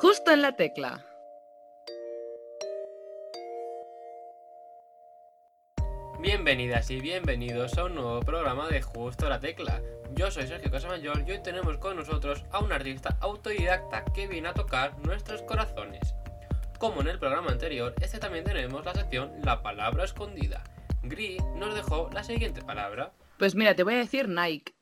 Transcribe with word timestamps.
Justo 0.00 0.30
en 0.30 0.40
la 0.40 0.56
tecla. 0.56 1.04
Bienvenidas 6.22 6.90
y 6.90 7.02
bienvenidos 7.02 7.76
a 7.76 7.84
un 7.84 7.96
nuevo 7.96 8.20
programa 8.20 8.66
de 8.68 8.80
Justo 8.80 9.28
la 9.28 9.40
Tecla. 9.40 9.82
Yo 10.14 10.30
soy 10.30 10.46
Sergio 10.46 10.70
Casamayor 10.70 11.22
y 11.28 11.32
hoy 11.32 11.42
tenemos 11.42 11.76
con 11.76 11.96
nosotros 11.96 12.46
a 12.50 12.60
un 12.60 12.72
artista 12.72 13.18
autodidacta 13.20 14.06
que 14.14 14.26
viene 14.26 14.48
a 14.48 14.54
tocar 14.54 14.98
nuestros 15.00 15.42
corazones. 15.42 16.14
Como 16.78 17.02
en 17.02 17.08
el 17.08 17.18
programa 17.18 17.50
anterior, 17.50 17.94
este 18.00 18.18
también 18.18 18.44
tenemos 18.44 18.82
la 18.82 18.94
sección 18.94 19.34
La 19.44 19.62
Palabra 19.62 20.04
Escondida. 20.04 20.64
Gri 21.02 21.36
nos 21.56 21.74
dejó 21.74 22.08
la 22.14 22.24
siguiente 22.24 22.62
palabra. 22.62 23.12
Pues 23.38 23.54
mira, 23.54 23.74
te 23.74 23.82
voy 23.82 23.92
a 23.92 23.98
decir 23.98 24.30
Nike, 24.30 24.72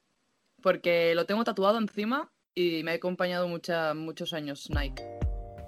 porque 0.62 1.16
lo 1.16 1.26
tengo 1.26 1.42
tatuado 1.42 1.78
encima 1.78 2.30
y 2.58 2.82
me 2.82 2.90
ha 2.90 2.94
acompañado 2.94 3.46
mucha, 3.46 3.94
muchos 3.94 4.32
años 4.32 4.68
Nike. 4.70 5.04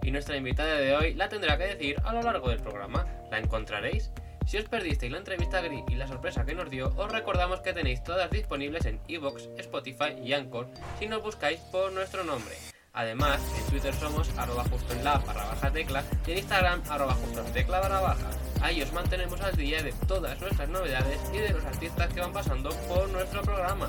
Y 0.03 0.11
nuestra 0.11 0.37
invitada 0.37 0.75
de 0.75 0.97
hoy 0.97 1.15
la 1.15 1.29
tendrá 1.29 1.57
que 1.57 1.69
decir 1.69 1.97
a 2.03 2.13
lo 2.13 2.21
largo 2.21 2.49
del 2.49 2.59
programa. 2.59 3.07
¿La 3.31 3.39
encontraréis? 3.39 4.11
Si 4.45 4.57
os 4.57 4.65
perdisteis 4.65 5.13
la 5.13 5.19
entrevista 5.19 5.59
a 5.59 5.61
Gri 5.61 5.85
y 5.89 5.95
la 5.95 6.09
sorpresa 6.09 6.45
que 6.45 6.57
nos 6.57 6.69
dio, 6.69 6.93
os 6.97 7.13
recordamos 7.13 7.61
que 7.61 7.73
tenéis 7.73 8.03
todas 8.03 8.29
disponibles 8.29 8.87
en 8.87 8.99
Evox, 9.07 9.49
Spotify 9.59 10.17
y 10.21 10.33
Anchor 10.33 10.67
si 10.99 11.07
nos 11.07 11.23
buscáis 11.23 11.61
por 11.71 11.93
nuestro 11.93 12.25
nombre. 12.25 12.57
Además, 12.93 13.41
en 13.57 13.71
Twitter 13.71 13.95
somos 13.95 14.29
arroba 14.37 14.65
justo 14.65 14.93
en 14.93 15.05
la 15.05 15.19
barra 15.19 15.45
baja 15.45 15.71
tecla 15.71 16.03
y 16.27 16.33
en 16.33 16.39
Instagram 16.39 16.83
arroba 16.91 17.15
justo 17.15 17.47
en 17.47 17.53
tecla 17.53 17.79
barra 17.79 18.01
baja. 18.01 18.31
Ahí 18.63 18.83
os 18.83 18.93
mantenemos 18.93 19.41
al 19.43 19.55
día 19.55 19.81
de 19.85 19.93
todas 20.09 20.41
nuestras 20.41 20.69
novedades 20.69 21.21
y 21.33 21.39
de 21.39 21.53
los 21.53 21.65
artistas 21.65 22.13
que 22.13 22.21
van 22.21 22.33
pasando 22.33 22.71
por 22.89 23.09
nuestro 23.11 23.43
programa. 23.43 23.89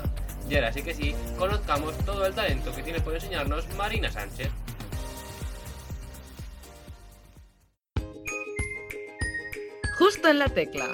Y 0.52 0.56
ahora 0.56 0.70
sí 0.70 0.82
que 0.82 0.92
sí, 0.92 1.14
conozcamos 1.38 1.96
todo 2.04 2.26
el 2.26 2.34
talento 2.34 2.76
que 2.76 2.82
tiene 2.82 3.00
por 3.00 3.14
enseñarnos 3.14 3.66
Marina 3.74 4.10
Sánchez. 4.10 4.50
Justo 9.96 10.28
en 10.28 10.38
la 10.38 10.50
tecla. 10.50 10.88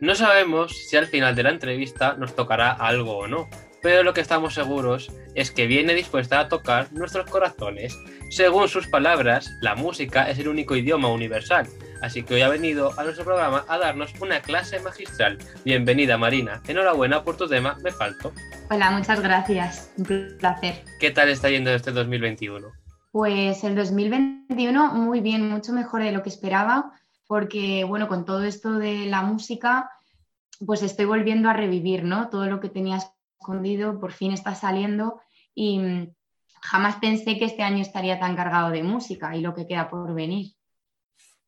No 0.00 0.16
sabemos 0.16 0.76
si 0.88 0.96
al 0.96 1.06
final 1.06 1.36
de 1.36 1.44
la 1.44 1.50
entrevista 1.50 2.14
nos 2.14 2.34
tocará 2.34 2.72
algo 2.72 3.18
o 3.18 3.28
no, 3.28 3.48
pero 3.84 4.02
lo 4.02 4.14
que 4.14 4.22
estamos 4.22 4.54
seguros 4.54 5.12
es 5.34 5.50
que 5.50 5.66
viene 5.66 5.92
dispuesta 5.92 6.40
a 6.40 6.48
tocar 6.48 6.90
nuestros 6.94 7.28
corazones. 7.28 7.94
Según 8.30 8.66
sus 8.66 8.86
palabras, 8.86 9.50
la 9.60 9.74
música 9.74 10.30
es 10.30 10.38
el 10.38 10.48
único 10.48 10.74
idioma 10.74 11.08
universal, 11.08 11.68
así 12.00 12.22
que 12.22 12.32
hoy 12.32 12.40
ha 12.40 12.48
venido 12.48 12.98
a 12.98 13.04
nuestro 13.04 13.26
programa 13.26 13.66
a 13.68 13.76
darnos 13.76 14.14
una 14.22 14.40
clase 14.40 14.80
magistral. 14.80 15.36
Bienvenida 15.66 16.16
Marina, 16.16 16.62
enhorabuena 16.66 17.22
por 17.24 17.36
tu 17.36 17.46
tema 17.46 17.76
Me 17.84 17.92
Falto. 17.92 18.32
Hola, 18.70 18.90
muchas 18.90 19.20
gracias, 19.20 19.92
un 19.98 20.38
placer. 20.38 20.82
¿Qué 20.98 21.10
tal 21.10 21.28
está 21.28 21.50
yendo 21.50 21.70
este 21.70 21.92
2021? 21.92 22.66
Pues 23.12 23.64
el 23.64 23.74
2021 23.74 24.94
muy 24.94 25.20
bien, 25.20 25.50
mucho 25.50 25.74
mejor 25.74 26.02
de 26.02 26.12
lo 26.12 26.22
que 26.22 26.30
esperaba, 26.30 26.92
porque 27.26 27.84
bueno, 27.84 28.08
con 28.08 28.24
todo 28.24 28.44
esto 28.44 28.78
de 28.78 29.04
la 29.04 29.20
música, 29.20 29.90
pues 30.64 30.82
estoy 30.82 31.04
volviendo 31.04 31.50
a 31.50 31.52
revivir, 31.52 32.02
¿no? 32.02 32.30
Todo 32.30 32.46
lo 32.46 32.60
que 32.60 32.70
tenía 32.70 32.98
escondido 33.44 34.00
por 34.00 34.12
fin 34.12 34.32
está 34.32 34.54
saliendo 34.54 35.20
y 35.54 35.78
mm, 35.78 36.14
jamás 36.62 36.96
pensé 36.96 37.38
que 37.38 37.44
este 37.44 37.62
año 37.62 37.82
estaría 37.82 38.18
tan 38.18 38.34
cargado 38.34 38.70
de 38.70 38.82
música 38.82 39.36
y 39.36 39.42
lo 39.42 39.54
que 39.54 39.66
queda 39.66 39.90
por 39.90 40.14
venir. 40.14 40.52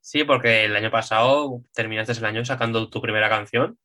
Sí, 0.01 0.25
porque 0.25 0.67
el 0.67 0.77
año 0.77 0.91
pasado 0.91 1.63
terminaste 1.73 2.13
el 2.13 2.25
año 2.25 2.45
sacando 2.45 2.89
tu 2.91 3.01
primera 3.01 3.29
canción. 3.29 3.79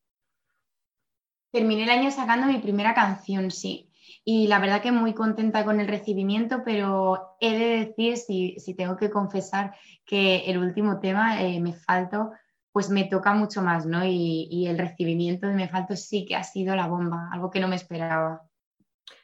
Terminé 1.50 1.84
el 1.84 1.90
año 1.90 2.10
sacando 2.10 2.46
mi 2.46 2.58
primera 2.58 2.94
canción, 2.94 3.50
sí 3.50 3.88
y 4.24 4.46
la 4.46 4.58
verdad 4.60 4.82
que 4.82 4.92
muy 4.92 5.14
contenta 5.14 5.64
con 5.64 5.80
el 5.80 5.88
recibimiento, 5.88 6.62
pero 6.64 7.36
he 7.40 7.58
de 7.58 7.86
decir, 7.86 8.16
si, 8.16 8.56
si 8.58 8.74
tengo 8.74 8.96
que 8.96 9.10
confesar, 9.10 9.74
que 10.04 10.44
el 10.46 10.58
último 10.58 11.00
tema, 11.00 11.42
eh, 11.42 11.60
Me 11.60 11.72
Falto, 11.72 12.30
pues 12.72 12.88
me 12.88 13.04
toca 13.04 13.34
mucho 13.34 13.62
más, 13.62 13.86
¿no? 13.86 14.04
Y, 14.04 14.48
y, 14.50 14.66
el 14.66 14.78
recibimiento 14.78 15.46
de 15.46 15.54
Me 15.54 15.68
Falto 15.68 15.94
sí 15.94 16.24
que 16.26 16.36
ha 16.36 16.42
sido 16.42 16.74
la 16.74 16.88
bomba, 16.88 17.28
algo 17.32 17.50
que 17.50 17.60
no 17.60 17.68
me 17.68 17.76
esperaba. 17.76 18.42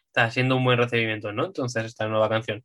Está 0.07 0.31
siendo 0.31 0.57
un 0.57 0.65
buen 0.65 0.79
recibimiento, 0.79 1.33
¿no? 1.33 1.47
Entonces, 1.47 1.85
esta 1.85 2.07
nueva 2.07 2.29
canción. 2.29 2.65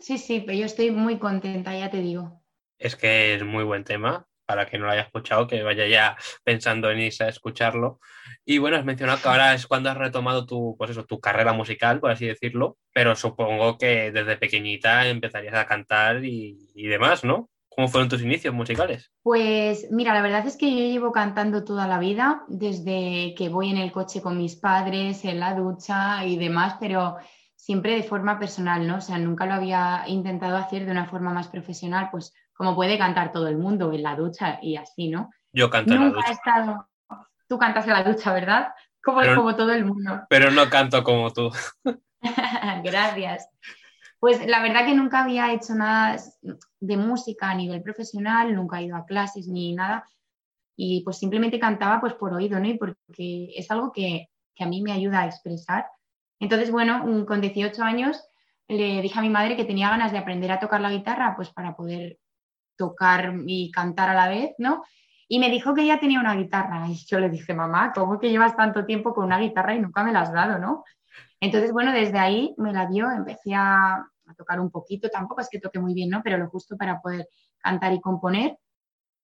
Sí, 0.00 0.18
sí, 0.18 0.42
pero 0.44 0.58
yo 0.58 0.66
estoy 0.66 0.90
muy 0.90 1.18
contenta, 1.18 1.76
ya 1.76 1.90
te 1.90 1.98
digo. 1.98 2.42
Es 2.78 2.96
que 2.96 3.34
es 3.34 3.44
muy 3.44 3.62
buen 3.62 3.84
tema 3.84 4.26
para 4.46 4.66
que 4.66 4.78
no 4.78 4.86
lo 4.86 4.90
haya 4.90 5.02
escuchado, 5.02 5.46
que 5.46 5.62
vaya 5.62 5.86
ya 5.86 6.16
pensando 6.42 6.90
en 6.90 7.00
irse 7.00 7.24
a 7.24 7.28
escucharlo. 7.28 8.00
Y 8.44 8.58
bueno, 8.58 8.76
has 8.76 8.84
mencionado 8.84 9.22
que 9.22 9.28
ahora 9.28 9.54
es 9.54 9.66
cuando 9.66 9.90
has 9.90 9.96
retomado 9.96 10.44
tu, 10.44 10.74
pues 10.76 10.90
eso, 10.90 11.04
tu 11.04 11.20
carrera 11.20 11.52
musical, 11.52 12.00
por 12.00 12.10
así 12.10 12.26
decirlo, 12.26 12.76
pero 12.92 13.14
supongo 13.14 13.78
que 13.78 14.10
desde 14.10 14.36
pequeñita 14.36 15.06
empezarías 15.06 15.54
a 15.54 15.66
cantar 15.66 16.24
y, 16.24 16.70
y 16.74 16.86
demás, 16.88 17.24
¿no? 17.24 17.48
¿Cómo 17.74 17.88
fueron 17.88 18.08
tus 18.08 18.22
inicios 18.22 18.54
musicales? 18.54 19.10
Pues 19.22 19.88
mira, 19.90 20.14
la 20.14 20.22
verdad 20.22 20.46
es 20.46 20.56
que 20.56 20.70
yo 20.70 20.78
llevo 20.78 21.12
cantando 21.12 21.64
toda 21.64 21.88
la 21.88 21.98
vida, 21.98 22.44
desde 22.46 23.34
que 23.36 23.48
voy 23.48 23.70
en 23.70 23.78
el 23.78 23.90
coche 23.90 24.22
con 24.22 24.38
mis 24.38 24.56
padres, 24.56 25.24
en 25.24 25.40
la 25.40 25.54
ducha 25.54 26.24
y 26.24 26.36
demás, 26.36 26.76
pero 26.78 27.16
siempre 27.56 27.96
de 27.96 28.02
forma 28.02 28.38
personal, 28.38 28.86
¿no? 28.86 28.98
O 28.98 29.00
sea, 29.00 29.18
nunca 29.18 29.46
lo 29.46 29.54
había 29.54 30.04
intentado 30.06 30.56
hacer 30.56 30.84
de 30.84 30.92
una 30.92 31.06
forma 31.06 31.32
más 31.32 31.48
profesional, 31.48 32.10
pues 32.12 32.32
como 32.52 32.76
puede 32.76 32.96
cantar 32.96 33.32
todo 33.32 33.48
el 33.48 33.56
mundo 33.56 33.92
en 33.92 34.02
la 34.02 34.14
ducha 34.14 34.58
y 34.62 34.76
así, 34.76 35.08
¿no? 35.08 35.30
Yo 35.52 35.70
canto 35.70 35.94
en 35.94 36.00
la 36.00 36.10
ducha. 36.10 36.32
estado... 36.32 36.88
Tú 37.48 37.58
cantas 37.58 37.86
en 37.86 37.92
la 37.92 38.04
ducha, 38.04 38.32
¿verdad? 38.32 38.68
Como, 39.02 39.20
como 39.34 39.54
todo 39.54 39.72
el 39.72 39.84
mundo. 39.84 40.22
Pero 40.30 40.50
no 40.50 40.70
canto 40.70 41.02
como 41.02 41.30
tú. 41.32 41.50
Gracias. 42.82 43.48
Pues 44.24 44.46
la 44.46 44.62
verdad 44.62 44.86
que 44.86 44.94
nunca 44.94 45.22
había 45.22 45.52
hecho 45.52 45.74
nada 45.74 46.16
de 46.80 46.96
música 46.96 47.50
a 47.50 47.54
nivel 47.54 47.82
profesional, 47.82 48.54
nunca 48.54 48.80
he 48.80 48.84
ido 48.84 48.96
a 48.96 49.04
clases 49.04 49.48
ni 49.48 49.74
nada. 49.74 50.08
Y 50.74 51.02
pues 51.04 51.18
simplemente 51.18 51.60
cantaba 51.60 52.00
pues 52.00 52.14
por 52.14 52.32
oído, 52.32 52.58
¿no? 52.58 52.66
Y 52.66 52.78
porque 52.78 53.50
es 53.54 53.70
algo 53.70 53.92
que, 53.92 54.30
que 54.54 54.64
a 54.64 54.66
mí 54.66 54.80
me 54.80 54.92
ayuda 54.92 55.20
a 55.20 55.26
expresar. 55.26 55.88
Entonces, 56.40 56.70
bueno, 56.70 57.26
con 57.26 57.42
18 57.42 57.82
años 57.82 58.18
le 58.66 59.02
dije 59.02 59.18
a 59.18 59.20
mi 59.20 59.28
madre 59.28 59.56
que 59.56 59.66
tenía 59.66 59.90
ganas 59.90 60.10
de 60.10 60.16
aprender 60.16 60.50
a 60.52 60.58
tocar 60.58 60.80
la 60.80 60.90
guitarra, 60.90 61.34
pues 61.36 61.50
para 61.50 61.76
poder 61.76 62.16
tocar 62.78 63.34
y 63.46 63.70
cantar 63.72 64.08
a 64.08 64.14
la 64.14 64.28
vez, 64.28 64.54
¿no? 64.56 64.84
Y 65.28 65.38
me 65.38 65.50
dijo 65.50 65.74
que 65.74 65.82
ella 65.82 66.00
tenía 66.00 66.20
una 66.20 66.34
guitarra. 66.34 66.88
Y 66.88 66.94
yo 66.94 67.20
le 67.20 67.28
dije, 67.28 67.52
mamá, 67.52 67.92
¿cómo 67.94 68.18
que 68.18 68.30
llevas 68.30 68.56
tanto 68.56 68.86
tiempo 68.86 69.12
con 69.12 69.26
una 69.26 69.38
guitarra 69.38 69.74
y 69.74 69.80
nunca 69.80 70.02
me 70.02 70.14
la 70.14 70.22
has 70.22 70.32
dado, 70.32 70.58
no? 70.58 70.82
Entonces, 71.40 71.72
bueno, 71.72 71.92
desde 71.92 72.18
ahí 72.18 72.54
me 72.56 72.72
la 72.72 72.86
dio, 72.86 73.10
empecé 73.10 73.54
a, 73.54 74.02
tocar 74.34 74.60
un 74.60 74.70
poquito, 74.70 75.08
tampoco 75.08 75.40
es 75.40 75.48
que 75.48 75.60
toque 75.60 75.78
muy 75.78 75.94
bien, 75.94 76.10
¿no? 76.10 76.22
Pero 76.22 76.38
lo 76.38 76.48
justo 76.48 76.76
para 76.76 77.00
poder 77.00 77.28
cantar 77.58 77.92
y 77.92 78.00
componer. 78.00 78.58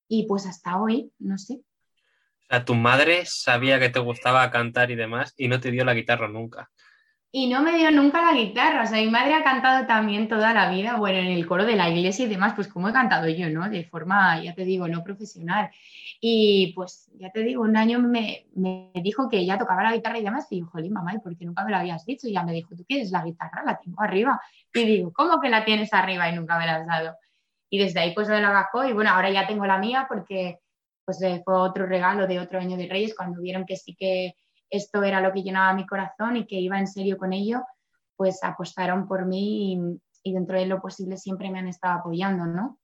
Y 0.08 0.26
pues 0.26 0.46
hasta 0.46 0.80
hoy, 0.80 1.12
no 1.18 1.38
sé. 1.38 1.54
O 1.54 2.46
sea, 2.48 2.64
tu 2.64 2.74
madre 2.74 3.22
sabía 3.26 3.78
que 3.78 3.90
te 3.90 4.00
gustaba 4.00 4.50
cantar 4.50 4.90
y 4.90 4.96
demás 4.96 5.34
y 5.36 5.48
no 5.48 5.60
te 5.60 5.70
dio 5.70 5.84
la 5.84 5.94
guitarra 5.94 6.28
nunca 6.28 6.70
y 7.32 7.48
no 7.48 7.62
me 7.62 7.76
dio 7.78 7.90
nunca 7.92 8.22
la 8.22 8.36
guitarra. 8.36 8.82
O 8.82 8.86
sea, 8.86 8.98
mi 8.98 9.08
madre 9.08 9.34
ha 9.34 9.44
cantado 9.44 9.86
también 9.86 10.28
toda 10.28 10.52
la 10.52 10.70
vida, 10.70 10.96
bueno, 10.96 11.18
en 11.18 11.26
el 11.28 11.46
coro 11.46 11.64
de 11.64 11.76
la 11.76 11.88
iglesia 11.88 12.24
y 12.24 12.28
demás, 12.28 12.54
pues 12.54 12.66
como 12.66 12.88
he 12.88 12.92
cantado 12.92 13.28
yo, 13.28 13.48
¿no? 13.50 13.68
De 13.68 13.84
forma, 13.84 14.42
ya 14.42 14.54
te 14.54 14.64
digo, 14.64 14.88
no 14.88 15.04
profesional. 15.04 15.70
Y 16.20 16.72
pues, 16.74 17.10
ya 17.14 17.30
te 17.30 17.42
digo, 17.42 17.62
un 17.62 17.76
año 17.76 18.00
me, 18.00 18.46
me 18.54 18.90
dijo 18.96 19.28
que 19.28 19.46
ya 19.46 19.58
tocaba 19.58 19.82
la 19.82 19.94
guitarra 19.94 20.18
y 20.18 20.24
demás, 20.24 20.46
y 20.50 20.56
dijo, 20.56 20.70
jolín, 20.70 20.92
mamá, 20.92 21.14
¿y 21.14 21.18
por 21.18 21.36
qué 21.36 21.44
nunca 21.44 21.64
me 21.64 21.70
lo 21.70 21.76
habías 21.76 22.04
dicho? 22.04 22.26
Y 22.26 22.32
ya 22.32 22.42
me 22.42 22.52
dijo, 22.52 22.74
¿tú 22.74 22.84
quieres 22.84 23.10
la 23.12 23.24
guitarra? 23.24 23.62
La 23.64 23.78
tengo 23.78 24.02
arriba. 24.02 24.40
Y 24.74 24.84
digo, 24.84 25.12
¿cómo 25.12 25.40
que 25.40 25.48
la 25.48 25.64
tienes 25.64 25.92
arriba 25.94 26.28
y 26.28 26.34
nunca 26.34 26.58
me 26.58 26.66
la 26.66 26.76
has 26.76 26.86
dado? 26.86 27.16
Y 27.70 27.78
desde 27.78 28.00
ahí 28.00 28.14
pues 28.14 28.28
me 28.28 28.40
la 28.40 28.50
bajó 28.50 28.84
y 28.84 28.92
bueno, 28.92 29.10
ahora 29.10 29.30
ya 29.30 29.46
tengo 29.46 29.64
la 29.64 29.78
mía 29.78 30.06
porque 30.08 30.58
pues 31.04 31.22
eh, 31.22 31.42
fue 31.44 31.54
otro 31.54 31.86
regalo 31.86 32.26
de 32.26 32.40
otro 32.40 32.58
año 32.58 32.76
de 32.76 32.88
Reyes 32.88 33.14
cuando 33.16 33.40
vieron 33.40 33.64
que 33.64 33.76
sí 33.76 33.94
que 33.94 34.34
esto 34.70 35.02
era 35.02 35.20
lo 35.20 35.32
que 35.32 35.42
llenaba 35.42 35.74
mi 35.74 35.86
corazón 35.86 36.36
y 36.36 36.46
que 36.46 36.56
iba 36.56 36.78
en 36.78 36.86
serio 36.86 37.18
con 37.18 37.32
ello, 37.32 37.62
pues 38.16 38.42
apostaron 38.42 39.08
por 39.08 39.26
mí 39.26 40.00
y, 40.22 40.32
dentro 40.32 40.58
de 40.58 40.66
lo 40.66 40.80
posible 40.80 41.16
siempre 41.16 41.50
me 41.50 41.58
han 41.58 41.68
estado 41.68 42.00
apoyando, 42.00 42.46
¿no? 42.46 42.78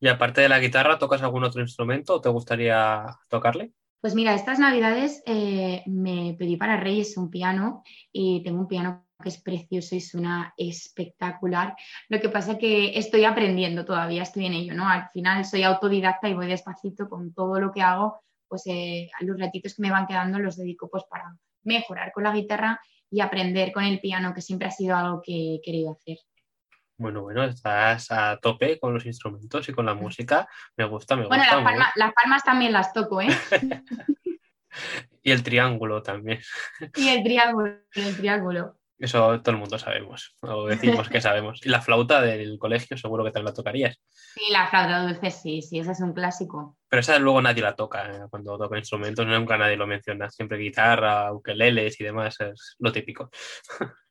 Y 0.00 0.08
aparte 0.08 0.40
de 0.40 0.48
la 0.48 0.58
guitarra, 0.58 0.98
¿tocas 0.98 1.22
algún 1.22 1.44
otro 1.44 1.60
instrumento 1.60 2.14
o 2.14 2.20
te 2.20 2.28
gustaría 2.28 3.06
tocarle? 3.28 3.72
Pues 4.00 4.14
mira, 4.14 4.34
estas 4.34 4.58
navidades 4.58 5.22
eh, 5.24 5.82
me 5.86 6.36
pedí 6.38 6.56
para 6.56 6.78
Reyes 6.78 7.16
un 7.16 7.30
piano 7.30 7.82
y 8.12 8.42
tengo 8.42 8.60
un 8.60 8.68
piano 8.68 9.06
que 9.22 9.28
es 9.30 9.40
precioso 9.40 9.94
y 9.94 10.00
suena 10.00 10.52
espectacular. 10.56 11.74
Lo 12.08 12.20
que 12.20 12.28
pasa 12.28 12.52
es 12.52 12.58
que 12.58 12.98
estoy 12.98 13.24
aprendiendo 13.24 13.84
todavía, 13.84 14.22
estoy 14.22 14.46
en 14.46 14.54
ello, 14.54 14.74
¿no? 14.74 14.88
Al 14.88 15.08
final 15.10 15.44
soy 15.44 15.62
autodidacta 15.62 16.28
y 16.28 16.34
voy 16.34 16.46
despacito 16.46 17.08
con 17.08 17.32
todo 17.32 17.60
lo 17.60 17.72
que 17.72 17.82
hago 17.82 18.23
pues 18.48 18.62
eh, 18.66 19.10
a 19.20 19.24
los 19.24 19.38
ratitos 19.38 19.74
que 19.74 19.82
me 19.82 19.90
van 19.90 20.06
quedando 20.06 20.38
los 20.38 20.56
dedico 20.56 20.88
pues 20.88 21.04
para 21.04 21.36
mejorar 21.62 22.12
con 22.12 22.24
la 22.24 22.32
guitarra 22.32 22.80
y 23.10 23.20
aprender 23.20 23.72
con 23.72 23.84
el 23.84 24.00
piano, 24.00 24.34
que 24.34 24.42
siempre 24.42 24.68
ha 24.68 24.70
sido 24.70 24.96
algo 24.96 25.22
que 25.22 25.54
he 25.54 25.60
querido 25.62 25.92
hacer. 25.92 26.18
Bueno, 26.96 27.22
bueno, 27.22 27.44
estás 27.44 28.10
a 28.10 28.38
tope 28.38 28.78
con 28.78 28.94
los 28.94 29.04
instrumentos 29.06 29.68
y 29.68 29.72
con 29.72 29.86
la 29.86 29.94
música. 29.94 30.48
Me 30.76 30.84
gusta, 30.84 31.16
me 31.16 31.26
gusta. 31.26 31.60
Bueno, 31.60 31.78
las, 31.78 31.92
las 31.96 32.12
palmas 32.12 32.44
también 32.44 32.72
las 32.72 32.92
toco, 32.92 33.20
¿eh? 33.20 33.28
Y 35.22 35.30
el 35.30 35.42
triángulo 35.42 36.02
también. 36.02 36.40
Y 36.96 37.08
el 37.08 37.22
triángulo, 37.22 37.78
el 37.94 38.16
triángulo. 38.16 38.78
Eso 39.04 39.38
todo 39.42 39.50
el 39.50 39.58
mundo 39.60 39.78
sabemos, 39.78 40.34
o 40.40 40.66
decimos 40.66 41.10
que 41.10 41.20
sabemos. 41.20 41.60
Y 41.62 41.68
la 41.68 41.82
flauta 41.82 42.22
del 42.22 42.58
colegio 42.58 42.96
seguro 42.96 43.22
que 43.22 43.32
te 43.32 43.42
la 43.42 43.52
tocarías. 43.52 44.00
Sí, 44.08 44.50
la 44.50 44.66
flauta 44.68 45.02
dulce, 45.02 45.30
sí, 45.30 45.60
sí, 45.60 45.78
esa 45.78 45.92
es 45.92 46.00
un 46.00 46.14
clásico. 46.14 46.78
Pero 46.88 47.00
esa 47.00 47.18
luego 47.18 47.42
nadie 47.42 47.62
la 47.62 47.76
toca 47.76 48.10
eh, 48.10 48.26
cuando 48.30 48.56
toca 48.56 48.78
instrumentos, 48.78 49.26
nunca 49.26 49.58
nadie 49.58 49.76
lo 49.76 49.86
menciona. 49.86 50.30
Siempre 50.30 50.56
guitarra, 50.56 51.32
ukeleles 51.32 52.00
y 52.00 52.04
demás, 52.04 52.40
es 52.40 52.76
lo 52.78 52.92
típico. 52.92 53.30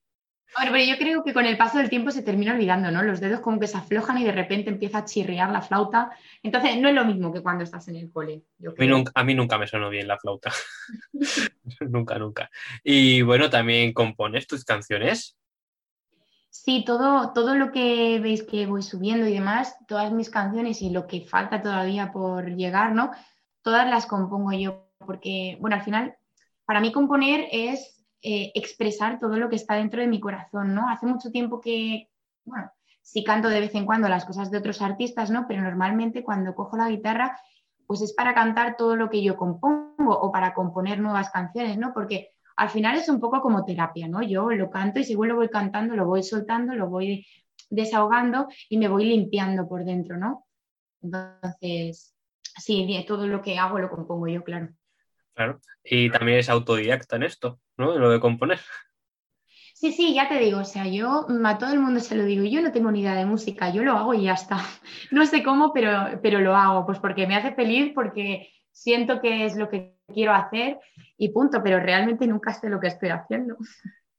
Bueno, 0.56 0.72
pero 0.72 0.84
yo 0.84 0.98
creo 0.98 1.24
que 1.24 1.34
con 1.34 1.46
el 1.46 1.58
paso 1.58 1.80
del 1.80 1.90
tiempo 1.90 2.12
se 2.12 2.22
termina 2.22 2.54
olvidando, 2.54 2.92
¿no? 2.92 3.02
Los 3.02 3.20
dedos 3.20 3.40
como 3.40 3.60
que 3.60 3.68
se 3.68 3.78
aflojan 3.78 4.18
y 4.20 4.24
de 4.24 4.32
repente 4.32 4.70
empieza 4.70 5.00
a 5.00 5.06
chirriar 5.06 5.50
la 5.52 5.62
flauta. 5.62 6.12
Entonces, 6.44 6.78
no 6.80 6.90
es 6.90 6.96
lo 6.96 7.06
mismo 7.06 7.34
que 7.34 7.42
cuando 7.42 7.64
estás 7.64 7.88
en 7.88 7.96
el 7.96 8.12
cole. 8.12 8.44
a, 9.16 9.24
mí 9.24 9.34
nunca, 9.34 9.58
me 9.58 9.68
sonó 9.68 9.90
bien 9.90 10.08
la 10.08 10.20
flauta. 10.20 10.52
nunca, 11.80 12.20
nunca. 12.20 12.52
Y 12.84 13.22
bueno, 13.24 13.50
también 13.50 13.94
compones 13.94 14.46
tus 14.46 14.64
canciones. 14.64 15.38
Sí, 16.50 16.84
todo, 16.86 17.34
todo 17.34 17.56
lo 17.56 17.72
que 17.72 18.20
veis 18.20 18.44
que 18.44 18.68
voy 18.68 18.84
subiendo 18.84 19.28
y 19.28 19.34
demás, 19.34 19.76
todas 19.88 20.12
mis 20.12 20.30
canciones 20.30 20.84
y 20.84 20.92
lo 20.92 21.08
que 21.08 21.22
falta 21.22 21.64
todavía 21.64 22.12
por 22.12 22.56
llegar, 22.56 22.94
¿no? 22.94 23.12
Todas 23.64 23.90
las 23.90 24.06
compongo 24.06 24.52
yo, 24.54 24.88
porque, 25.00 25.58
bueno, 25.60 25.78
al 25.78 25.84
final, 25.84 26.16
para 26.66 26.80
mí 26.80 26.92
componer 26.92 27.48
es 27.52 28.03
eh, 28.24 28.52
expresar 28.56 29.20
todo 29.20 29.38
lo 29.38 29.50
que 29.50 29.58
está 29.58 29.76
dentro 29.76 30.02
de 30.02 30.08
mi 30.08 30.20
corazón, 30.20 30.74
¿no? 30.74 30.90
Hace 30.90 31.06
mucho 31.06 31.30
tiempo 31.30 31.60
que, 31.60 32.10
bueno, 32.46 32.72
sí 33.02 33.24
canto 33.24 33.50
de 33.50 33.60
vez 33.60 33.76
en 33.76 33.86
cuando 33.86 34.08
las 34.08 34.26
cosas 34.26 34.50
de 34.50 34.58
otros 34.58 34.82
artistas, 34.82 35.30
¿no? 35.30 35.46
Pero 35.48 35.62
normalmente 35.62 36.24
cuando 36.24 36.56
cojo 36.56 36.78
la 36.78 36.90
guitarra, 36.90 37.38
pues 37.86 38.02
es 38.02 38.14
para 38.14 38.34
cantar 38.34 38.78
todo 38.78 38.96
lo 38.96 39.10
que 39.10 39.22
yo 39.22 39.36
compongo 39.36 40.18
o 40.18 40.32
para 40.32 40.54
componer 40.54 41.00
nuevas 41.00 41.30
canciones, 41.32 41.78
¿no? 41.78 41.94
Porque 41.94 42.30
al 42.56 42.70
final 42.70 42.98
es 42.98 43.10
un 43.10 43.20
poco 43.20 43.42
como 43.42 43.66
terapia, 43.66 44.08
¿no? 44.08 44.22
Yo 44.24 44.50
lo 44.52 44.70
canto 44.70 45.00
y 45.00 45.04
según 45.04 45.28
lo 45.28 45.36
voy 45.36 45.50
cantando, 45.50 45.96
lo 45.96 46.06
voy 46.06 46.24
soltando, 46.24 46.74
lo 46.76 46.90
voy 46.90 47.26
desahogando 47.70 48.48
y 48.70 48.78
me 48.78 48.88
voy 48.88 49.06
limpiando 49.06 49.68
por 49.68 49.84
dentro, 49.84 50.18
¿no? 50.18 50.46
Entonces, 51.02 52.16
sí, 52.42 53.04
todo 53.08 53.28
lo 53.28 53.42
que 53.42 53.58
hago 53.58 53.80
lo 53.80 53.90
compongo 53.90 54.28
yo, 54.28 54.44
claro. 54.44 54.70
Claro, 55.34 55.60
y 55.84 56.10
también 56.10 56.40
es 56.40 56.50
autodidacta 56.50 57.16
en 57.16 57.24
esto, 57.24 57.60
¿no? 57.78 57.96
En 57.96 58.02
lo 58.02 58.10
de 58.10 58.20
componer. 58.20 58.60
Sí, 59.74 59.92
sí, 59.92 60.14
ya 60.14 60.30
te 60.30 60.40
digo, 60.40 60.60
o 60.60 60.66
sea, 60.66 60.88
yo 60.88 61.28
a 61.44 61.58
todo 61.58 61.74
el 61.74 61.80
mundo 61.80 62.00
se 62.00 62.16
lo 62.16 62.24
digo, 62.24 62.46
yo 62.46 62.62
no 62.62 62.72
tengo 62.72 62.90
ni 62.90 63.02
idea 63.02 63.16
de 63.16 63.26
música, 63.26 63.70
yo 63.70 63.84
lo 63.84 63.92
hago 63.92 64.14
y 64.14 64.24
ya 64.24 64.34
está. 64.34 64.58
No 65.12 65.26
sé 65.26 65.44
cómo, 65.44 65.74
pero, 65.74 66.22
pero 66.22 66.40
lo 66.40 66.56
hago, 66.56 66.86
pues 66.86 67.00
porque 67.00 67.28
me 67.28 67.36
hace 67.36 67.54
feliz, 67.54 67.92
porque 67.94 68.50
siento 68.72 69.20
que 69.20 69.46
es 69.46 69.56
lo 69.56 69.70
que 69.70 69.98
quiero 70.08 70.34
hacer 70.34 70.80
y 71.18 71.30
punto, 71.30 71.62
pero 71.62 71.80
realmente 71.80 72.28
nunca 72.28 72.54
sé 72.54 72.70
lo 72.70 72.80
que 72.80 72.88
estoy 72.88 73.10
haciendo. 73.10 73.58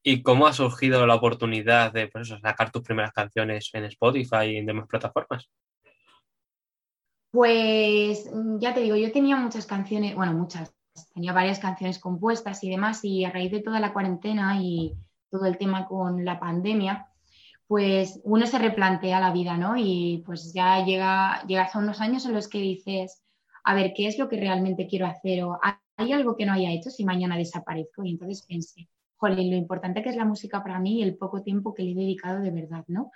¿Y 0.03 0.21
cómo 0.21 0.45
ha 0.45 0.53
surgido 0.53 1.07
la 1.07 1.15
oportunidad 1.15 1.91
de 1.91 2.09
pues 2.09 2.27
sacar 2.27 2.71
tus 2.71 2.83
primeras 2.83 3.11
canciones 3.11 3.71
en 3.73 3.85
Spotify 3.85 4.45
y 4.45 4.57
en 4.57 4.67
demás 4.67 4.87
plataformas? 4.87 5.49
Pues 7.31 8.29
ya 8.59 8.73
te 8.75 8.81
digo, 8.81 8.95
yo 8.95 9.11
tenía 9.11 9.35
muchas 9.35 9.65
canciones, 9.65 10.13
bueno, 10.13 10.33
muchas, 10.33 10.75
tenía 11.13 11.33
varias 11.33 11.59
canciones 11.59 11.99
compuestas 11.99 12.63
y 12.63 12.69
demás, 12.69 13.03
y 13.03 13.25
a 13.25 13.31
raíz 13.31 13.51
de 13.51 13.61
toda 13.61 13.79
la 13.79 13.93
cuarentena 13.93 14.59
y 14.61 14.93
todo 15.29 15.45
el 15.45 15.57
tema 15.57 15.87
con 15.87 16.23
la 16.23 16.39
pandemia, 16.39 17.07
pues 17.67 18.21
uno 18.23 18.45
se 18.45 18.59
replantea 18.59 19.19
la 19.19 19.31
vida, 19.31 19.57
¿no? 19.57 19.75
Y 19.77 20.23
pues 20.25 20.53
ya 20.53 20.83
llega, 20.85 21.43
llegas 21.47 21.75
a 21.75 21.79
unos 21.79 21.99
años 21.99 22.25
en 22.25 22.33
los 22.33 22.47
que 22.47 22.59
dices, 22.59 23.23
a 23.63 23.73
ver, 23.73 23.93
¿qué 23.95 24.07
es 24.07 24.19
lo 24.19 24.29
que 24.29 24.39
realmente 24.39 24.87
quiero 24.87 25.07
hacer? 25.07 25.43
O 25.43 25.59
hay 25.97 26.11
algo 26.11 26.35
que 26.35 26.45
no 26.45 26.53
haya 26.53 26.71
hecho 26.71 26.89
si 26.89 27.03
mañana 27.03 27.37
desaparezco. 27.37 28.03
Y 28.03 28.11
entonces 28.11 28.45
pensé, 28.47 28.87
jolín, 29.15 29.49
lo 29.49 29.57
importante 29.57 30.03
que 30.03 30.09
es 30.09 30.15
la 30.15 30.25
música 30.25 30.61
para 30.61 30.79
mí 30.79 30.99
y 30.99 31.03
el 31.03 31.17
poco 31.17 31.41
tiempo 31.41 31.73
que 31.73 31.83
le 31.83 31.91
he 31.91 31.95
dedicado 31.95 32.41
de 32.41 32.51
verdad, 32.51 32.85
¿no? 32.87 33.11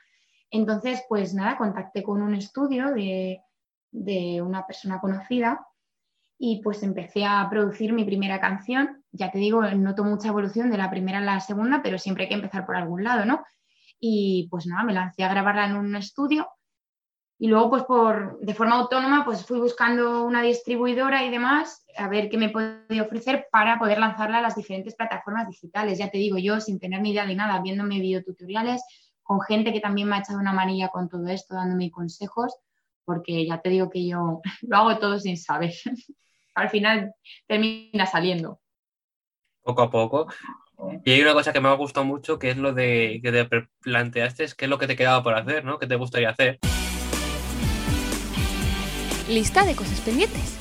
Entonces, 0.49 1.03
pues 1.07 1.35
nada, 1.35 1.57
contacté 1.57 2.01
con 2.01 2.23
un 2.23 2.33
estudio 2.33 2.91
de, 2.91 3.41
de 3.91 4.41
una 4.41 4.65
persona 4.65 4.99
conocida 4.99 5.68
y 6.39 6.61
pues 6.63 6.81
empecé 6.83 7.25
a 7.25 7.45
producir 7.49 7.91
mi 7.91 8.05
primera 8.05 8.39
canción. 8.39 9.03
Ya 9.11 9.29
te 9.29 9.37
digo, 9.37 9.61
noto 9.61 10.05
mucha 10.05 10.29
evolución 10.29 10.71
de 10.71 10.77
la 10.77 10.89
primera 10.89 11.17
a 11.17 11.21
la 11.21 11.39
segunda, 11.41 11.81
pero 11.83 11.99
siempre 11.99 12.23
hay 12.23 12.29
que 12.29 12.35
empezar 12.35 12.65
por 12.65 12.77
algún 12.77 13.03
lado, 13.03 13.25
¿no? 13.25 13.43
Y 13.99 14.47
pues 14.49 14.65
nada, 14.65 14.83
me 14.83 14.93
lancé 14.93 15.23
a 15.25 15.29
grabarla 15.29 15.65
en 15.65 15.75
un 15.75 15.95
estudio 15.97 16.47
y 17.37 17.47
luego 17.47 17.69
pues 17.69 17.83
por, 17.83 18.39
de 18.39 18.53
forma 18.53 18.75
autónoma 18.75 19.23
pues 19.25 19.45
fui 19.45 19.59
buscando 19.59 20.23
una 20.23 20.41
distribuidora 20.41 21.25
y 21.25 21.29
demás 21.29 21.85
a 21.97 22.07
ver 22.07 22.29
qué 22.29 22.37
me 22.37 22.49
podía 22.49 23.03
ofrecer 23.03 23.47
para 23.51 23.77
poder 23.77 23.99
lanzarla 23.99 24.39
a 24.39 24.41
las 24.41 24.55
diferentes 24.55 24.95
plataformas 24.95 25.47
digitales. 25.47 25.99
Ya 25.99 26.09
te 26.09 26.17
digo, 26.17 26.37
yo 26.37 26.61
sin 26.61 26.79
tener 26.79 27.01
ni 27.01 27.11
idea 27.11 27.25
de 27.25 27.35
nada, 27.35 27.61
viéndome 27.61 27.99
videotutoriales 27.99 28.81
con 29.23 29.41
gente 29.41 29.73
que 29.73 29.81
también 29.81 30.07
me 30.07 30.15
ha 30.15 30.19
echado 30.19 30.39
una 30.39 30.53
manilla 30.53 30.87
con 30.87 31.09
todo 31.09 31.27
esto, 31.27 31.55
dándome 31.55 31.91
consejos, 31.91 32.55
porque 33.03 33.45
ya 33.45 33.61
te 33.61 33.69
digo 33.69 33.89
que 33.89 34.07
yo 34.07 34.41
lo 34.61 34.77
hago 34.77 34.97
todo 34.99 35.19
sin 35.19 35.37
saber. 35.37 35.73
Al 36.59 36.69
final 36.69 37.13
termina 37.47 38.05
saliendo. 38.05 38.59
Poco 39.63 39.81
a 39.81 39.89
poco. 39.89 40.27
Y 41.03 41.11
hay 41.11 41.21
una 41.21 41.33
cosa 41.33 41.51
que 41.51 41.59
me 41.59 41.67
ha 41.69 41.73
gustado 41.73 42.05
mucho, 42.05 42.39
que 42.39 42.51
es 42.51 42.57
lo 42.57 42.73
de 42.73 43.19
que 43.23 43.31
te 43.31 43.67
planteaste, 43.81 44.43
es 44.43 44.55
qué 44.55 44.65
es 44.65 44.69
lo 44.69 44.77
que 44.77 44.87
te 44.87 44.95
quedaba 44.95 45.23
por 45.23 45.33
hacer, 45.33 45.65
¿no? 45.65 45.77
¿Qué 45.77 45.87
te 45.87 45.95
gustaría 45.95 46.29
hacer? 46.29 46.59
Lista 49.27 49.65
de 49.65 49.75
cosas 49.75 49.99
pendientes. 50.01 50.58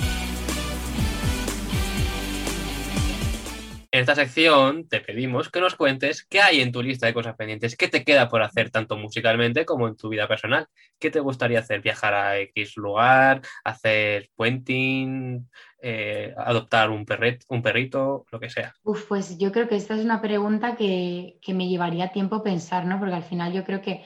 En 3.90 4.00
esta 4.00 4.14
sección 4.14 4.86
te 4.86 5.00
pedimos 5.00 5.48
que 5.48 5.60
nos 5.60 5.74
cuentes 5.74 6.22
qué 6.26 6.42
hay 6.42 6.60
en 6.60 6.72
tu 6.72 6.82
lista 6.82 7.06
de 7.06 7.14
cosas 7.14 7.36
pendientes, 7.36 7.74
qué 7.74 7.88
te 7.88 8.04
queda 8.04 8.28
por 8.28 8.42
hacer 8.42 8.68
tanto 8.68 8.98
musicalmente 8.98 9.64
como 9.64 9.88
en 9.88 9.96
tu 9.96 10.10
vida 10.10 10.28
personal. 10.28 10.68
¿Qué 10.98 11.10
te 11.10 11.20
gustaría 11.20 11.60
hacer? 11.60 11.80
¿Viajar 11.80 12.12
a 12.12 12.38
X 12.38 12.76
lugar? 12.76 13.40
¿Hacer 13.64 14.28
puenting? 14.36 15.48
Eh, 15.80 16.34
¿Adoptar 16.36 16.90
un, 16.90 17.06
perret, 17.06 17.42
un 17.48 17.62
perrito? 17.62 18.26
Lo 18.30 18.38
que 18.38 18.50
sea. 18.50 18.74
Uf, 18.82 19.06
pues 19.08 19.38
yo 19.38 19.52
creo 19.52 19.68
que 19.68 19.76
esta 19.76 19.94
es 19.94 20.04
una 20.04 20.20
pregunta 20.20 20.76
que, 20.76 21.38
que 21.40 21.54
me 21.54 21.66
llevaría 21.66 22.12
tiempo 22.12 22.42
pensar, 22.42 22.84
¿no? 22.84 22.98
Porque 22.98 23.14
al 23.14 23.24
final 23.24 23.54
yo 23.54 23.64
creo 23.64 23.80
que 23.80 24.04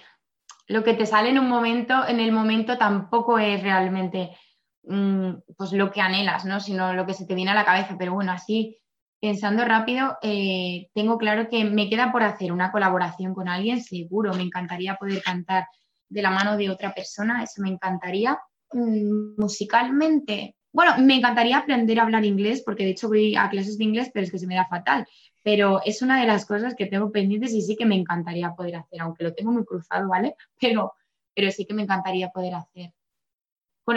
lo 0.69 0.85
que 0.85 0.95
te 0.95 1.07
sale 1.07 1.31
en 1.31 1.41
un 1.41 1.49
momento, 1.49 2.07
en 2.07 2.21
el 2.21 2.31
momento 2.31 2.79
tampoco 2.79 3.37
es 3.41 3.61
realmente 3.61 4.31
mm, 4.85 5.33
pues 5.57 5.73
lo 5.73 5.91
que 5.91 6.01
anhelas, 6.01 6.45
¿no? 6.45 6.61
Sino 6.61 6.93
lo 6.95 7.05
que 7.05 7.15
se 7.15 7.27
te 7.27 7.35
viene 7.35 7.51
a 7.51 7.55
la 7.55 7.65
cabeza. 7.65 7.97
Pero 7.99 8.15
bueno, 8.15 8.31
así 8.31 8.79
pensando 9.23 9.65
rápido, 9.65 10.19
eh, 10.21 10.89
tengo 10.95 11.17
claro 11.17 11.49
que 11.49 11.65
me 11.65 11.89
queda 11.89 12.11
por 12.11 12.25
hacer 12.25 12.51
una 12.53 12.73
colaboración 12.73 13.35
con 13.35 13.49
alguien, 13.49 13.81
seguro, 13.81 14.35
me 14.35 14.43
encantaría 14.43 14.97
poder 14.97 15.23
cantar 15.23 15.69
de 16.09 16.23
la 16.23 16.31
mano 16.31 16.57
de 16.57 16.71
otra 16.71 16.93
persona, 16.93 17.45
eso 17.45 17.63
me 17.63 17.69
encantaría. 17.71 18.37
Mm, 18.73 19.41
musicalmente, 19.41 20.57
bueno, 20.73 20.99
me 20.99 21.15
encantaría 21.15 21.59
aprender 21.59 22.01
a 22.01 22.03
hablar 22.03 22.25
inglés, 22.25 22.63
porque 22.67 22.83
de 22.85 22.91
hecho 22.91 23.07
voy 23.07 23.37
a 23.37 23.49
clases 23.49 23.79
de 23.79 23.85
inglés, 23.85 24.11
pero 24.13 24.25
es 24.25 24.33
que 24.33 24.41
se 24.41 24.49
me 24.49 24.57
da 24.57 24.67
fatal. 24.67 25.07
Pero 25.45 25.81
es 25.85 26.03
una 26.03 26.21
de 26.21 26.27
las 26.27 26.45
cosas 26.45 26.75
que 26.75 26.87
tengo 26.87 27.13
pendientes 27.13 27.53
y 27.53 27.63
sí 27.63 27.77
que 27.77 27.87
me 27.87 27.95
encantaría 27.95 28.55
poder 28.57 28.75
hacer, 28.77 29.03
aunque 29.03 29.23
lo 29.23 29.35
tengo 29.35 29.53
muy 29.53 29.65
cruzado, 29.65 30.09
¿vale? 30.09 30.35
Pero, 30.61 30.95
pero 31.35 31.51
sí 31.53 31.65
que 31.65 31.75
me 31.75 31.83
encantaría 31.83 32.29
poder 32.31 32.55
hacer. 32.55 32.93
Con 33.85 33.97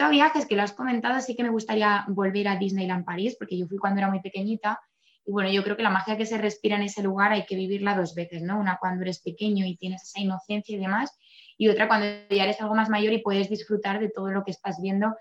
a 0.00 0.08
viajes, 0.08 0.46
que 0.46 0.56
lo 0.56 0.62
has 0.62 0.72
comentado, 0.72 1.20
sí 1.20 1.36
que 1.36 1.42
me 1.42 1.50
gustaría 1.50 2.04
volver 2.08 2.48
a 2.48 2.56
Disneyland 2.56 3.04
París, 3.04 3.36
porque 3.38 3.58
yo 3.58 3.66
fui 3.66 3.78
cuando 3.78 3.98
era 4.00 4.08
muy 4.08 4.20
pequeñita. 4.20 4.80
Y 5.24 5.32
bueno, 5.32 5.50
yo 5.50 5.62
creo 5.64 5.76
que 5.76 5.82
la 5.82 5.90
magia 5.90 6.16
que 6.16 6.26
se 6.26 6.38
respira 6.38 6.76
en 6.76 6.82
ese 6.82 7.02
lugar 7.02 7.32
hay 7.32 7.46
que 7.46 7.56
vivirla 7.56 7.96
dos 7.96 8.14
veces, 8.14 8.42
¿no? 8.42 8.58
Una 8.58 8.78
cuando 8.80 9.02
eres 9.02 9.20
pequeño 9.20 9.66
y 9.66 9.76
tienes 9.76 10.02
esa 10.02 10.20
inocencia 10.20 10.76
y 10.76 10.78
demás, 10.78 11.16
y 11.58 11.68
otra 11.68 11.88
cuando 11.88 12.06
ya 12.30 12.44
eres 12.44 12.60
algo 12.60 12.74
más 12.74 12.88
mayor 12.88 13.12
y 13.12 13.22
puedes 13.22 13.48
disfrutar 13.48 13.98
de 13.98 14.10
todo 14.10 14.30
lo 14.30 14.44
que 14.44 14.50
estás 14.50 14.80
viendo 14.80 15.14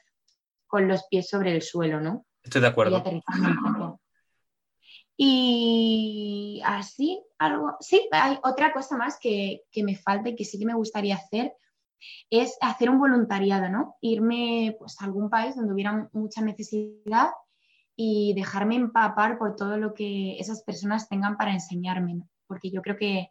con 0.67 0.87
los 0.87 1.05
pies 1.07 1.29
sobre 1.29 1.51
el 1.51 1.61
suelo, 1.61 2.01
¿no? 2.01 2.25
Estoy 2.43 2.61
de 2.61 2.67
acuerdo. 2.67 3.03
Y, 5.17 6.61
así, 6.65 7.23
algo. 7.37 7.77
Sí, 7.79 8.07
hay 8.11 8.37
otra 8.43 8.73
cosa 8.73 8.97
más 8.97 9.17
que, 9.17 9.61
que 9.71 9.83
me 9.83 9.95
falta 9.95 10.29
y 10.29 10.35
que 10.35 10.43
sí 10.43 10.59
que 10.59 10.65
me 10.65 10.73
gustaría 10.73 11.15
hacer 11.15 11.53
es 12.29 12.57
hacer 12.61 12.89
un 12.89 12.99
voluntariado, 12.99 13.69
¿no? 13.69 13.95
Irme 14.01 14.75
pues, 14.79 15.01
a 15.01 15.05
algún 15.05 15.29
país 15.29 15.55
donde 15.55 15.73
hubiera 15.73 16.09
mucha 16.13 16.41
necesidad 16.41 17.29
y 17.95 18.33
dejarme 18.33 18.75
empapar 18.75 19.37
por 19.37 19.55
todo 19.55 19.77
lo 19.77 19.93
que 19.93 20.37
esas 20.37 20.63
personas 20.63 21.07
tengan 21.07 21.37
para 21.37 21.53
enseñarme, 21.53 22.21
porque 22.47 22.69
yo 22.71 22.81
creo 22.81 22.97
que, 22.97 23.29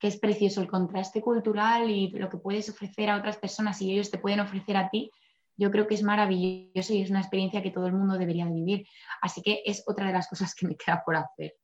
es 0.00 0.18
precioso 0.18 0.60
el 0.60 0.66
contraste 0.66 1.20
cultural 1.20 1.88
y 1.88 2.10
lo 2.10 2.28
que 2.28 2.36
puedes 2.36 2.68
ofrecer 2.68 3.08
a 3.08 3.18
otras 3.18 3.36
personas 3.36 3.80
y 3.80 3.92
ellos 3.92 4.10
te 4.10 4.18
pueden 4.18 4.40
ofrecer 4.40 4.76
a 4.76 4.90
ti, 4.90 5.12
yo 5.56 5.70
creo 5.70 5.86
que 5.86 5.94
es 5.94 6.02
maravilloso 6.02 6.92
y 6.92 7.02
es 7.02 7.10
una 7.10 7.20
experiencia 7.20 7.62
que 7.62 7.70
todo 7.70 7.86
el 7.86 7.92
mundo 7.92 8.18
debería 8.18 8.46
vivir. 8.46 8.84
Así 9.20 9.42
que 9.42 9.62
es 9.64 9.84
otra 9.86 10.08
de 10.08 10.12
las 10.12 10.28
cosas 10.28 10.56
que 10.56 10.66
me 10.66 10.76
queda 10.76 11.04
por 11.06 11.14
hacer. 11.14 11.54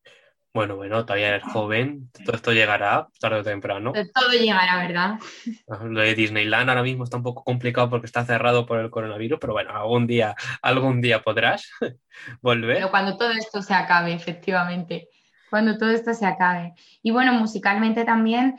Bueno, 0.54 0.76
bueno, 0.76 1.04
todavía 1.04 1.28
eres 1.28 1.44
joven, 1.44 2.10
todo 2.24 2.34
esto 2.34 2.52
llegará 2.52 3.08
tarde 3.20 3.40
o 3.40 3.44
temprano. 3.44 3.92
Todo 3.92 4.32
llegará, 4.32 4.78
¿verdad? 4.78 5.18
Lo 5.84 6.00
de 6.00 6.14
Disneyland 6.14 6.70
ahora 6.70 6.82
mismo 6.82 7.04
está 7.04 7.18
un 7.18 7.22
poco 7.22 7.44
complicado 7.44 7.90
porque 7.90 8.06
está 8.06 8.24
cerrado 8.24 8.64
por 8.64 8.80
el 8.80 8.90
coronavirus, 8.90 9.38
pero 9.38 9.52
bueno, 9.52 9.70
algún 9.74 10.06
día, 10.06 10.34
algún 10.62 11.00
día 11.00 11.22
podrás 11.22 11.70
volver. 12.40 12.76
Pero 12.76 12.90
cuando 12.90 13.16
todo 13.16 13.30
esto 13.30 13.62
se 13.62 13.74
acabe, 13.74 14.14
efectivamente, 14.14 15.08
cuando 15.50 15.76
todo 15.76 15.90
esto 15.90 16.14
se 16.14 16.26
acabe. 16.26 16.74
Y 17.02 17.10
bueno, 17.10 17.34
musicalmente 17.34 18.04
también, 18.04 18.56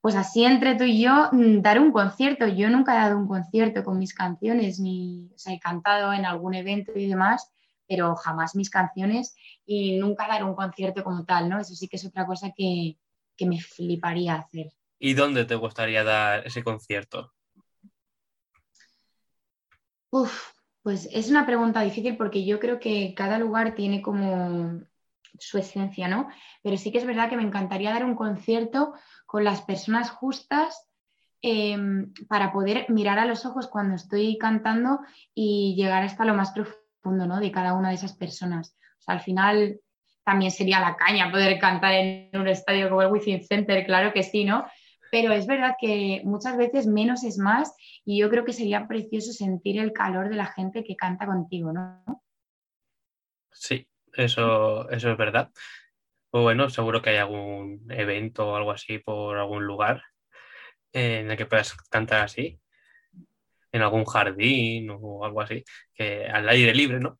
pues 0.00 0.14
así 0.14 0.44
entre 0.44 0.76
tú 0.76 0.84
y 0.84 1.02
yo, 1.02 1.28
mm, 1.32 1.60
dar 1.60 1.80
un 1.80 1.90
concierto. 1.90 2.46
Yo 2.46 2.70
nunca 2.70 2.94
he 2.94 2.98
dado 2.98 3.18
un 3.18 3.26
concierto 3.26 3.82
con 3.82 3.98
mis 3.98 4.14
canciones, 4.14 4.78
ni 4.78 5.28
o 5.34 5.38
sea, 5.38 5.52
he 5.52 5.58
cantado 5.58 6.12
en 6.12 6.24
algún 6.24 6.54
evento 6.54 6.92
y 6.94 7.08
demás, 7.08 7.52
pero 7.88 8.14
jamás 8.16 8.54
mis 8.54 8.70
canciones 8.70 9.36
y 9.64 9.98
nunca 9.98 10.28
dar 10.28 10.44
un 10.44 10.54
concierto 10.54 11.04
como 11.04 11.24
tal, 11.24 11.48
¿no? 11.48 11.60
Eso 11.60 11.74
sí 11.74 11.88
que 11.88 11.96
es 11.96 12.04
otra 12.04 12.26
cosa 12.26 12.52
que, 12.56 12.96
que 13.36 13.46
me 13.46 13.60
fliparía 13.60 14.36
hacer. 14.36 14.72
¿Y 14.98 15.14
dónde 15.14 15.44
te 15.44 15.54
gustaría 15.54 16.04
dar 16.04 16.46
ese 16.46 16.64
concierto? 16.64 17.32
Uf, 20.10 20.52
pues 20.82 21.08
es 21.12 21.28
una 21.30 21.44
pregunta 21.44 21.82
difícil 21.82 22.16
porque 22.16 22.44
yo 22.44 22.58
creo 22.58 22.80
que 22.80 23.14
cada 23.14 23.38
lugar 23.38 23.74
tiene 23.74 24.00
como 24.00 24.80
su 25.38 25.58
esencia, 25.58 26.08
¿no? 26.08 26.28
Pero 26.62 26.76
sí 26.76 26.90
que 26.90 26.98
es 26.98 27.06
verdad 27.06 27.28
que 27.28 27.36
me 27.36 27.42
encantaría 27.42 27.92
dar 27.92 28.04
un 28.04 28.14
concierto 28.14 28.94
con 29.26 29.44
las 29.44 29.60
personas 29.62 30.10
justas 30.10 30.88
em, 31.42 32.14
para 32.28 32.52
poder 32.52 32.86
mirar 32.88 33.18
a 33.18 33.26
los 33.26 33.44
ojos 33.44 33.66
cuando 33.66 33.96
estoy 33.96 34.38
cantando 34.38 35.00
y 35.34 35.74
llegar 35.76 36.02
hasta 36.02 36.24
lo 36.24 36.34
más 36.34 36.52
profundo 36.52 36.85
¿no? 37.12 37.40
de 37.40 37.52
cada 37.52 37.74
una 37.74 37.90
de 37.90 37.94
esas 37.94 38.16
personas. 38.16 38.76
O 38.98 39.02
sea, 39.02 39.14
al 39.14 39.20
final 39.20 39.80
también 40.24 40.50
sería 40.50 40.80
la 40.80 40.96
caña 40.96 41.30
poder 41.30 41.58
cantar 41.58 41.94
en 41.94 42.30
un 42.34 42.48
estadio 42.48 42.88
como 42.88 43.02
el 43.02 43.12
Within 43.12 43.44
Center, 43.44 43.84
claro 43.86 44.12
que 44.12 44.22
sí, 44.22 44.44
¿no? 44.44 44.66
Pero 45.10 45.32
es 45.32 45.46
verdad 45.46 45.76
que 45.80 46.20
muchas 46.24 46.56
veces 46.56 46.86
menos 46.86 47.22
es 47.22 47.38
más 47.38 47.74
y 48.04 48.18
yo 48.18 48.28
creo 48.28 48.44
que 48.44 48.52
sería 48.52 48.88
precioso 48.88 49.32
sentir 49.32 49.78
el 49.78 49.92
calor 49.92 50.28
de 50.28 50.34
la 50.34 50.46
gente 50.46 50.82
que 50.82 50.96
canta 50.96 51.26
contigo, 51.26 51.72
¿no? 51.72 52.02
Sí, 53.52 53.88
eso, 54.14 54.90
eso 54.90 55.12
es 55.12 55.16
verdad. 55.16 55.50
O 56.30 56.42
bueno, 56.42 56.68
seguro 56.70 57.00
que 57.00 57.10
hay 57.10 57.16
algún 57.16 57.86
evento 57.88 58.48
o 58.48 58.56
algo 58.56 58.72
así 58.72 58.98
por 58.98 59.38
algún 59.38 59.64
lugar 59.64 60.02
en 60.92 61.30
el 61.30 61.36
que 61.36 61.46
puedas 61.46 61.74
cantar 61.88 62.24
así 62.24 62.58
en 63.76 63.82
algún 63.82 64.04
jardín 64.04 64.90
o 64.90 65.24
algo 65.24 65.40
así, 65.40 65.62
que 65.94 66.26
al 66.26 66.48
aire 66.48 66.74
libre, 66.74 66.98
¿no? 66.98 67.18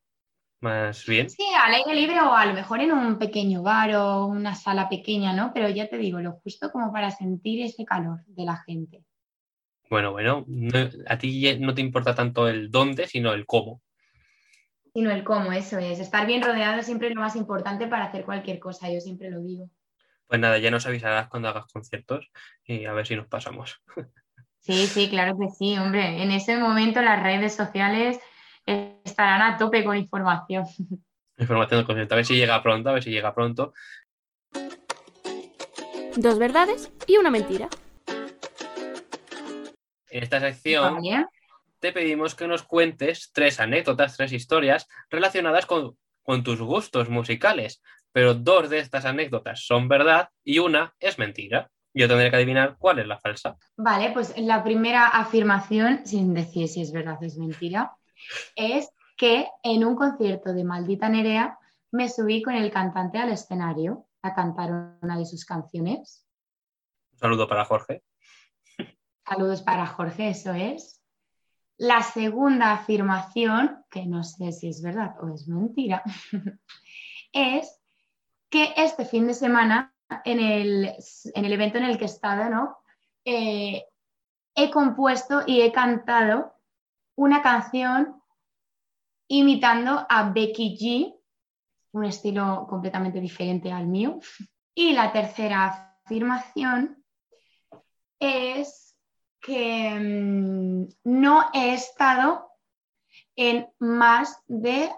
Más 0.59 1.05
bien. 1.05 1.29
Sí, 1.29 1.45
al 1.63 1.73
aire 1.73 1.93
libre 1.93 2.19
o 2.19 2.33
a 2.33 2.45
lo 2.45 2.53
mejor 2.53 2.81
en 2.81 2.91
un 2.91 3.19
pequeño 3.19 3.61
bar 3.61 3.95
o 3.95 4.25
una 4.25 4.55
sala 4.55 4.89
pequeña, 4.89 5.33
¿no? 5.33 5.51
Pero 5.53 5.69
ya 5.69 5.87
te 5.87 5.97
digo, 5.97 6.19
lo 6.19 6.33
justo 6.33 6.71
como 6.71 6.91
para 6.91 7.11
sentir 7.11 7.63
ese 7.63 7.85
calor 7.85 8.23
de 8.25 8.43
la 8.43 8.57
gente. 8.57 9.03
Bueno, 9.89 10.11
bueno, 10.11 10.45
a 11.07 11.17
ti 11.17 11.57
no 11.59 11.73
te 11.73 11.81
importa 11.81 12.15
tanto 12.15 12.47
el 12.47 12.71
dónde, 12.71 13.07
sino 13.07 13.33
el 13.33 13.45
cómo. 13.45 13.81
Sino 14.93 15.11
el 15.11 15.23
cómo, 15.23 15.51
eso 15.51 15.77
es. 15.77 15.99
Estar 15.99 16.25
bien 16.25 16.41
rodeado 16.41 16.81
siempre 16.81 17.09
es 17.09 17.15
lo 17.15 17.21
más 17.21 17.35
importante 17.35 17.87
para 17.87 18.05
hacer 18.05 18.25
cualquier 18.25 18.59
cosa, 18.59 18.91
yo 18.91 18.99
siempre 18.99 19.29
lo 19.29 19.41
digo. 19.41 19.69
Pues 20.25 20.41
nada, 20.41 20.57
ya 20.57 20.71
nos 20.71 20.85
avisarás 20.87 21.29
cuando 21.29 21.49
hagas 21.49 21.71
conciertos 21.71 22.29
y 22.65 22.85
a 22.85 22.93
ver 22.93 23.05
si 23.05 23.15
nos 23.15 23.27
pasamos. 23.27 23.81
Sí, 24.67 24.85
sí, 24.87 25.09
claro 25.09 25.37
que 25.39 25.47
sí, 25.47 25.77
hombre. 25.77 26.21
En 26.21 26.29
ese 26.29 26.57
momento 26.57 27.01
las 27.01 27.23
redes 27.23 27.55
sociales 27.55 28.19
estarán 28.65 29.41
a 29.41 29.57
tope 29.57 29.85
con 29.85 29.95
información. 29.95 30.65
Información 31.37 31.79
del 31.79 31.85
concierto. 31.85 32.15
A 32.15 32.17
ver 32.17 32.25
si 32.25 32.35
llega 32.35 32.61
pronto, 32.61 32.89
a 32.89 32.93
ver 32.93 33.01
si 33.01 33.09
llega 33.09 33.33
pronto. 33.33 33.73
Dos 36.17 36.37
verdades 36.37 36.91
y 37.07 37.15
una 37.15 37.29
mentira. 37.29 37.69
En 40.09 40.23
esta 40.23 40.41
sección 40.41 40.99
te 41.79 41.93
pedimos 41.93 42.35
que 42.35 42.49
nos 42.49 42.63
cuentes 42.63 43.31
tres 43.31 43.61
anécdotas, 43.61 44.17
tres 44.17 44.33
historias 44.33 44.89
relacionadas 45.09 45.65
con, 45.65 45.97
con 46.23 46.43
tus 46.43 46.59
gustos 46.59 47.07
musicales. 47.07 47.81
Pero 48.11 48.33
dos 48.33 48.69
de 48.69 48.79
estas 48.79 49.05
anécdotas 49.05 49.65
son 49.65 49.87
verdad 49.87 50.27
y 50.43 50.59
una 50.59 50.93
es 50.99 51.17
mentira. 51.19 51.71
Yo 51.97 52.07
tendré 52.07 52.29
que 52.29 52.35
adivinar 52.35 52.77
cuál 52.77 52.99
es 52.99 53.07
la 53.07 53.17
falsa. 53.17 53.57
Vale, 53.75 54.11
pues 54.11 54.37
la 54.37 54.63
primera 54.63 55.07
afirmación, 55.07 56.05
sin 56.05 56.35
decir 56.35 56.67
si 56.67 56.81
es 56.81 56.91
verdad 56.91 57.17
o 57.19 57.25
es 57.25 57.39
mentira, 57.39 57.97
es 58.55 58.91
que 59.17 59.47
en 59.63 59.83
un 59.83 59.95
concierto 59.95 60.53
de 60.53 60.63
Maldita 60.63 61.09
Nerea 61.09 61.57
me 61.89 62.07
subí 62.07 62.43
con 62.43 62.53
el 62.53 62.69
cantante 62.69 63.17
al 63.17 63.29
escenario 63.29 64.05
a 64.21 64.35
cantar 64.35 64.97
una 65.01 65.17
de 65.17 65.25
sus 65.25 65.43
canciones. 65.43 66.23
Un 67.13 67.17
saludo 67.17 67.47
para 67.47 67.65
Jorge. 67.65 68.03
Saludos 69.27 69.63
para 69.63 69.87
Jorge, 69.87 70.29
eso 70.29 70.53
es. 70.53 71.01
La 71.77 72.03
segunda 72.03 72.73
afirmación, 72.73 73.83
que 73.89 74.05
no 74.05 74.23
sé 74.23 74.51
si 74.51 74.67
es 74.67 74.83
verdad 74.83 75.15
o 75.19 75.33
es 75.33 75.47
mentira, 75.47 76.03
es 77.31 77.81
que 78.49 78.73
este 78.77 79.03
fin 79.03 79.25
de 79.25 79.33
semana 79.33 79.95
en 80.25 80.39
el, 80.39 80.93
evento 81.33 81.77
en 81.77 81.85
el 81.85 81.97
que 81.97 82.05
he 82.05 82.07
estado. 82.07 82.77
Eh, 83.25 83.85
he 84.55 84.71
compuesto 84.71 85.43
y 85.45 85.61
he 85.61 85.71
cantado 85.71 86.53
una 87.15 87.41
canción 87.41 88.21
imitando 89.27 90.05
a 90.09 90.29
Becky 90.31 90.77
G, 90.77 91.15
un 91.91 92.05
estilo 92.05 92.65
completamente 92.69 93.19
diferente 93.19 93.71
al 93.71 93.87
mío. 93.87 94.19
Y 94.73 94.93
la 94.93 95.11
tercera 95.11 95.97
afirmación 96.05 97.03
es 98.19 98.95
que 99.41 99.99
mm, 99.99 100.87
no 101.03 101.49
he 101.53 101.73
estado 101.73 102.51
en 103.35 103.67
más 103.79 104.41
de 104.47 104.91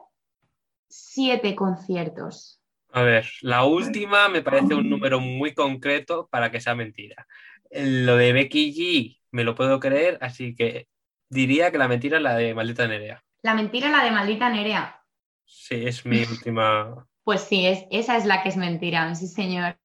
siete 0.88 1.56
conciertos. 1.56 2.59
A 2.92 3.04
ver, 3.04 3.30
la 3.42 3.66
última 3.66 4.30
me 4.30 4.42
parece 4.42 4.74
un 4.74 4.90
número 4.90 5.20
muy 5.20 5.54
concreto 5.54 6.28
para 6.32 6.52
que 6.52 6.60
sea 6.60 6.76
mentira. 6.76 7.28
Lo 7.72 8.18
de 8.18 8.34
Becky 8.34 8.74
G 8.74 9.20
me 9.32 9.44
lo 9.44 9.54
puedo 9.54 9.80
creer, 9.80 10.18
así 10.22 10.56
que 10.56 10.88
diría 11.30 11.72
que 11.72 11.78
la 11.78 11.88
mentira 11.88 12.18
es 12.18 12.24
la 12.24 12.36
de 12.36 12.56
Maldita 12.56 12.88
Nerea. 12.88 13.24
La 13.44 13.54
mentira 13.54 13.88
es 13.88 13.94
la 13.94 14.04
de 14.04 14.12
Maldita 14.12 14.50
Nerea. 14.50 15.02
Sí, 15.46 15.86
es 15.86 16.06
mi 16.06 16.24
última. 16.24 17.08
Pues 17.24 17.42
sí, 17.42 17.66
es, 17.66 17.86
esa 17.92 18.18
es 18.18 18.26
la 18.26 18.42
que 18.42 18.50
es 18.50 18.58
mentira, 18.58 19.14
sí, 19.14 19.28
señor. 19.28 19.78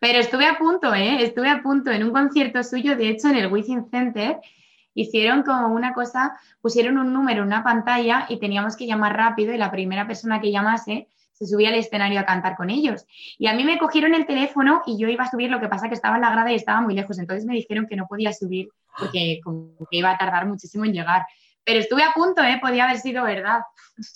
Pero 0.00 0.18
estuve 0.18 0.46
a 0.46 0.56
punto, 0.56 0.94
¿eh? 0.94 1.22
Estuve 1.22 1.50
a 1.50 1.62
punto 1.62 1.90
en 1.90 2.04
un 2.04 2.12
concierto 2.12 2.62
suyo, 2.62 2.96
de 2.96 3.08
hecho, 3.08 3.28
en 3.28 3.36
el 3.36 3.52
Wizzing 3.52 3.90
Center. 3.90 4.38
Hicieron 4.94 5.42
como 5.42 5.68
una 5.68 5.92
cosa, 5.92 6.38
pusieron 6.60 6.98
un 6.98 7.12
número 7.12 7.42
en 7.42 7.48
una 7.48 7.62
pantalla 7.62 8.26
y 8.28 8.38
teníamos 8.38 8.76
que 8.76 8.86
llamar 8.86 9.16
rápido 9.16 9.52
y 9.52 9.58
la 9.58 9.70
primera 9.70 10.06
persona 10.06 10.40
que 10.40 10.50
llamase 10.50 11.08
se 11.38 11.46
subía 11.46 11.68
al 11.68 11.76
escenario 11.76 12.18
a 12.18 12.24
cantar 12.24 12.56
con 12.56 12.68
ellos. 12.68 13.06
Y 13.38 13.46
a 13.46 13.54
mí 13.54 13.64
me 13.64 13.78
cogieron 13.78 14.14
el 14.14 14.26
teléfono 14.26 14.82
y 14.86 14.98
yo 14.98 15.08
iba 15.08 15.24
a 15.24 15.30
subir, 15.30 15.50
lo 15.50 15.60
que 15.60 15.68
pasa 15.68 15.88
que 15.88 15.94
estaba 15.94 16.16
en 16.16 16.22
la 16.22 16.30
grada 16.30 16.50
y 16.50 16.56
estaba 16.56 16.80
muy 16.80 16.94
lejos, 16.94 17.18
entonces 17.18 17.44
me 17.44 17.54
dijeron 17.54 17.86
que 17.86 17.96
no 17.96 18.06
podía 18.08 18.32
subir 18.32 18.68
porque 18.98 19.40
como 19.44 19.76
que 19.88 19.98
iba 19.98 20.10
a 20.10 20.18
tardar 20.18 20.46
muchísimo 20.46 20.84
en 20.84 20.92
llegar. 20.92 21.24
Pero 21.64 21.80
estuve 21.80 22.02
a 22.02 22.12
punto, 22.12 22.42
¿eh? 22.42 22.58
podía 22.60 22.84
haber 22.84 22.98
sido 22.98 23.24
verdad. 23.24 23.60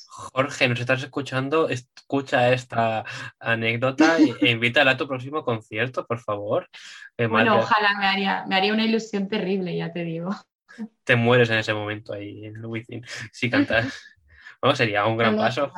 Jorge, 0.09 0.69
nos 0.69 0.81
estás 0.81 1.03
escuchando, 1.03 1.69
escucha 1.69 2.51
esta 2.53 3.05
anécdota 3.39 4.17
e 4.41 4.51
invítala 4.51 4.93
a 4.93 4.97
tu 4.97 5.07
próximo 5.07 5.45
concierto, 5.45 6.07
por 6.07 6.19
favor. 6.19 6.69
bueno, 7.17 7.59
ojalá 7.59 7.99
me 7.99 8.07
haría, 8.07 8.45
me 8.49 8.57
haría 8.57 8.73
una 8.73 8.85
ilusión 8.85 9.29
terrible, 9.29 9.77
ya 9.77 9.93
te 9.93 10.03
digo. 10.03 10.35
Te 11.05 11.15
mueres 11.15 11.51
en 11.51 11.59
ese 11.59 11.75
momento 11.75 12.15
ahí 12.15 12.47
en 12.47 12.65
Within, 12.65 13.05
si 13.31 13.51
cantas. 13.51 13.93
bueno, 14.63 14.75
sería 14.75 15.05
un 15.05 15.19
gran 15.19 15.37
paso 15.37 15.71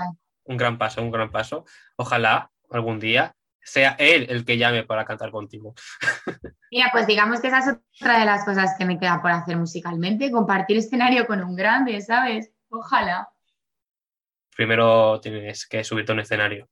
un 0.44 0.56
gran 0.56 0.78
paso, 0.78 1.02
un 1.02 1.10
gran 1.10 1.30
paso. 1.30 1.64
Ojalá 1.96 2.50
algún 2.70 2.98
día 3.00 3.34
sea 3.64 3.96
él 3.98 4.26
el 4.28 4.44
que 4.44 4.58
llame 4.58 4.84
para 4.84 5.04
cantar 5.04 5.30
contigo. 5.30 5.74
Mira, 6.70 6.90
pues 6.92 7.06
digamos 7.06 7.40
que 7.40 7.48
esa 7.48 7.58
es 7.58 7.78
otra 8.00 8.18
de 8.18 8.26
las 8.26 8.44
cosas 8.44 8.74
que 8.78 8.84
me 8.84 8.98
queda 8.98 9.20
por 9.22 9.30
hacer 9.30 9.56
musicalmente, 9.56 10.30
compartir 10.30 10.76
escenario 10.76 11.26
con 11.26 11.42
un 11.42 11.56
grande, 11.56 12.00
¿sabes? 12.00 12.52
Ojalá. 12.68 13.28
Primero 14.54 15.20
tienes 15.20 15.66
que 15.66 15.82
subirte 15.82 16.12
a 16.12 16.14
un 16.14 16.20
escenario. 16.20 16.68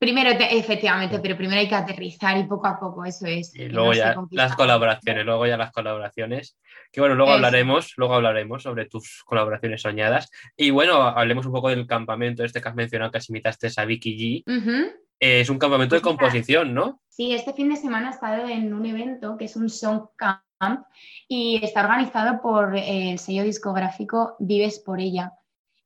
Primero, 0.00 0.30
efectivamente, 0.30 1.18
pero 1.18 1.36
primero 1.36 1.60
hay 1.60 1.68
que 1.68 1.74
aterrizar 1.74 2.38
y 2.38 2.44
poco 2.44 2.66
a 2.68 2.80
poco, 2.80 3.04
eso 3.04 3.26
es. 3.26 3.54
Y 3.54 3.68
luego 3.68 3.92
ya 3.92 4.16
las 4.30 4.56
colaboraciones, 4.56 5.26
luego 5.26 5.46
ya 5.46 5.58
las 5.58 5.72
colaboraciones. 5.72 6.56
Que 6.90 7.00
bueno, 7.00 7.16
luego 7.16 7.32
hablaremos, 7.32 7.92
luego 7.98 8.14
hablaremos 8.14 8.62
sobre 8.62 8.86
tus 8.86 9.22
colaboraciones 9.26 9.82
soñadas. 9.82 10.30
Y 10.56 10.70
bueno, 10.70 11.02
hablemos 11.02 11.44
un 11.44 11.52
poco 11.52 11.68
del 11.68 11.86
campamento 11.86 12.42
este 12.42 12.62
que 12.62 12.68
has 12.70 12.74
mencionado, 12.74 13.10
que 13.10 13.20
imitaste 13.28 13.68
a 13.76 13.84
Vicky 13.84 14.44
G. 14.46 14.92
es 15.18 15.50
un 15.50 15.58
campamento 15.58 15.96
de 15.96 16.00
pues 16.00 16.16
composición, 16.16 16.72
¿no? 16.72 17.02
Sí, 17.10 17.34
este 17.34 17.52
fin 17.52 17.68
de 17.68 17.76
semana 17.76 18.08
he 18.08 18.12
estado 18.12 18.48
en 18.48 18.72
un 18.72 18.86
evento 18.86 19.36
que 19.36 19.44
es 19.44 19.54
un 19.54 19.68
Song 19.68 20.06
Camp 20.16 20.86
y 21.28 21.60
está 21.62 21.82
organizado 21.82 22.40
por 22.40 22.74
el 22.74 23.18
sello 23.18 23.42
discográfico 23.42 24.36
Vives 24.38 24.78
por 24.78 24.98
ella. 24.98 25.34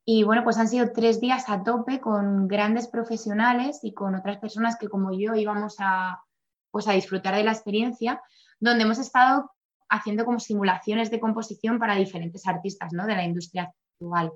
Y 0.07 0.23
bueno, 0.23 0.43
pues 0.43 0.57
han 0.57 0.67
sido 0.67 0.91
tres 0.91 1.19
días 1.19 1.49
a 1.49 1.63
tope 1.63 1.99
con 1.99 2.47
grandes 2.47 2.87
profesionales 2.87 3.79
y 3.81 3.93
con 3.93 4.13
otras 4.13 4.37
personas 4.37 4.77
que 4.77 4.87
como 4.87 5.11
yo 5.11 5.33
íbamos 5.33 5.77
a, 5.79 6.23
pues 6.69 6.87
a 6.87 6.91
disfrutar 6.91 7.35
de 7.35 7.43
la 7.43 7.51
experiencia, 7.51 8.21
donde 8.59 8.83
hemos 8.83 8.99
estado 8.99 9.51
haciendo 9.89 10.23
como 10.23 10.39
simulaciones 10.39 11.09
de 11.09 11.19
composición 11.19 11.79
para 11.79 11.95
diferentes 11.95 12.47
artistas 12.47 12.93
¿no? 12.93 13.07
de 13.07 13.15
la 13.15 13.23
industria 13.23 13.73
actual. 13.93 14.31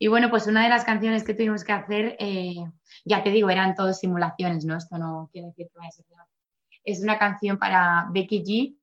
Y 0.00 0.08
bueno, 0.08 0.30
pues 0.30 0.48
una 0.48 0.64
de 0.64 0.68
las 0.68 0.84
canciones 0.84 1.22
que 1.22 1.34
tuvimos 1.34 1.62
que 1.62 1.72
hacer, 1.72 2.16
eh, 2.18 2.56
ya 3.04 3.22
te 3.22 3.30
digo, 3.30 3.48
eran 3.50 3.76
todas 3.76 4.00
simulaciones, 4.00 4.64
¿no? 4.64 4.76
Esto 4.76 4.98
no 4.98 5.28
quiere 5.32 5.48
decir 5.48 5.68
que 5.68 5.78
vaya 5.78 5.88
a 5.88 5.92
ser 5.92 6.04
Es 6.82 7.00
una 7.00 7.18
canción 7.18 7.58
para 7.58 8.08
Becky 8.10 8.42
G 8.42 8.76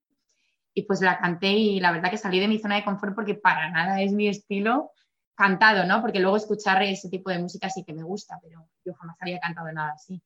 y 0.73 0.81
pues 0.83 1.01
la 1.01 1.19
canté 1.19 1.49
y 1.49 1.81
la 1.81 1.91
verdad 1.91 2.09
que 2.09 2.17
salí 2.17 2.39
de 2.39 2.47
mi 2.47 2.59
zona 2.59 2.75
de 2.75 2.85
confort 2.85 3.13
porque 3.13 3.35
para 3.35 3.69
nada 3.69 4.01
es 4.01 4.13
mi 4.13 4.29
estilo 4.29 4.91
cantado, 5.35 5.85
¿no? 5.85 6.01
Porque 6.01 6.19
luego 6.19 6.37
escuchar 6.37 6.81
ese 6.83 7.09
tipo 7.09 7.29
de 7.29 7.39
música 7.39 7.69
sí 7.69 7.83
que 7.83 7.93
me 7.93 8.03
gusta, 8.03 8.37
pero 8.41 8.67
yo 8.85 8.93
jamás 8.93 9.17
había 9.19 9.39
cantado 9.39 9.71
nada 9.71 9.93
así. 9.93 10.21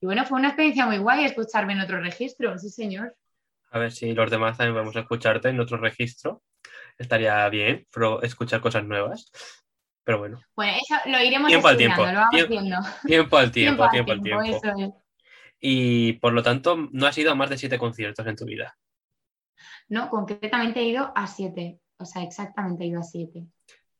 Y 0.00 0.06
bueno, 0.06 0.24
fue 0.24 0.38
una 0.38 0.48
experiencia 0.48 0.86
muy 0.86 0.98
guay 0.98 1.24
escucharme 1.24 1.72
en 1.72 1.80
otro 1.80 2.00
registro, 2.00 2.58
sí 2.58 2.70
señor. 2.70 3.16
A 3.70 3.78
ver 3.78 3.92
si 3.92 4.12
los 4.12 4.30
demás 4.30 4.56
también 4.56 4.76
vamos 4.76 4.96
a 4.96 5.00
escucharte 5.00 5.48
en 5.48 5.60
otro 5.60 5.78
registro. 5.78 6.42
Estaría 6.98 7.48
bien 7.48 7.86
pero 7.92 8.22
escuchar 8.22 8.60
cosas 8.60 8.84
nuevas. 8.84 9.30
Pero 10.04 10.18
bueno. 10.18 10.40
Bueno, 10.54 10.78
eso 10.80 10.94
lo 11.10 11.20
iremos 11.20 11.48
tiempo 11.48 11.68
al 11.68 11.76
tiempo. 11.76 12.00
lo 12.02 12.12
vamos 12.12 12.30
tiempo, 12.30 12.50
viendo. 12.50 12.76
Tiempo 13.06 13.36
al 13.36 13.50
tiempo, 13.50 13.88
tiempo, 13.90 14.12
al 14.12 14.22
tiempo. 14.22 14.42
tiempo. 14.42 14.68
Eso 14.68 14.78
es. 14.78 14.90
Y 15.58 16.12
por 16.14 16.32
lo 16.32 16.42
tanto, 16.42 16.76
no 16.92 17.06
has 17.06 17.18
ido 17.18 17.32
a 17.32 17.34
más 17.34 17.50
de 17.50 17.58
siete 17.58 17.78
conciertos 17.78 18.26
en 18.26 18.36
tu 18.36 18.44
vida. 18.44 18.76
No, 19.88 20.08
concretamente 20.08 20.80
he 20.80 20.84
ido 20.84 21.12
a 21.14 21.26
siete. 21.26 21.80
O 21.98 22.04
sea, 22.04 22.22
exactamente 22.22 22.84
he 22.84 22.88
ido 22.88 23.00
a 23.00 23.04
siete. 23.04 23.46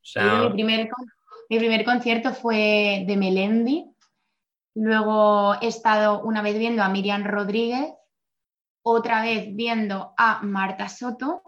Sea, 0.06 0.42
mi, 0.44 0.50
primer, 0.50 0.88
mi 1.50 1.58
primer 1.58 1.84
concierto 1.84 2.32
fue 2.32 3.04
de 3.08 3.16
Melendi. 3.16 3.90
Luego 4.76 5.54
he 5.60 5.66
estado 5.66 6.22
una 6.22 6.42
vez 6.42 6.56
viendo 6.56 6.84
a 6.84 6.88
Miriam 6.88 7.25
Rodríguez, 7.25 7.92
otra 8.82 9.22
vez 9.22 9.48
viendo 9.56 10.14
a 10.16 10.42
Marta 10.42 10.88
Soto 10.88 11.42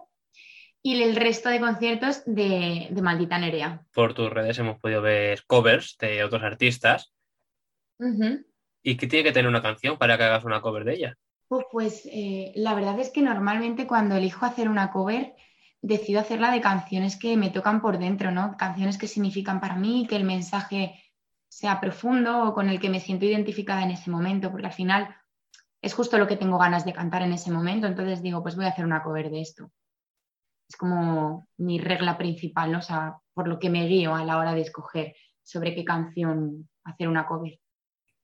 y 0.83 1.01
el 1.01 1.15
resto 1.15 1.51
de 1.51 1.61
conciertos 1.61 2.23
de, 2.27 2.89
de 2.91 3.03
Maldita 3.03 3.39
Nerea. 3.39 3.85
por 3.93 4.15
tus 4.15 4.29
redes 4.29 4.59
hemos 4.59 4.81
podido 4.81 5.03
ver 5.03 5.45
covers 5.47 5.97
de 5.99 6.25
otros 6.25 6.43
artistas. 6.43 7.13
¿Y 8.83 8.97
qué 8.97 9.07
tiene 9.07 9.23
que 9.23 9.33
tener 9.33 9.49
una 9.49 9.63
canción 9.63 9.99
para 9.99 10.19
que 10.19 10.25
hagas 10.25 10.45
una 10.45 10.61
cover 10.61 10.83
de 10.83 10.95
ella? 10.95 11.19
Pues, 11.47 11.65
pues, 11.71 12.09
eh, 12.11 12.53
la 12.57 12.75
verdad 12.75 12.99
es 12.99 13.11
que 13.11 13.23
normalmente 13.23 13.87
cuando 13.87 14.17
elijo 14.17 14.45
hacer 14.45 14.69
una 14.69 14.91
cover, 14.91 15.37
decido 15.81 16.21
hacerla 16.21 16.51
de 16.51 16.61
canciones 16.61 17.17
que 17.17 17.37
me 17.37 17.51
tocan 17.51 17.81
por 17.81 17.99
dentro, 17.99 18.31
¿no? 18.31 18.57
Canciones 18.57 18.99
que 18.99 19.07
significan 19.07 19.61
para 19.61 19.77
mí, 19.77 20.07
que 20.09 20.17
el 20.17 20.25
mensaje 20.25 21.03
sea 21.49 21.81
profundo 21.81 22.45
o 22.45 22.55
con 22.55 22.69
el 22.69 22.81
que 22.81 22.91
me 22.91 23.01
siento 23.01 23.25
identificada 23.25 23.83
en 23.83 23.93
ese 23.93 24.11
momento, 24.11 24.51
porque 24.51 24.67
al 24.67 24.73
final 24.73 25.17
es 25.81 25.95
justo 25.95 26.19
lo 26.19 26.27
que 26.27 26.37
tengo 26.37 26.59
ganas 26.59 26.85
de 26.85 26.93
cantar 26.93 27.23
en 27.23 27.33
ese 27.33 27.51
momento, 27.51 27.87
entonces 27.87 28.23
digo, 28.23 28.43
pues 28.43 28.57
voy 28.57 28.67
a 28.67 28.71
hacer 28.71 28.85
una 28.85 29.03
cover 29.03 29.31
de 29.31 29.41
esto. 29.41 29.71
Es 30.69 30.77
como 30.77 31.49
mi 31.57 31.79
regla 31.79 32.19
principal. 32.19 32.75
O 32.75 32.83
sea, 32.83 33.17
por 33.33 33.49
lo 33.49 33.59
que 33.59 33.71
me 33.71 33.87
guío 33.87 34.15
a 34.15 34.25
la 34.25 34.37
hora 34.39 34.55
de 34.55 34.61
escoger 34.61 35.17
sobre 35.43 35.75
qué 35.75 35.85
canción 35.85 36.69
hacer 36.85 37.09
una 37.09 37.27
cover. 37.27 37.59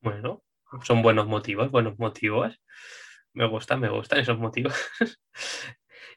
Bueno, 0.02 0.42
son 0.82 1.00
buenos 1.00 1.26
motivos, 1.26 1.70
buenos 1.70 1.99
motivos. 1.99 2.61
Me 3.32 3.49
gustan, 3.49 3.80
me 3.80 3.88
gustan 3.88 4.20
esos 4.20 4.38
motivos. 4.38 4.75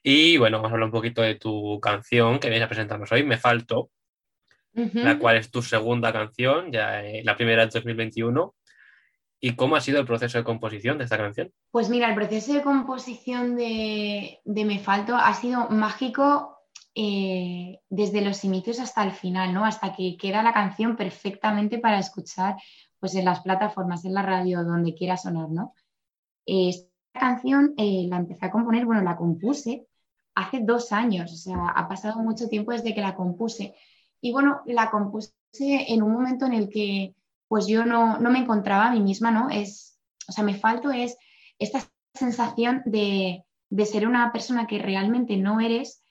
y 0.10 0.38
bueno, 0.38 0.60
vamos 0.60 0.72
a 0.72 0.74
hablar 0.76 0.86
un 0.86 0.94
poquito 0.94 1.22
de 1.22 1.36
tu 1.36 1.82
canción 1.82 2.40
que 2.40 2.48
vienes 2.48 2.66
a 2.66 2.70
presentarnos 2.70 3.12
hoy, 3.12 3.24
Me 3.24 3.38
Falto, 3.38 3.90
la 4.72 5.20
cual 5.20 5.36
es 5.36 5.52
tu 5.52 5.62
segunda 5.62 6.14
canción, 6.14 6.72
ya 6.72 7.04
eh, 7.04 7.24
la 7.26 7.36
primera 7.36 7.64
en 7.64 7.70
2021. 7.70 8.56
¿Y 9.42 9.58
cómo 9.58 9.76
ha 9.76 9.82
sido 9.82 10.00
el 10.00 10.06
proceso 10.06 10.38
de 10.38 10.46
composición 10.46 10.98
de 10.98 11.04
esta 11.04 11.18
canción? 11.18 11.52
Pues 11.72 11.90
mira, 11.90 12.08
el 12.08 12.16
proceso 12.16 12.54
de 12.54 12.62
composición 12.62 13.58
de, 13.58 14.40
de 14.46 14.64
Me 14.64 14.80
Falto 14.80 15.14
ha 15.14 15.34
sido 15.34 15.68
mágico 15.72 16.56
eh, 16.96 17.82
desde 17.90 18.22
los 18.22 18.46
inicios 18.46 18.80
hasta 18.80 19.04
el 19.04 19.12
final, 19.12 19.54
¿no? 19.54 19.66
Hasta 19.66 19.94
que 19.94 20.16
queda 20.16 20.42
la 20.42 20.54
canción 20.54 20.96
perfectamente 20.96 21.80
para 21.80 22.00
escuchar 22.00 22.56
pues 22.98 23.14
en 23.16 23.26
las 23.26 23.42
plataformas, 23.42 24.06
en 24.06 24.14
la 24.14 24.22
radio, 24.22 24.64
donde 24.64 24.96
quiera 24.96 25.18
sonar, 25.18 25.50
¿no? 25.50 25.74
Eh, 26.46 26.70
Esta 26.70 27.20
canción 27.20 27.74
eh, 27.76 28.06
la 28.08 28.16
empecé 28.16 28.46
a 28.46 28.52
componer, 28.52 28.86
bueno, 28.86 29.02
la 29.02 29.18
compuse 29.18 29.86
hace 30.38 30.60
dos 30.62 30.92
años, 30.92 31.34
o 31.34 31.36
sea, 31.36 31.70
ha 31.70 31.88
pasado 31.88 32.20
mucho 32.20 32.48
tiempo 32.48 32.72
desde 32.72 32.94
que 32.94 33.02
la 33.02 33.16
compuse. 33.16 33.74
Y 34.22 34.32
bueno, 34.32 34.62
la 34.68 34.92
compuse 34.92 35.34
en 35.52 36.04
un 36.04 36.12
momento 36.12 36.46
en 36.46 36.54
el 36.54 36.70
que 36.70 37.16
pues 37.48 37.66
yo 37.66 37.86
no, 37.86 38.20
no 38.20 38.30
me 38.30 38.40
encontraba 38.40 38.86
a 38.86 38.92
mí 38.92 39.00
misma, 39.00 39.32
¿no? 39.32 39.50
Es, 39.50 40.00
o 40.28 40.32
sea, 40.32 40.44
me 40.44 40.54
falto 40.54 40.92
es 40.92 41.18
esta 41.58 41.80
sensación 42.14 42.84
de, 42.86 43.46
de 43.70 43.86
ser 43.88 44.08
una 44.08 44.32
persona 44.32 44.68
que 44.68 44.78
realmente 44.78 45.38
no 45.38 45.60
eres 45.60 46.04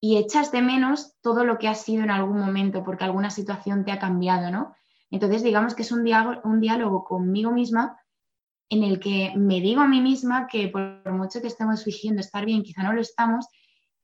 y 0.00 0.18
echas 0.18 0.52
de 0.52 0.62
menos 0.62 1.16
todo 1.20 1.44
lo 1.44 1.58
que 1.58 1.66
has 1.66 1.82
sido 1.82 2.04
en 2.04 2.10
algún 2.10 2.38
momento 2.38 2.84
porque 2.84 3.04
alguna 3.04 3.30
situación 3.30 3.84
te 3.84 3.90
ha 3.90 3.98
cambiado, 3.98 4.52
¿no? 4.52 4.72
Entonces, 5.10 5.42
digamos 5.42 5.74
que 5.74 5.82
es 5.82 5.90
un 5.90 6.04
diálogo, 6.04 6.40
un 6.44 6.60
diálogo 6.60 7.02
conmigo 7.02 7.50
misma 7.50 7.98
en 8.68 8.84
el 8.84 9.00
que 9.00 9.32
me 9.36 9.60
digo 9.60 9.80
a 9.80 9.88
mí 9.88 10.00
misma 10.00 10.46
que 10.46 10.68
por 10.68 11.10
mucho 11.10 11.40
que 11.40 11.48
estemos 11.48 11.82
fingiendo 11.82 12.20
estar 12.20 12.44
bien, 12.44 12.62
quizá 12.62 12.82
no 12.84 12.92
lo 12.92 13.00
estamos, 13.00 13.46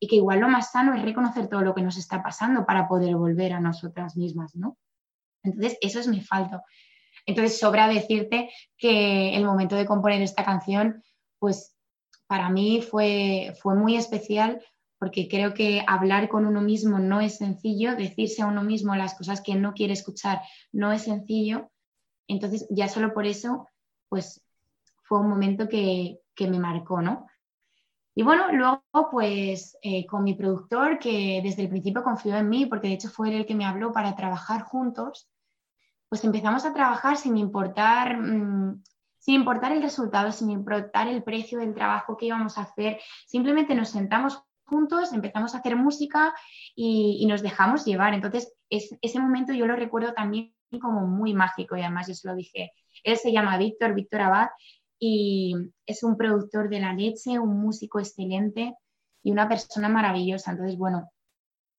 y 0.01 0.09
que 0.09 0.17
igual 0.17 0.41
lo 0.41 0.49
más 0.49 0.73
sano 0.73 0.95
es 0.95 1.03
reconocer 1.03 1.49
todo 1.49 1.61
lo 1.61 1.75
que 1.75 1.83
nos 1.83 1.99
está 1.99 2.23
pasando 2.23 2.65
para 2.65 2.89
poder 2.89 3.15
volver 3.15 3.53
a 3.53 3.61
nosotras 3.61 4.17
mismas, 4.17 4.57
¿no? 4.57 4.79
Entonces, 5.43 5.77
eso 5.83 6.01
es 6.01 6.09
mi 6.09 6.23
falto. 6.23 6.63
Entonces, 7.27 7.59
sobra 7.59 7.87
decirte 7.87 8.51
que 8.79 9.37
el 9.37 9.45
momento 9.45 9.77
de 9.77 9.85
componer 9.85 10.23
esta 10.23 10.45
canción, 10.45 11.05
pues 11.39 11.77
para 12.27 12.49
mí 12.49 12.81
fue, 12.81 13.53
fue 13.61 13.75
muy 13.75 13.97
especial 13.97 14.63
porque 14.99 15.29
creo 15.29 15.55
que 15.55 15.83
hablar 15.87 16.29
con 16.29 16.47
uno 16.47 16.61
mismo 16.61 16.99
no 16.99 17.21
es 17.21 17.39
sencillo, 17.39 17.97
decirse 17.97 18.43
a 18.43 18.47
uno 18.47 18.63
mismo 18.63 18.95
las 18.95 19.15
cosas 19.15 19.41
que 19.41 19.55
no 19.55 19.73
quiere 19.73 19.93
escuchar 19.93 20.41
no 20.73 20.93
es 20.93 21.03
sencillo. 21.03 21.71
Entonces, 22.27 22.67
ya 22.71 22.89
solo 22.89 23.13
por 23.13 23.27
eso, 23.27 23.67
pues 24.09 24.43
fue 25.03 25.21
un 25.21 25.29
momento 25.29 25.69
que, 25.69 26.21
que 26.35 26.49
me 26.49 26.59
marcó, 26.59 27.03
¿no? 27.03 27.27
Y 28.21 28.23
bueno, 28.23 28.53
luego 28.53 28.83
pues 29.11 29.79
eh, 29.81 30.05
con 30.05 30.25
mi 30.25 30.35
productor, 30.35 30.99
que 30.99 31.41
desde 31.43 31.63
el 31.63 31.71
principio 31.71 32.03
confió 32.03 32.37
en 32.37 32.51
mí, 32.51 32.67
porque 32.67 32.89
de 32.89 32.93
hecho 32.93 33.09
fue 33.09 33.31
él 33.31 33.37
el 33.37 33.47
que 33.47 33.55
me 33.55 33.65
habló 33.65 33.95
para 33.95 34.15
trabajar 34.15 34.61
juntos, 34.61 35.31
pues 36.07 36.23
empezamos 36.23 36.67
a 36.67 36.75
trabajar 36.75 37.17
sin 37.17 37.39
importar, 37.39 38.19
mmm, 38.19 38.83
sin 39.19 39.37
importar 39.37 39.73
el 39.73 39.81
resultado, 39.81 40.33
sin 40.33 40.51
importar 40.51 41.09
el 41.09 41.23
precio 41.23 41.61
del 41.61 41.73
trabajo 41.73 42.19
que 42.19 42.27
íbamos 42.27 42.59
a 42.59 42.65
hacer, 42.65 43.01
simplemente 43.27 43.75
nos 43.75 43.89
sentamos 43.89 44.45
juntos, 44.67 45.15
empezamos 45.15 45.55
a 45.55 45.59
hacer 45.61 45.77
música 45.77 46.35
y, 46.77 47.21
y 47.23 47.27
nos 47.27 47.41
dejamos 47.41 47.87
llevar. 47.87 48.13
Entonces, 48.13 48.53
es, 48.69 48.95
ese 49.01 49.19
momento 49.19 49.55
yo 49.55 49.67
lo 49.67 49.77
recuerdo 49.77 50.13
también 50.13 50.55
como 50.79 51.07
muy 51.07 51.33
mágico 51.33 51.75
y 51.75 51.81
además 51.81 52.09
yo 52.09 52.15
se 52.15 52.29
lo 52.29 52.35
dije. 52.35 52.73
Él 53.03 53.17
se 53.17 53.33
llama 53.33 53.57
Víctor, 53.57 53.95
Víctor 53.95 54.21
Abad, 54.21 54.49
y 55.01 55.55
es 55.87 56.03
un 56.03 56.17
productor 56.17 56.69
de 56.69 56.79
la 56.79 56.93
leche, 56.93 57.39
un 57.39 57.59
músico 57.59 57.99
excelente 57.99 58.77
y 59.23 59.33
una 59.33 59.49
persona 59.49 59.89
maravillosa. 59.89 60.53
Entonces, 60.53 60.77
bueno, 60.77 61.11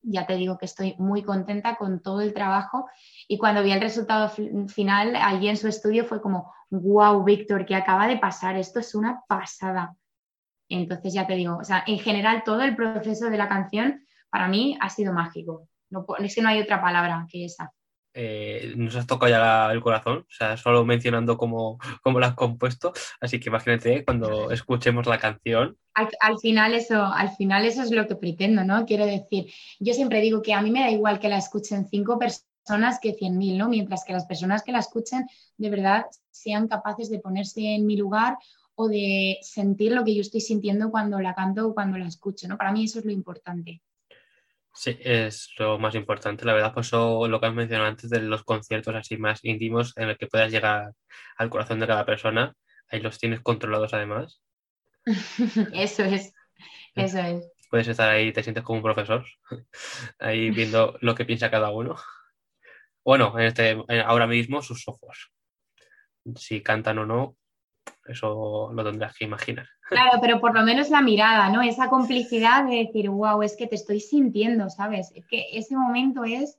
ya 0.01 0.25
te 0.25 0.35
digo 0.35 0.57
que 0.57 0.65
estoy 0.65 0.95
muy 0.97 1.21
contenta 1.21 1.75
con 1.75 2.01
todo 2.01 2.21
el 2.21 2.33
trabajo 2.33 2.89
y 3.27 3.37
cuando 3.37 3.61
vi 3.61 3.71
el 3.71 3.79
resultado 3.79 4.29
final 4.67 5.15
allí 5.15 5.47
en 5.47 5.57
su 5.57 5.67
estudio 5.67 6.05
fue 6.05 6.19
como, 6.19 6.51
wow, 6.71 7.23
Víctor, 7.23 7.65
¿qué 7.65 7.75
acaba 7.75 8.07
de 8.07 8.17
pasar? 8.17 8.57
Esto 8.57 8.79
es 8.79 8.95
una 8.95 9.21
pasada. 9.27 9.95
Entonces, 10.67 11.13
ya 11.13 11.27
te 11.27 11.35
digo, 11.35 11.57
o 11.57 11.63
sea, 11.63 11.83
en 11.85 11.99
general 11.99 12.43
todo 12.43 12.61
el 12.63 12.75
proceso 12.75 13.29
de 13.29 13.37
la 13.37 13.47
canción 13.47 14.03
para 14.31 14.47
mí 14.47 14.77
ha 14.81 14.89
sido 14.89 15.13
mágico. 15.13 15.67
No, 15.91 16.05
es 16.17 16.33
que 16.33 16.41
no 16.41 16.49
hay 16.49 16.61
otra 16.61 16.81
palabra 16.81 17.27
que 17.29 17.45
esa. 17.45 17.71
Eh, 18.13 18.73
nos 18.75 18.95
has 18.95 19.07
tocado 19.07 19.31
ya 19.31 19.71
el 19.71 19.81
corazón, 19.81 20.19
o 20.19 20.31
sea, 20.31 20.57
solo 20.57 20.83
mencionando 20.85 21.37
cómo, 21.37 21.79
cómo 22.03 22.19
la 22.19 22.27
has 22.27 22.35
compuesto, 22.35 22.91
así 23.21 23.39
que 23.39 23.49
imagínate 23.49 24.03
cuando 24.03 24.51
escuchemos 24.51 25.07
la 25.07 25.17
canción. 25.17 25.77
Al, 25.93 26.09
al, 26.19 26.37
final 26.39 26.73
eso, 26.73 27.03
al 27.03 27.29
final 27.35 27.65
eso 27.65 27.83
es 27.83 27.91
lo 27.91 28.07
que 28.07 28.15
pretendo, 28.15 28.63
¿no? 28.63 28.85
Quiero 28.85 29.05
decir, 29.05 29.51
yo 29.79 29.93
siempre 29.93 30.21
digo 30.21 30.41
que 30.41 30.53
a 30.53 30.61
mí 30.61 30.71
me 30.71 30.81
da 30.81 30.89
igual 30.89 31.19
que 31.19 31.29
la 31.29 31.37
escuchen 31.37 31.87
cinco 31.87 32.19
personas 32.19 32.99
que 33.01 33.13
cien 33.13 33.37
mil, 33.37 33.57
¿no? 33.57 33.69
Mientras 33.69 34.03
que 34.03 34.13
las 34.13 34.25
personas 34.25 34.63
que 34.63 34.71
la 34.71 34.79
escuchen 34.79 35.27
de 35.57 35.69
verdad 35.69 36.05
sean 36.29 36.67
capaces 36.67 37.09
de 37.09 37.19
ponerse 37.19 37.75
en 37.75 37.85
mi 37.85 37.97
lugar 37.97 38.37
o 38.75 38.87
de 38.87 39.37
sentir 39.41 39.91
lo 39.91 40.03
que 40.03 40.15
yo 40.15 40.21
estoy 40.21 40.41
sintiendo 40.41 40.91
cuando 40.91 41.19
la 41.19 41.35
canto 41.35 41.67
o 41.67 41.73
cuando 41.73 41.97
la 41.97 42.07
escucho, 42.07 42.47
¿no? 42.47 42.57
Para 42.57 42.71
mí 42.71 42.85
eso 42.85 42.99
es 42.99 43.05
lo 43.05 43.11
importante. 43.11 43.81
Sí, 44.73 44.97
es 45.01 45.53
lo 45.57 45.77
más 45.79 45.95
importante, 45.95 46.45
la 46.45 46.53
verdad, 46.53 46.73
pues 46.73 46.87
eso 46.87 47.27
lo 47.27 47.39
que 47.39 47.47
has 47.47 47.53
mencionado 47.53 47.89
antes 47.89 48.09
de 48.09 48.21
los 48.21 48.43
conciertos 48.43 48.95
así 48.95 49.17
más 49.17 49.43
íntimos 49.43 49.93
en 49.97 50.09
el 50.09 50.17
que 50.17 50.27
puedas 50.27 50.51
llegar 50.51 50.93
al 51.37 51.49
corazón 51.49 51.79
de 51.79 51.87
cada 51.87 52.05
persona, 52.05 52.53
ahí 52.87 53.01
los 53.01 53.19
tienes 53.19 53.41
controlados 53.41 53.93
además. 53.93 54.41
Eso 55.73 56.03
es, 56.03 56.33
eso 56.95 57.19
es. 57.19 57.51
Puedes 57.69 57.87
estar 57.87 58.09
ahí, 58.09 58.31
te 58.31 58.43
sientes 58.43 58.63
como 58.63 58.77
un 58.77 58.83
profesor, 58.83 59.25
ahí 60.19 60.51
viendo 60.51 60.97
lo 61.01 61.15
que 61.15 61.25
piensa 61.25 61.51
cada 61.51 61.69
uno. 61.69 61.95
Bueno, 63.03 63.37
en 63.39 63.45
este, 63.45 63.83
ahora 64.05 64.27
mismo 64.27 64.61
sus 64.61 64.87
ojos. 64.87 65.31
Si 66.35 66.61
cantan 66.61 66.99
o 66.99 67.05
no, 67.05 67.37
eso 68.05 68.71
lo 68.73 68.83
tendrás 68.83 69.15
que 69.15 69.25
imaginar. 69.25 69.67
Claro, 69.87 70.19
pero 70.21 70.39
por 70.39 70.53
lo 70.55 70.63
menos 70.63 70.89
la 70.89 71.01
mirada, 71.01 71.49
¿no? 71.49 71.61
Esa 71.61 71.89
complicidad 71.89 72.65
de 72.65 72.77
decir, 72.85 73.09
wow, 73.09 73.41
es 73.43 73.55
que 73.55 73.67
te 73.67 73.75
estoy 73.75 73.99
sintiendo, 73.99 74.69
¿sabes? 74.69 75.11
Es 75.15 75.25
que 75.27 75.45
ese 75.53 75.75
momento 75.75 76.23
es, 76.23 76.57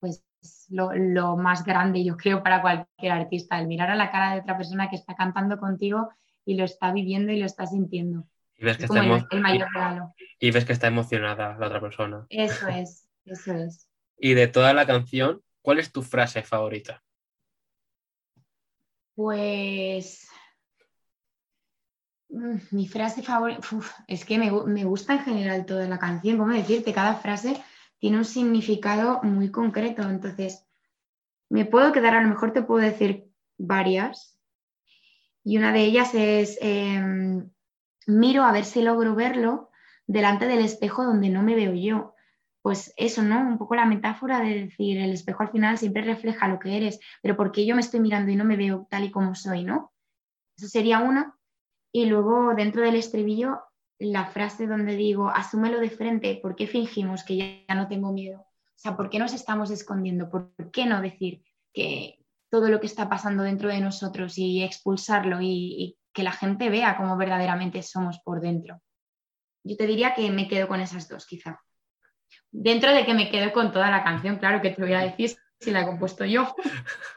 pues, 0.00 0.24
lo, 0.68 0.92
lo 0.94 1.36
más 1.36 1.64
grande, 1.64 2.04
yo 2.04 2.16
creo, 2.16 2.42
para 2.42 2.60
cualquier 2.62 3.12
artista, 3.12 3.58
el 3.58 3.66
mirar 3.66 3.90
a 3.90 3.96
la 3.96 4.10
cara 4.10 4.34
de 4.34 4.40
otra 4.40 4.56
persona 4.56 4.88
que 4.90 4.96
está 4.96 5.14
cantando 5.14 5.58
contigo 5.58 6.10
y 6.44 6.56
lo 6.56 6.64
está 6.64 6.92
viviendo 6.92 7.32
y 7.32 7.38
lo 7.38 7.46
está 7.46 7.66
sintiendo. 7.66 8.26
Y 8.56 8.64
ves 8.64 8.76
que 8.76 8.84
Es 8.84 8.90
está, 8.90 9.02
el, 9.30 9.40
mayor 9.40 9.68
regalo. 9.74 10.14
y 10.38 10.50
ves 10.50 10.64
que 10.64 10.72
está 10.72 10.86
emocionada 10.86 11.56
la 11.58 11.66
otra 11.66 11.80
persona. 11.80 12.26
Eso 12.28 12.68
es, 12.68 13.08
eso 13.24 13.52
es. 13.54 13.88
Y 14.18 14.34
de 14.34 14.46
toda 14.46 14.72
la 14.74 14.86
canción, 14.86 15.42
¿cuál 15.62 15.78
es 15.78 15.90
tu 15.92 16.02
frase 16.02 16.42
favorita? 16.42 17.02
Pues 19.14 20.23
mi 22.70 22.88
frase 22.88 23.22
favorita, 23.22 23.66
es 24.06 24.24
que 24.24 24.38
me, 24.38 24.50
me 24.50 24.84
gusta 24.84 25.14
en 25.14 25.20
general 25.20 25.66
toda 25.66 25.88
la 25.88 25.98
canción, 25.98 26.38
¿cómo 26.38 26.52
decirte? 26.52 26.92
Cada 26.92 27.14
frase 27.14 27.62
tiene 27.98 28.18
un 28.18 28.24
significado 28.24 29.20
muy 29.22 29.50
concreto, 29.50 30.02
entonces 30.02 30.66
me 31.48 31.64
puedo 31.64 31.92
quedar, 31.92 32.14
a 32.14 32.22
lo 32.22 32.28
mejor 32.28 32.52
te 32.52 32.62
puedo 32.62 32.84
decir 32.84 33.30
varias, 33.56 34.34
y 35.44 35.58
una 35.58 35.72
de 35.72 35.84
ellas 35.84 36.14
es, 36.14 36.58
em, 36.62 37.50
miro 38.06 38.44
a 38.44 38.52
ver 38.52 38.64
si 38.64 38.82
logro 38.82 39.14
verlo 39.14 39.70
delante 40.06 40.46
del 40.46 40.64
espejo 40.64 41.04
donde 41.04 41.28
no 41.28 41.42
me 41.42 41.54
veo 41.54 41.74
yo. 41.74 42.14
Pues 42.62 42.94
eso, 42.96 43.22
¿no? 43.22 43.40
Un 43.40 43.58
poco 43.58 43.74
la 43.74 43.84
metáfora 43.84 44.40
de 44.40 44.64
decir, 44.64 44.98
el 44.98 45.12
espejo 45.12 45.42
al 45.42 45.50
final 45.50 45.76
siempre 45.76 46.02
refleja 46.02 46.48
lo 46.48 46.58
que 46.58 46.76
eres, 46.78 46.98
pero 47.22 47.36
¿por 47.36 47.52
qué 47.52 47.66
yo 47.66 47.74
me 47.74 47.82
estoy 47.82 48.00
mirando 48.00 48.32
y 48.32 48.36
no 48.36 48.44
me 48.44 48.56
veo 48.56 48.86
tal 48.90 49.04
y 49.04 49.10
como 49.10 49.34
soy, 49.34 49.64
¿no? 49.64 49.92
Eso 50.56 50.68
sería 50.68 51.00
una. 51.00 51.36
Y 51.94 52.06
luego 52.06 52.54
dentro 52.56 52.82
del 52.82 52.96
estribillo, 52.96 53.62
la 54.00 54.26
frase 54.26 54.66
donde 54.66 54.96
digo, 54.96 55.28
asúmelo 55.28 55.78
de 55.78 55.90
frente, 55.90 56.40
¿por 56.42 56.56
qué 56.56 56.66
fingimos 56.66 57.22
que 57.22 57.36
ya, 57.68 57.74
no 57.76 57.86
tengo 57.86 58.12
miedo? 58.12 58.40
O 58.40 58.74
sea, 58.74 58.96
¿por 58.96 59.08
qué 59.08 59.20
nos 59.20 59.32
estamos 59.32 59.70
escondiendo? 59.70 60.28
¿Por 60.28 60.52
qué 60.72 60.86
no 60.86 61.00
decir 61.00 61.44
que 61.72 62.18
todo 62.50 62.68
lo 62.68 62.80
que 62.80 62.88
está 62.88 63.08
pasando 63.08 63.44
dentro 63.44 63.68
de 63.68 63.80
nosotros 63.80 64.36
y 64.38 64.64
expulsarlo 64.64 65.40
y, 65.40 65.46
y 65.46 65.98
que 66.12 66.24
la 66.24 66.32
gente 66.32 66.68
vea 66.68 66.96
cómo 66.96 67.16
verdaderamente 67.16 67.80
somos 67.84 68.18
por 68.24 68.40
dentro? 68.40 68.82
Yo 69.62 69.76
te 69.76 69.86
diría 69.86 70.14
que 70.14 70.28
me 70.32 70.48
quedo 70.48 70.66
con 70.66 70.80
esas 70.80 71.08
dos, 71.08 71.26
quizá. 71.26 71.62
Dentro 72.50 72.92
de 72.92 73.06
que 73.06 73.14
me 73.14 73.30
quedo 73.30 73.52
con 73.52 73.70
toda 73.70 73.88
la 73.92 74.02
canción, 74.02 74.38
claro 74.38 74.60
que 74.60 74.70
te 74.70 74.82
voy 74.82 74.94
a 74.94 75.04
decir 75.04 75.36
si 75.60 75.70
la 75.70 75.82
he 75.82 75.86
compuesto 75.86 76.24
yo. 76.24 76.56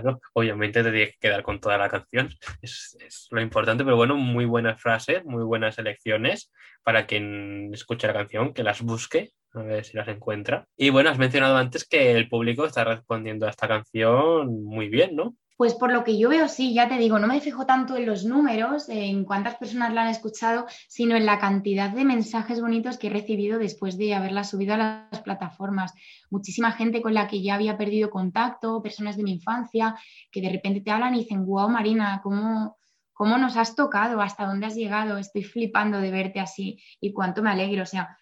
Claro, 0.00 0.20
obviamente 0.32 0.82
te 0.82 0.90
tienes 0.90 1.10
que 1.12 1.18
quedar 1.20 1.42
con 1.42 1.60
toda 1.60 1.78
la 1.78 1.88
canción. 1.88 2.28
Es, 2.62 2.96
lo 3.30 3.40
importante, 3.40 3.84
pero 3.84 3.96
bueno, 3.96 4.16
muy 4.16 4.44
buenas 4.44 4.80
frases, 4.80 5.24
muy 5.24 5.44
buenas 5.44 5.78
elecciones 5.78 6.50
para 6.82 7.06
quien 7.06 7.72
escuche 7.72 8.06
la 8.06 8.12
canción, 8.12 8.52
que 8.52 8.64
las 8.64 8.82
busque, 8.82 9.30
a 9.52 9.62
ver 9.62 9.84
si 9.84 9.96
las 9.96 10.08
encuentra. 10.08 10.66
Y 10.76 10.90
bueno, 10.90 11.10
has 11.10 11.18
mencionado 11.18 11.56
antes 11.56 11.86
que 11.86 12.12
el 12.12 12.28
público 12.28 12.66
está 12.66 12.82
respondiendo 12.84 13.46
a 13.46 13.50
esta 13.50 13.68
canción 13.68 14.64
muy 14.64 14.88
bien, 14.88 15.14
¿no? 15.14 15.36
Pues 15.56 15.74
por 15.74 15.92
lo 15.92 16.02
que 16.02 16.18
yo 16.18 16.30
veo, 16.30 16.48
sí, 16.48 16.74
ya 16.74 16.88
te 16.88 16.98
digo, 16.98 17.20
no 17.20 17.28
me 17.28 17.40
fijo 17.40 17.64
tanto 17.64 17.96
en 17.96 18.06
los 18.06 18.24
números, 18.24 18.88
en 18.88 19.24
cuántas 19.24 19.54
personas 19.54 19.94
la 19.94 20.02
han 20.02 20.08
escuchado, 20.08 20.66
sino 20.88 21.14
en 21.14 21.26
la 21.26 21.38
cantidad 21.38 21.90
de 21.90 22.04
mensajes 22.04 22.60
bonitos 22.60 22.98
que 22.98 23.06
he 23.06 23.10
recibido 23.10 23.60
después 23.60 23.96
de 23.96 24.14
haberla 24.14 24.42
subido 24.42 24.74
a 24.74 25.08
las 25.12 25.22
plataformas. 25.22 25.94
Muchísima 26.28 26.72
gente 26.72 27.00
con 27.02 27.14
la 27.14 27.28
que 27.28 27.40
ya 27.40 27.54
había 27.54 27.78
perdido 27.78 28.10
contacto, 28.10 28.82
personas 28.82 29.16
de 29.16 29.22
mi 29.22 29.30
infancia, 29.30 29.94
que 30.32 30.40
de 30.40 30.50
repente 30.50 30.80
te 30.80 30.90
hablan 30.90 31.14
y 31.14 31.20
dicen, 31.20 31.46
wow, 31.46 31.68
Marina, 31.68 32.20
¿cómo, 32.24 32.76
cómo 33.12 33.38
nos 33.38 33.56
has 33.56 33.76
tocado? 33.76 34.20
¿Hasta 34.20 34.46
dónde 34.46 34.66
has 34.66 34.74
llegado? 34.74 35.18
Estoy 35.18 35.44
flipando 35.44 36.00
de 36.00 36.10
verte 36.10 36.40
así 36.40 36.82
y 37.00 37.12
cuánto 37.12 37.44
me 37.44 37.50
alegro. 37.50 37.84
O 37.84 37.86
sea, 37.86 38.18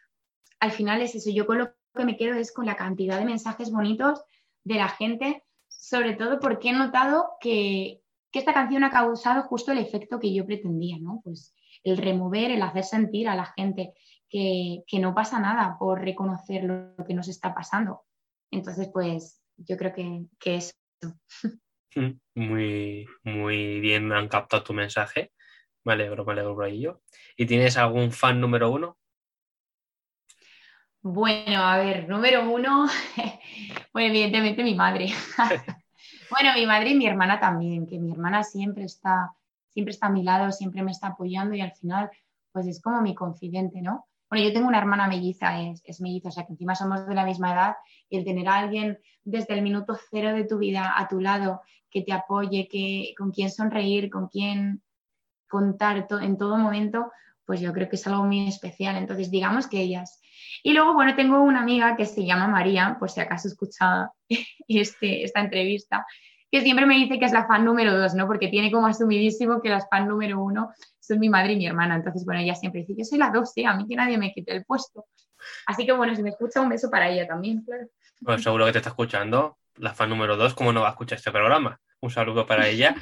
al 0.61 0.71
final 0.71 1.01
es 1.01 1.15
eso, 1.15 1.31
yo 1.31 1.47
con 1.47 1.57
lo 1.57 1.73
que 1.97 2.05
me 2.05 2.19
quedo 2.19 2.35
es 2.35 2.53
con 2.53 2.67
la 2.67 2.77
cantidad 2.77 3.19
de 3.19 3.25
mensajes 3.25 3.71
bonitos 3.71 4.23
de 4.65 4.75
la 4.75 4.89
gente 4.91 5.45
sobre 5.93 6.15
todo 6.15 6.41
porque 6.41 6.71
he 6.71 6.73
notado 6.73 7.33
que, 7.39 8.01
que, 8.33 8.39
esta 8.39 8.55
canción 8.55 8.83
ha 8.83 8.91
causado 8.91 9.43
justo 9.43 9.73
el 9.73 9.79
efecto 9.79 10.19
que 10.19 10.33
yo 10.33 10.47
pretendía, 10.47 10.97
¿no? 10.99 11.21
Pues 11.23 11.55
el 11.85 11.99
remover, 11.99 12.51
el 12.51 12.63
hacer 12.63 12.85
sentir 12.85 13.29
a 13.29 13.37
la 13.37 13.45
gente 13.45 13.93
que, 14.31 14.85
que 14.87 14.99
no 14.99 15.15
pasa 15.15 15.39
nada 15.39 15.77
por 15.79 16.01
reconocer 16.01 16.65
lo 16.65 17.05
que 17.07 17.13
nos 17.13 17.29
está 17.29 17.55
pasando. 17.55 18.05
Entonces, 18.51 18.89
pues 18.91 19.43
yo 19.59 19.77
creo 19.77 19.93
que, 19.93 20.25
que 20.41 20.57
eso. 20.57 20.73
Muy, 22.35 23.07
muy 23.23 23.81
bien 23.81 24.11
han 24.13 24.29
captado 24.29 24.65
tu 24.65 24.73
mensaje. 24.73 25.31
Me 25.85 25.93
alegro, 25.93 26.25
me 26.25 26.33
alegro 26.33 26.55
por 26.55 26.67
ello. 26.67 27.03
¿Y 27.37 27.45
tienes 27.45 27.77
algún 27.77 28.13
fan 28.13 28.41
número 28.41 28.71
uno? 28.71 28.97
Bueno, 31.03 31.61
a 31.61 31.79
ver, 31.79 32.09
número 32.09 32.49
uno, 32.49 32.87
bueno, 33.93 34.09
evidentemente 34.09 34.63
mi 34.63 34.75
madre. 34.77 35.09
bueno, 36.33 36.55
mi 36.55 36.67
madre 36.67 36.91
y 36.91 36.95
mi 36.95 37.07
hermana 37.07 37.39
también, 37.39 37.87
que 37.87 37.99
mi 37.99 38.11
hermana 38.11 38.43
siempre 38.43 38.85
está, 38.85 39.33
siempre 39.69 39.93
está 39.93 40.07
a 40.07 40.11
mi 40.11 40.23
lado, 40.23 40.51
siempre 40.51 40.83
me 40.83 40.91
está 40.91 41.09
apoyando 41.09 41.55
y 41.55 41.61
al 41.61 41.73
final, 41.73 42.11
pues 42.53 42.67
es 42.67 42.81
como 42.81 43.03
mi 43.03 43.15
confidente, 43.15 43.83
¿no? 43.83 44.07
Bueno, 44.31 44.47
yo 44.47 44.53
tengo 44.55 44.67
una 44.67 44.79
hermana 44.79 45.09
melliza, 45.09 45.61
es, 45.61 46.01
melliza, 46.01 46.31
o 46.31 46.33
sea 46.33 46.47
que 46.47 46.53
encima 46.53 46.75
somos 46.75 47.07
de 47.07 47.15
la 47.15 47.27
misma 47.27 47.53
edad 47.53 47.77
y 48.09 48.17
el 48.17 48.25
tener 48.25 48.49
a 48.49 48.61
alguien 48.61 48.99
desde 49.25 49.53
el 49.53 49.61
minuto 49.61 49.95
cero 50.11 50.33
de 50.33 50.45
tu 50.45 50.57
vida 50.57 50.95
a 50.97 51.07
tu 51.07 51.21
lado 51.21 51.61
que 51.91 52.01
te 52.01 52.15
apoye, 52.15 52.67
que, 52.67 53.13
con 53.19 53.31
quien 53.31 53.51
sonreír, 53.51 54.09
con 54.09 54.29
quien 54.29 54.83
contar 55.49 56.09
en 56.23 56.39
todo 56.39 56.57
momento, 56.57 57.13
pues 57.47 57.61
yo 57.61 57.73
creo 57.73 57.89
que 57.89 57.97
es 57.97 58.07
algo 58.07 58.25
muy 58.25 58.49
especial. 58.49 58.97
Entonces, 58.97 59.31
digamos 59.31 59.67
que 59.67 59.81
ellas. 59.81 60.21
Y 60.63 60.73
luego, 60.73 60.95
bueno, 60.95 61.15
tengo 61.17 61.41
una 61.41 61.61
amiga 61.61 61.97
que 61.97 62.07
se 62.07 62.25
llama 62.25 62.47
María, 62.47 62.97
por 62.99 63.11
si 63.11 63.21
acaso 63.21 63.49
escucha 63.49 64.11
este, 64.69 65.25
esta 65.25 65.41
entrevista, 65.41 66.07
que 66.51 66.61
siempre 66.61 66.87
me 66.87 66.97
dice 66.97 67.19
que 67.19 67.25
es 67.25 67.33
la 67.33 67.47
fan 67.47 67.65
número 67.65 67.99
dos, 67.99 68.15
¿no? 68.15 68.27
Porque 68.27 68.49
tiene 68.49 68.71
como 68.71 68.87
asumidísimo 68.87 69.61
que 69.63 69.71
las 69.71 69.89
fan 69.89 70.07
número 70.07 70.41
uno 70.41 70.71
son 71.01 71.19
mi 71.19 71.29
madre 71.29 71.55
y 71.55 71.57
mi 71.57 71.67
hermana. 71.67 71.97
Entonces, 71.97 72.25
bueno, 72.25 72.41
ella 72.41 72.55
siempre 72.55 72.83
dice, 72.83 72.95
yo 72.97 73.05
soy 73.05 73.19
la 73.19 73.31
dos, 73.31 73.53
¿eh? 73.57 73.67
a 73.67 73.75
mí 73.75 73.87
que 73.89 73.97
nadie 73.97 74.19
me 74.19 74.33
quite 74.33 74.53
el 74.55 74.65
puesto. 74.65 75.07
Así 75.67 75.87
que, 75.87 75.93
bueno, 75.93 76.15
si 76.15 76.23
me 76.23 76.31
escucha, 76.31 76.61
un 76.61 76.69
beso 76.69 76.91
para 76.91 77.09
ella 77.09 77.27
también, 77.27 77.63
claro. 77.63 77.89
Pues 78.23 78.43
seguro 78.43 78.67
que 78.67 78.73
te 78.73 78.79
está 78.79 78.91
escuchando 78.91 79.59
la 79.77 79.95
fan 79.95 80.11
número 80.11 80.37
dos, 80.37 80.55
¿cómo 80.55 80.73
no 80.73 80.83
va 80.83 80.89
a 80.89 80.91
escuchar 80.91 81.19
este 81.19 81.33
programa? 81.33 81.81
Un 82.03 82.11
saludo 82.11 82.47
para 82.47 82.67
ella. 82.67 82.97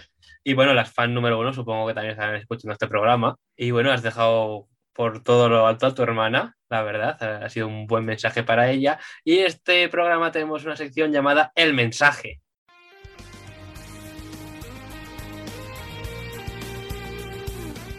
Y 0.44 0.52
bueno, 0.52 0.74
las 0.74 0.92
fan 0.92 1.14
número 1.14 1.40
uno 1.40 1.54
supongo 1.54 1.86
que 1.86 1.94
también 1.94 2.12
están 2.12 2.34
escuchando 2.34 2.74
este 2.74 2.86
programa. 2.86 3.34
Y 3.56 3.70
bueno, 3.70 3.90
has 3.90 4.02
dejado 4.02 4.68
por 4.92 5.22
todo 5.22 5.48
lo 5.48 5.66
alto 5.66 5.86
a 5.86 5.94
tu 5.94 6.02
hermana, 6.02 6.58
la 6.68 6.82
verdad, 6.82 7.42
ha 7.42 7.48
sido 7.48 7.66
un 7.66 7.86
buen 7.86 8.04
mensaje 8.04 8.42
para 8.42 8.70
ella. 8.70 9.00
Y 9.24 9.38
en 9.38 9.46
este 9.46 9.88
programa 9.88 10.30
tenemos 10.30 10.66
una 10.66 10.76
sección 10.76 11.12
llamada 11.12 11.50
El 11.54 11.72
mensaje. 11.72 12.42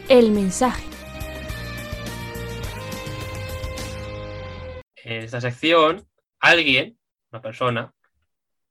El 0.08 0.30
mensaje. 0.30 0.84
En 5.02 5.22
esta 5.24 5.40
sección, 5.40 6.06
alguien, 6.38 6.96
una 7.32 7.42
persona, 7.42 7.92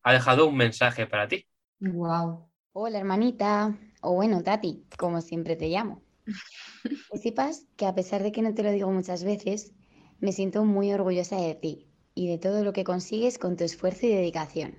ha 0.03 0.13
dejado 0.13 0.47
un 0.47 0.55
mensaje 0.55 1.07
para 1.07 1.27
ti. 1.27 1.45
Wow. 1.81 2.47
Hola 2.73 2.99
hermanita, 2.99 3.75
o 4.03 4.13
bueno, 4.13 4.43
Tati, 4.43 4.85
como 4.99 5.19
siempre 5.19 5.55
te 5.55 5.67
llamo. 5.67 6.03
Que 7.11 7.17
sepas 7.17 7.65
que 7.75 7.87
a 7.87 7.95
pesar 7.95 8.21
de 8.21 8.31
que 8.31 8.43
no 8.43 8.53
te 8.53 8.61
lo 8.61 8.71
digo 8.71 8.91
muchas 8.91 9.23
veces, 9.23 9.73
me 10.19 10.31
siento 10.31 10.63
muy 10.63 10.93
orgullosa 10.93 11.37
de 11.37 11.55
ti 11.55 11.87
y 12.13 12.27
de 12.27 12.37
todo 12.37 12.63
lo 12.63 12.71
que 12.71 12.83
consigues 12.83 13.39
con 13.39 13.57
tu 13.57 13.63
esfuerzo 13.63 14.05
y 14.05 14.09
dedicación. 14.09 14.75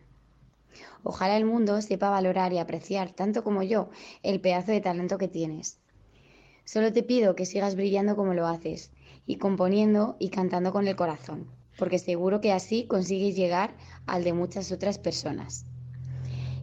Ojalá 1.02 1.36
el 1.36 1.44
mundo 1.44 1.82
sepa 1.82 2.08
valorar 2.08 2.52
y 2.52 2.58
apreciar, 2.58 3.10
tanto 3.10 3.42
como 3.42 3.64
yo, 3.64 3.90
el 4.22 4.40
pedazo 4.40 4.70
de 4.70 4.80
talento 4.80 5.18
que 5.18 5.26
tienes. 5.26 5.80
Solo 6.64 6.92
te 6.92 7.02
pido 7.02 7.34
que 7.34 7.46
sigas 7.46 7.74
brillando 7.74 8.14
como 8.14 8.32
lo 8.32 8.46
haces, 8.46 8.92
y 9.26 9.38
componiendo 9.38 10.14
y 10.20 10.28
cantando 10.28 10.70
con 10.70 10.86
el 10.86 10.94
corazón, 10.94 11.48
porque 11.76 11.98
seguro 11.98 12.40
que 12.40 12.52
así 12.52 12.86
consigues 12.86 13.34
llegar 13.34 13.76
al 14.06 14.22
de 14.22 14.34
muchas 14.34 14.70
otras 14.70 15.00
personas. 15.00 15.71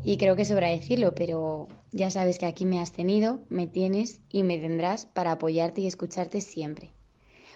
Y 0.04 0.18
creo 0.18 0.36
que 0.36 0.46
sobra 0.46 0.70
decirlo, 0.70 1.14
pero 1.14 1.68
ya 1.92 2.10
sabes 2.10 2.40
que 2.40 2.46
aquí 2.46 2.66
me 2.66 2.80
has 2.80 2.94
tenido, 2.94 3.44
me 3.50 3.68
tienes 3.68 4.22
y 4.30 4.44
me 4.44 4.58
tendrás 4.58 5.06
para 5.06 5.34
apoyarte 5.34 5.82
y 5.82 5.88
escucharte 5.88 6.42
siempre. 6.42 6.92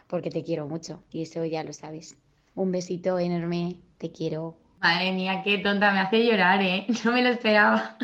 Porque 0.07 0.29
te 0.29 0.43
quiero 0.43 0.67
mucho 0.67 1.03
y 1.09 1.21
eso 1.21 1.45
ya 1.45 1.63
lo 1.63 1.73
sabes. 1.73 2.17
Un 2.53 2.71
besito 2.71 3.17
enorme, 3.17 3.77
te 3.97 4.11
quiero. 4.11 4.57
Madre 4.81 5.13
mía, 5.13 5.41
qué 5.43 5.59
tonta, 5.59 5.93
me 5.93 6.01
hace 6.01 6.25
llorar, 6.25 6.61
¿eh? 6.61 6.85
No 7.05 7.13
me 7.13 7.23
lo 7.23 7.29
esperaba. 7.29 7.97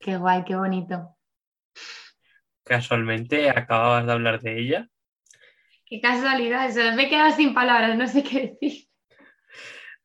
Qué 0.00 0.16
guay, 0.16 0.44
qué 0.44 0.56
bonito. 0.56 1.16
Casualmente 2.64 3.50
acababas 3.50 4.06
de 4.06 4.12
hablar 4.12 4.40
de 4.40 4.58
ella. 4.58 4.88
Qué 5.84 6.00
casualidad, 6.00 6.66
eso 6.66 6.96
me 6.96 7.04
he 7.04 7.08
quedado 7.10 7.36
sin 7.36 7.52
palabras, 7.52 7.96
no 7.96 8.08
sé 8.08 8.22
qué 8.22 8.56
decir. 8.60 8.88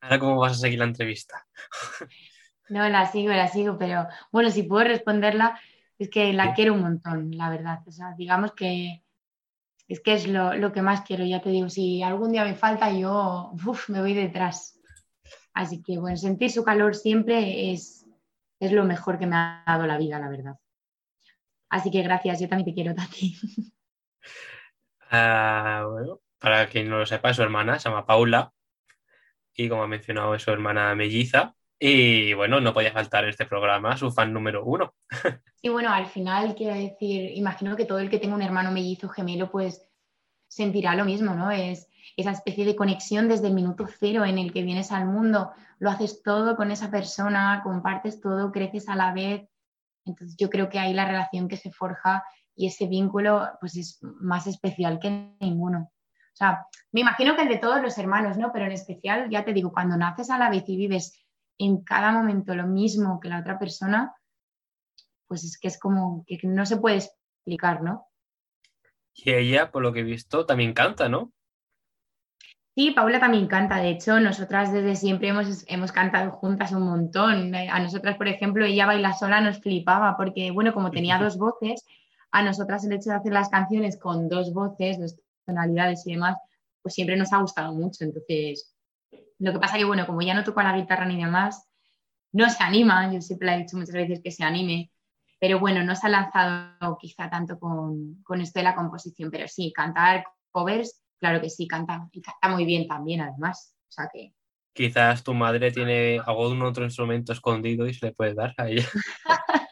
Ahora, 0.01 0.19
¿cómo 0.19 0.37
vas 0.37 0.51
a 0.51 0.55
seguir 0.55 0.79
la 0.79 0.85
entrevista? 0.85 1.47
No, 2.69 2.87
la 2.89 3.05
sigo, 3.11 3.29
la 3.29 3.47
sigo, 3.47 3.77
pero 3.77 4.07
bueno, 4.31 4.49
si 4.49 4.63
puedo 4.63 4.83
responderla, 4.83 5.59
es 5.97 6.09
que 6.09 6.33
la 6.33 6.53
quiero 6.53 6.73
un 6.73 6.81
montón, 6.81 7.31
la 7.31 7.49
verdad. 7.49 7.79
O 7.87 7.91
sea, 7.91 8.13
digamos 8.17 8.53
que 8.53 9.03
es 9.87 10.01
que 10.01 10.13
es 10.13 10.27
lo, 10.27 10.73
que 10.73 10.81
más 10.81 11.01
quiero, 11.01 11.23
ya 11.23 11.41
te 11.41 11.49
digo, 11.49 11.69
si 11.69 12.03
algún 12.03 12.31
día 12.31 12.43
me 12.43 12.55
falta, 12.55 12.91
yo 12.91 13.53
me 13.87 14.01
voy 14.01 14.13
detrás. 14.13 14.79
Así 15.53 15.81
que 15.81 15.97
bueno, 15.97 16.17
sentir 16.17 16.51
su 16.51 16.63
calor 16.63 16.95
siempre 16.95 17.71
es, 17.71 18.05
es 18.59 18.71
lo 18.71 18.83
mejor 18.83 19.17
que 19.17 19.27
me 19.27 19.35
ha 19.35 19.63
dado 19.65 19.87
la 19.87 19.97
vida, 19.97 20.19
la 20.19 20.29
verdad. 20.29 20.57
Así 21.69 21.89
que 21.89 22.01
gracias, 22.01 22.39
yo 22.39 22.47
también 22.47 22.65
te 22.65 22.73
quiero, 22.73 22.95
Tati. 22.95 23.35
Ah, 25.09 25.85
bueno, 25.89 26.19
para 26.37 26.67
quien 26.67 26.89
no 26.89 26.97
lo 26.97 27.05
sepa, 27.05 27.33
su 27.33 27.41
hermana 27.41 27.79
se 27.79 27.87
llama 27.87 28.05
Paula 28.05 28.51
y 29.53 29.69
como 29.69 29.83
ha 29.83 29.87
mencionado 29.87 30.35
es 30.35 30.43
su 30.43 30.51
hermana 30.51 30.93
melliza. 30.95 31.56
Y 31.79 32.33
bueno, 32.33 32.59
no 32.59 32.73
podía 32.73 32.91
faltar 32.91 33.25
este 33.25 33.45
programa, 33.45 33.95
su 33.97 34.11
fan 34.11 34.33
número 34.33 34.63
uno. 34.65 34.95
Y 35.61 35.69
bueno, 35.69 35.91
al 35.91 36.07
final 36.07 36.55
quiero 36.55 36.75
decir, 36.75 37.31
imagino 37.35 37.75
que 37.75 37.85
todo 37.85 37.99
el 37.99 38.09
que 38.09 38.19
tenga 38.19 38.35
un 38.35 38.41
hermano 38.41 38.71
mellizo 38.71 39.09
gemelo, 39.09 39.51
pues 39.51 39.87
sentirá 40.47 40.95
lo 40.95 41.05
mismo, 41.05 41.35
¿no? 41.35 41.51
Es 41.51 41.87
esa 42.15 42.31
especie 42.31 42.65
de 42.65 42.75
conexión 42.75 43.27
desde 43.27 43.47
el 43.47 43.53
minuto 43.53 43.85
cero 43.87 44.25
en 44.25 44.37
el 44.37 44.53
que 44.53 44.63
vienes 44.63 44.91
al 44.91 45.05
mundo, 45.05 45.51
lo 45.79 45.89
haces 45.89 46.23
todo 46.23 46.55
con 46.55 46.71
esa 46.71 46.89
persona, 46.89 47.61
compartes 47.63 48.21
todo, 48.21 48.51
creces 48.51 48.87
a 48.89 48.95
la 48.95 49.13
vez. 49.13 49.47
Entonces 50.05 50.37
yo 50.37 50.49
creo 50.49 50.69
que 50.69 50.79
ahí 50.79 50.93
la 50.93 51.05
relación 51.05 51.47
que 51.47 51.57
se 51.57 51.71
forja 51.71 52.23
y 52.55 52.67
ese 52.67 52.87
vínculo 52.87 53.49
pues 53.59 53.75
es 53.75 53.99
más 54.01 54.47
especial 54.47 54.99
que 54.99 55.35
ninguno. 55.39 55.91
O 56.33 56.35
sea, 56.37 56.65
me 56.91 57.01
imagino 57.01 57.35
que 57.35 57.41
el 57.41 57.49
de 57.49 57.57
todos 57.57 57.81
los 57.81 57.97
hermanos, 57.97 58.37
¿no? 58.37 58.51
Pero 58.53 58.65
en 58.65 58.71
especial, 58.71 59.29
ya 59.29 59.43
te 59.43 59.53
digo, 59.53 59.71
cuando 59.71 59.97
naces 59.97 60.29
a 60.29 60.37
la 60.37 60.49
vez 60.49 60.63
y 60.67 60.77
vives 60.77 61.26
en 61.57 61.83
cada 61.83 62.11
momento 62.11 62.55
lo 62.55 62.67
mismo 62.67 63.19
que 63.19 63.29
la 63.29 63.39
otra 63.39 63.57
persona, 63.59 64.15
pues 65.27 65.43
es 65.43 65.59
que 65.59 65.67
es 65.67 65.79
como 65.79 66.23
que 66.25 66.39
no 66.43 66.65
se 66.65 66.77
puede 66.77 66.97
explicar, 66.97 67.81
¿no? 67.81 68.07
Y 69.13 69.31
ella, 69.31 69.71
por 69.71 69.81
lo 69.81 69.91
que 69.91 70.01
he 70.01 70.03
visto, 70.03 70.45
también 70.45 70.73
canta, 70.73 71.09
¿no? 71.09 71.33
Sí, 72.75 72.91
Paula 72.91 73.19
también 73.19 73.47
canta. 73.47 73.77
De 73.77 73.89
hecho, 73.89 74.19
nosotras 74.19 74.71
desde 74.71 74.95
siempre 74.95 75.29
hemos, 75.29 75.65
hemos 75.67 75.91
cantado 75.91 76.29
juntas 76.29 76.71
un 76.71 76.83
montón. 76.83 77.55
A 77.55 77.79
nosotras, 77.79 78.17
por 78.17 78.27
ejemplo, 78.27 78.65
ella 78.65 78.85
baila 78.85 79.13
sola 79.13 79.41
nos 79.41 79.59
flipaba 79.59 80.15
porque, 80.15 80.51
bueno, 80.51 80.73
como 80.75 80.91
tenía 80.91 81.17
dos 81.23 81.39
voces, 81.39 81.83
a 82.29 82.43
nosotras 82.43 82.85
el 82.85 82.93
hecho 82.93 83.09
de 83.09 83.15
hacer 83.15 83.33
las 83.33 83.49
canciones 83.49 83.97
con 83.97 84.29
dos 84.29 84.53
voces, 84.53 84.99
dos 84.99 85.15
tonalidades 85.47 86.05
y 86.05 86.13
demás, 86.13 86.37
pues 86.83 86.93
siempre 86.93 87.17
nos 87.17 87.33
ha 87.33 87.41
gustado 87.41 87.73
mucho. 87.73 88.03
Entonces, 88.03 88.76
lo 89.39 89.53
que 89.53 89.59
pasa 89.59 89.77
que, 89.77 89.85
bueno, 89.85 90.05
como 90.05 90.21
ya 90.21 90.33
no 90.33 90.43
toca 90.43 90.63
la 90.63 90.77
guitarra 90.77 91.05
ni 91.05 91.21
demás, 91.21 91.67
no 92.31 92.49
se 92.49 92.63
anima, 92.63 93.11
yo 93.11 93.21
siempre 93.21 93.47
le 93.47 93.55
he 93.55 93.57
dicho 93.59 93.77
muchas 93.77 93.95
veces 93.95 94.21
que 94.23 94.31
se 94.31 94.43
anime, 94.43 94.91
pero 95.39 95.59
bueno, 95.59 95.83
no 95.83 95.95
se 95.95 96.07
ha 96.07 96.09
lanzado 96.09 96.97
quizá 96.99 97.29
tanto 97.29 97.59
con, 97.59 98.21
con 98.23 98.41
esto 98.41 98.59
de 98.59 98.63
la 98.63 98.75
composición, 98.75 99.29
pero 99.31 99.47
sí, 99.47 99.71
cantar 99.73 100.25
covers, 100.51 101.01
claro 101.19 101.41
que 101.41 101.49
sí, 101.49 101.67
canta, 101.67 102.07
y 102.11 102.21
canta 102.21 102.49
muy 102.49 102.65
bien 102.65 102.87
también 102.87 103.21
además, 103.21 103.75
o 103.87 103.91
sea 103.91 104.09
que... 104.11 104.33
Quizás 104.73 105.23
tu 105.23 105.33
madre 105.33 105.71
tiene 105.71 106.19
algún 106.23 106.61
otro 106.61 106.83
instrumento 106.83 107.33
escondido 107.33 107.87
y 107.87 107.93
se 107.93 108.07
le 108.07 108.11
puede 108.13 108.35
dar 108.35 108.53
a 108.57 108.69
ella. 108.69 108.85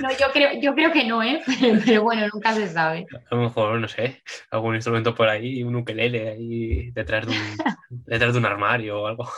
no, 0.00 0.10
yo 0.10 0.26
creo, 0.32 0.60
yo 0.60 0.74
creo 0.74 0.92
que 0.92 1.04
no, 1.04 1.22
¿eh? 1.22 1.42
Pero, 1.84 2.02
bueno, 2.02 2.26
nunca 2.32 2.54
se 2.54 2.68
sabe. 2.68 3.06
A 3.30 3.34
lo 3.34 3.42
mejor, 3.42 3.80
no 3.80 3.88
sé, 3.88 4.22
algún 4.50 4.74
instrumento 4.74 5.14
por 5.14 5.28
ahí, 5.28 5.62
un 5.62 5.76
ukelele 5.76 6.28
ahí 6.28 6.90
detrás 6.90 7.26
de 7.26 7.32
un, 7.32 7.38
detrás 8.06 8.32
de 8.32 8.38
un 8.38 8.46
armario 8.46 9.02
o 9.02 9.06
algo. 9.06 9.28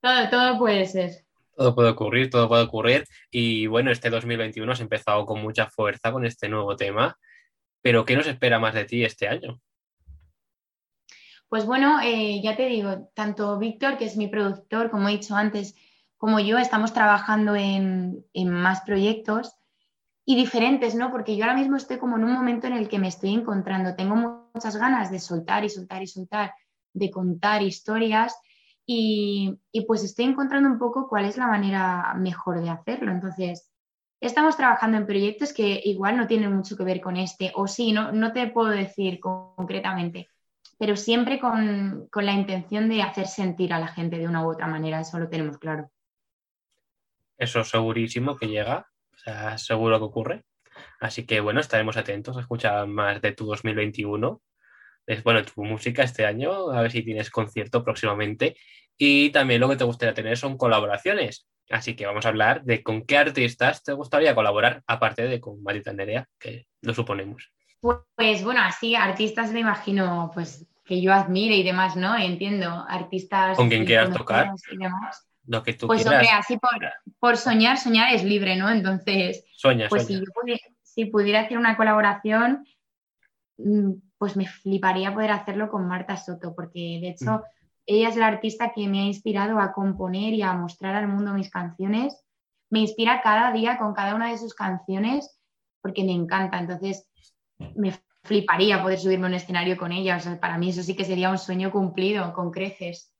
Todo, 0.00 0.30
todo 0.30 0.58
puede 0.58 0.86
ser. 0.86 1.10
Todo 1.56 1.74
puede 1.74 1.90
ocurrir, 1.90 2.30
todo 2.30 2.48
puede 2.48 2.62
ocurrir. 2.62 3.04
Y 3.30 3.66
bueno, 3.66 3.90
este 3.90 4.10
2021 4.10 4.70
has 4.70 4.80
empezado 4.80 5.26
con 5.26 5.42
mucha 5.42 5.66
fuerza 5.66 6.12
con 6.12 6.24
este 6.24 6.48
nuevo 6.48 6.76
tema. 6.76 7.18
Pero 7.82 8.04
¿qué 8.04 8.16
nos 8.16 8.26
espera 8.26 8.58
más 8.58 8.74
de 8.74 8.84
ti 8.84 9.04
este 9.04 9.28
año? 9.28 9.60
Pues 11.48 11.64
bueno, 11.64 12.00
eh, 12.02 12.40
ya 12.42 12.56
te 12.56 12.66
digo, 12.66 13.10
tanto 13.14 13.58
Víctor, 13.58 13.96
que 13.96 14.04
es 14.04 14.16
mi 14.16 14.28
productor, 14.28 14.90
como 14.90 15.08
he 15.08 15.12
dicho 15.12 15.34
antes, 15.34 15.74
como 16.18 16.40
yo 16.40 16.58
estamos 16.58 16.92
trabajando 16.92 17.54
en, 17.54 18.24
más 18.44 18.82
proyectos 18.82 19.54
y 20.26 20.36
diferentes, 20.36 20.94
¿no? 20.94 21.10
Porque 21.10 21.36
yo 21.36 21.44
ahora 21.44 21.56
mismo 21.56 21.76
estoy 21.76 21.98
como 21.98 22.16
en 22.16 22.24
un 22.24 22.32
momento 22.32 22.66
en 22.66 22.74
el 22.74 22.88
que 22.88 22.98
me 22.98 23.08
estoy 23.08 23.32
encontrando, 23.32 23.94
tengo 23.94 24.42
muchas 24.52 24.76
ganas 24.76 25.10
de 25.10 25.20
soltar 25.20 25.64
y 25.64 25.70
soltar 25.70 26.02
y 26.02 26.08
soltar, 26.08 26.52
de 26.92 27.10
contar 27.10 27.62
historias 27.62 28.36
y, 28.84 29.60
pues 29.86 30.02
estoy 30.02 30.24
encontrando 30.24 30.68
un 30.68 30.78
poco 30.78 31.08
cuál 31.08 31.24
es 31.24 31.36
la 31.36 31.46
manera 31.46 32.14
mejor 32.14 32.60
de 32.60 32.70
hacerlo. 32.70 33.12
Entonces, 33.12 33.70
estamos 34.20 34.56
trabajando 34.56 34.96
en 34.96 35.06
proyectos 35.06 35.52
que 35.52 35.80
igual 35.84 36.16
no 36.16 36.26
tienen 36.26 36.54
mucho 36.54 36.76
que 36.76 36.84
ver 36.84 37.00
con 37.00 37.16
este, 37.16 37.52
o 37.54 37.68
sí, 37.68 37.92
no, 37.92 38.12
no 38.12 38.32
te 38.32 38.48
puedo 38.48 38.70
decir 38.70 39.20
concretamente, 39.20 40.28
pero 40.78 40.96
siempre 40.96 41.38
con, 41.38 42.08
con 42.10 42.26
la 42.26 42.32
intención 42.32 42.88
de 42.88 43.02
hacer 43.02 43.28
sentir 43.28 43.72
a 43.72 43.78
la 43.78 43.88
gente 43.88 44.18
de 44.18 44.26
una 44.26 44.44
u 44.44 44.50
otra 44.50 44.66
manera, 44.66 45.00
eso 45.00 45.18
lo 45.18 45.28
tenemos 45.28 45.58
claro 45.58 45.90
eso 47.38 47.64
segurísimo 47.64 48.36
que 48.36 48.48
llega, 48.48 48.88
o 49.14 49.18
sea, 49.18 49.58
seguro 49.58 49.98
que 49.98 50.04
ocurre. 50.04 50.44
Así 51.00 51.24
que 51.24 51.40
bueno, 51.40 51.60
estaremos 51.60 51.96
atentos 51.96 52.36
a 52.36 52.40
escuchar 52.40 52.86
más 52.86 53.22
de 53.22 53.32
tu 53.32 53.46
2021. 53.46 54.42
Es, 55.06 55.22
bueno, 55.22 55.42
tu 55.44 55.64
música 55.64 56.02
este 56.02 56.26
año, 56.26 56.70
a 56.70 56.82
ver 56.82 56.90
si 56.90 57.02
tienes 57.02 57.30
concierto 57.30 57.84
próximamente. 57.84 58.56
Y 58.96 59.30
también 59.30 59.60
lo 59.60 59.68
que 59.68 59.76
te 59.76 59.84
gustaría 59.84 60.14
tener 60.14 60.36
son 60.36 60.58
colaboraciones. 60.58 61.48
Así 61.70 61.94
que 61.94 62.06
vamos 62.06 62.26
a 62.26 62.30
hablar 62.30 62.64
de 62.64 62.82
con 62.82 63.02
qué 63.02 63.16
artistas 63.16 63.82
te 63.82 63.92
gustaría 63.92 64.34
colaborar, 64.34 64.82
aparte 64.86 65.22
de 65.22 65.40
con 65.40 65.62
Marita 65.62 65.92
Nerea, 65.92 66.26
que 66.38 66.66
lo 66.82 66.94
suponemos. 66.94 67.52
Pues 67.80 68.42
bueno, 68.42 68.60
así 68.62 68.96
artistas 68.96 69.52
me 69.52 69.60
imagino 69.60 70.30
pues 70.34 70.66
que 70.84 71.00
yo 71.00 71.12
admire 71.12 71.54
y 71.54 71.62
demás, 71.62 71.96
¿no? 71.96 72.16
Entiendo, 72.16 72.84
artistas... 72.88 73.56
Con 73.56 73.68
quien 73.68 73.84
quieras 73.84 74.10
tocar. 74.10 74.50
Y 74.72 74.78
demás 74.78 75.27
que 75.64 75.74
tú 75.74 75.86
pues 75.86 76.06
hombre, 76.06 76.28
así 76.30 76.58
por, 77.18 77.36
soñar, 77.36 77.78
soñar 77.78 78.14
es 78.14 78.24
libre, 78.24 78.56
¿no? 78.56 78.70
Entonces, 78.70 79.44
pues 79.88 80.06
Si, 80.06 80.20
pudiera, 80.20 80.60
si 80.82 81.04
pudiera 81.06 81.40
hacer 81.40 81.58
una 81.58 81.76
colaboración, 81.76 82.66
mm, 83.56 83.92
pues 84.18 84.36
me 84.36 84.46
fliparía 84.46 85.14
poder 85.14 85.30
hacerlo 85.30 85.70
con 85.70 85.86
Marta 85.86 86.16
Soto, 86.16 86.54
porque 86.54 86.98
de 87.00 87.10
hecho 87.10 87.32
mm. 87.32 87.42
ella 87.86 88.08
es 88.08 88.16
la 88.16 88.26
artista 88.26 88.72
que 88.74 88.86
me 88.88 89.00
ha 89.00 89.04
inspirado 89.04 89.58
a 89.58 89.72
componer 89.72 90.34
y 90.34 90.42
a 90.42 90.52
mostrar 90.52 90.94
al 90.94 91.08
mundo 91.08 91.32
mis 91.32 91.50
canciones. 91.50 92.24
Me 92.70 92.80
inspira 92.80 93.22
cada 93.22 93.50
día 93.52 93.78
con 93.78 93.94
cada 93.94 94.14
una 94.14 94.30
de 94.30 94.38
sus 94.38 94.54
canciones 94.54 95.38
porque 95.80 96.04
me 96.04 96.12
encanta. 96.12 96.58
Entonces, 96.58 97.08
me 97.74 97.94
fliparía 98.22 98.82
poder 98.82 98.98
subirme 98.98 99.26
a 99.26 99.28
un 99.28 99.34
escenario 99.34 99.76
con 99.76 99.92
ella. 99.92 100.16
O 100.16 100.20
sea, 100.20 100.38
para 100.38 100.58
mí 100.58 100.68
eso 100.70 100.82
sí 100.82 100.94
que 100.94 101.04
sería 101.04 101.30
un 101.30 101.38
sueño 101.38 101.70
cumplido, 101.72 102.32
con 102.34 102.50
creces. 102.50 103.12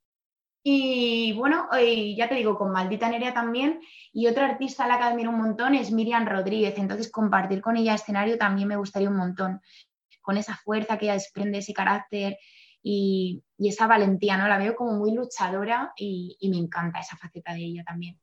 Y 0.71 1.33
bueno, 1.33 1.67
ya 2.15 2.29
te 2.29 2.35
digo, 2.35 2.59
con 2.59 2.71
Maldita 2.71 3.09
Nerea 3.09 3.33
también. 3.33 3.81
Y 4.13 4.27
otra 4.27 4.45
artista 4.45 4.85
a 4.85 4.87
la 4.87 4.99
que 4.99 5.05
admiro 5.05 5.31
un 5.31 5.39
montón 5.39 5.75
es 5.75 5.91
Miriam 5.91 6.27
Rodríguez. 6.27 6.77
Entonces, 6.77 7.11
compartir 7.11 7.63
con 7.63 7.79
ella 7.79 7.95
escenario 7.95 8.37
también 8.37 8.69
me 8.69 8.77
gustaría 8.77 9.09
un 9.09 9.17
montón. 9.17 9.63
Con 10.21 10.37
esa 10.37 10.57
fuerza 10.57 10.99
que 10.99 11.07
ella 11.07 11.15
desprende, 11.15 11.59
ese 11.59 11.73
carácter 11.73 12.37
y, 12.83 13.43
esa 13.59 13.87
valentía, 13.87 14.37
¿no? 14.37 14.47
La 14.47 14.59
veo 14.59 14.77
como 14.77 14.93
muy 14.99 15.15
luchadora 15.15 15.95
y, 15.97 16.37
me 16.51 16.59
encanta 16.59 17.01
esa 17.01 17.17
faceta 17.17 17.55
de 17.55 17.65
ella 17.65 17.83
también. 17.85 18.21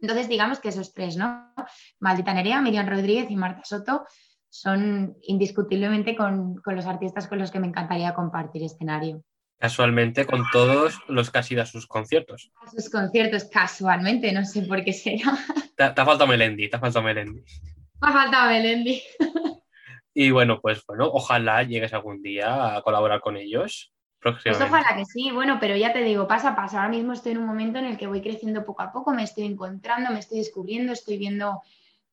Entonces, 0.00 0.30
digamos 0.30 0.60
que 0.60 0.70
esos 0.70 0.94
tres, 0.94 1.18
¿no? 1.18 1.52
Maldita 1.98 2.32
Nerea, 2.32 2.62
Miriam 2.62 2.88
Rodríguez 2.88 3.30
y 3.30 3.36
Marta 3.36 3.64
Soto 3.64 4.06
son 4.48 5.14
indiscutiblemente 5.24 6.16
con, 6.16 6.54
con 6.62 6.74
los 6.74 6.86
artistas 6.86 7.28
con 7.28 7.38
los 7.38 7.50
que 7.50 7.60
me 7.60 7.66
encantaría 7.66 8.14
compartir 8.14 8.62
escenario. 8.62 9.22
Casualmente 9.60 10.24
con 10.24 10.42
todos 10.50 10.98
los 11.06 11.30
que 11.30 11.38
has 11.38 11.50
ido 11.50 11.60
a 11.62 11.66
sus 11.66 11.86
conciertos. 11.86 12.50
A 12.66 12.70
sus 12.70 12.88
conciertos, 12.88 13.44
casualmente, 13.44 14.32
no 14.32 14.42
sé 14.46 14.62
por 14.62 14.82
qué 14.82 14.94
será. 14.94 15.36
Te, 15.76 15.84
ha 15.84 15.94
faltado 15.94 16.26
Melendi, 16.26 16.70
te 16.70 16.76
ha 16.76 16.80
faltado 16.80 17.04
Melendi. 17.04 17.42
Me 18.00 18.08
ha 18.08 18.12
faltado 18.12 18.48
Melendi. 18.48 19.02
Y 20.14 20.30
bueno, 20.30 20.60
pues 20.60 20.84
bueno, 20.86 21.10
ojalá 21.12 21.62
llegues 21.62 21.92
algún 21.92 22.22
día 22.22 22.76
a 22.76 22.82
colaborar 22.82 23.20
con 23.20 23.36
ellos. 23.36 23.92
Pues 24.20 24.60
ojalá 24.60 24.96
que 24.96 25.04
sí, 25.04 25.30
bueno, 25.30 25.58
pero 25.60 25.76
ya 25.76 25.92
te 25.92 26.02
digo, 26.02 26.26
pasa 26.26 26.50
a 26.50 26.56
paso. 26.56 26.76
Ahora 26.76 26.88
mismo 26.88 27.12
estoy 27.12 27.32
en 27.32 27.38
un 27.38 27.46
momento 27.46 27.78
en 27.78 27.84
el 27.84 27.96
que 27.96 28.06
voy 28.06 28.20
creciendo 28.20 28.64
poco 28.64 28.82
a 28.82 28.92
poco, 28.92 29.12
me 29.12 29.22
estoy 29.22 29.44
encontrando, 29.44 30.10
me 30.10 30.18
estoy 30.18 30.38
descubriendo, 30.38 30.92
estoy 30.92 31.16
viendo 31.16 31.62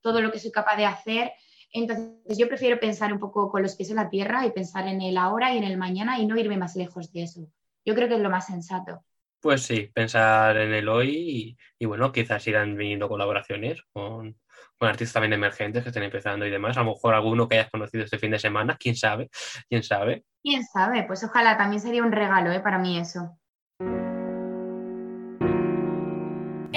todo 0.02 0.22
lo 0.22 0.32
que 0.32 0.40
soy 0.40 0.52
capaz 0.52 0.78
de 0.78 0.86
hacer 0.86 1.32
entonces 1.72 2.38
yo 2.38 2.48
prefiero 2.48 2.80
pensar 2.80 3.12
un 3.14 3.20
poco 3.20 3.52
con 3.52 3.62
los 3.62 3.76
pies 3.76 3.90
en 3.90 3.98
la 3.98 4.10
tierra 4.10 4.46
y 4.46 4.52
pensar 4.52 4.88
en 4.88 5.02
el 5.02 5.18
ahora 5.18 5.54
y 5.54 5.58
en 5.58 5.64
el 5.64 5.78
mañana 5.78 6.20
y 6.20 6.26
no 6.26 6.38
irme 6.38 6.58
más 6.58 6.76
lejos 6.76 7.12
de 7.12 7.24
eso. 7.24 7.48
Yo 7.86 7.96
creo 7.96 8.08
que 8.08 8.16
es 8.16 8.22
lo 8.22 8.30
más 8.30 8.48
sensato. 8.48 9.04
Pues 9.40 9.62
sí, 9.62 9.90
pensar 9.94 10.58
en 10.58 10.74
el 10.74 10.90
hoy 10.90 11.58
y, 11.78 11.86
bueno, 11.86 12.12
quizás 12.12 12.46
irán 12.48 12.76
viniendo 12.76 13.08
colaboraciones 13.08 13.82
con, 13.94 14.36
artistas 14.80 15.14
también 15.14 15.34
emergentes 15.34 15.84
que 15.84 15.90
estén 15.90 16.04
empezando 16.04 16.46
y 16.46 16.50
demás. 16.50 16.76
A 16.78 16.84
lo 16.84 16.92
mejor 16.92 17.14
alguno 17.14 17.48
que 17.48 17.56
hayas 17.56 17.70
conocido 17.70 18.04
este 18.04 18.18
fin 18.18 18.32
de 18.32 18.40
semana, 18.40 18.78
quién 18.80 18.96
sabe, 18.96 19.30
quién 19.70 19.84
sabe. 19.84 20.26
Quién 20.42 20.64
sabe, 20.64 21.04
pues 21.04 21.24
ojalá 21.24 21.58
también 21.58 21.82
sería 21.82 22.04
un 22.04 22.12
regalo 22.12 22.52
¿eh? 22.52 22.60
para 22.60 22.80
mí 22.80 22.98
eso. 22.98 23.38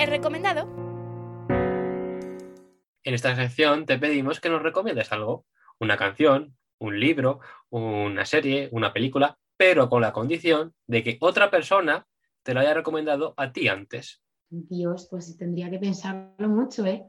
el 0.01 0.09
recomendado. 0.09 0.80
En 3.11 3.15
esta 3.15 3.35
sección 3.35 3.87
te 3.87 3.99
pedimos 3.99 4.39
que 4.39 4.49
nos 4.49 4.63
recomiendes 4.63 5.11
algo, 5.11 5.45
una 5.81 5.97
canción, 5.97 6.57
un 6.79 7.01
libro, 7.01 7.41
una 7.71 8.25
serie, 8.25 8.69
una 8.71 8.93
película, 8.93 9.37
pero 9.57 9.89
con 9.89 10.01
la 10.01 10.13
condición 10.13 10.77
de 10.87 11.03
que 11.03 11.19
otra 11.21 11.51
persona 11.51 12.07
te 12.45 12.55
lo 12.55 12.61
haya 12.61 12.73
recomendado 12.73 13.35
a 13.37 13.53
ti 13.53 13.67
antes. 13.67 14.23
Dios, 14.49 15.09
pues 15.11 15.37
tendría 15.37 15.69
que 15.69 15.81
pensarlo 15.81 16.49
mucho, 16.49 16.87
¿eh? 16.87 17.05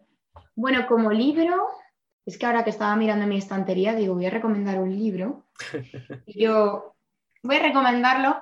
Bueno, 0.56 0.88
como 0.88 1.12
libro, 1.12 1.68
es 2.26 2.36
que 2.36 2.48
ahora 2.48 2.64
que 2.64 2.72
estaba 2.72 2.96
mirando 2.96 3.28
mi 3.28 3.38
estantería, 3.38 3.94
digo, 3.94 4.16
voy 4.16 4.26
a 4.26 4.32
recomendar 4.32 4.80
un 4.80 4.90
libro. 4.90 5.46
Yo 6.26 6.96
voy 7.44 7.58
a 7.58 7.62
recomendarlo, 7.62 8.42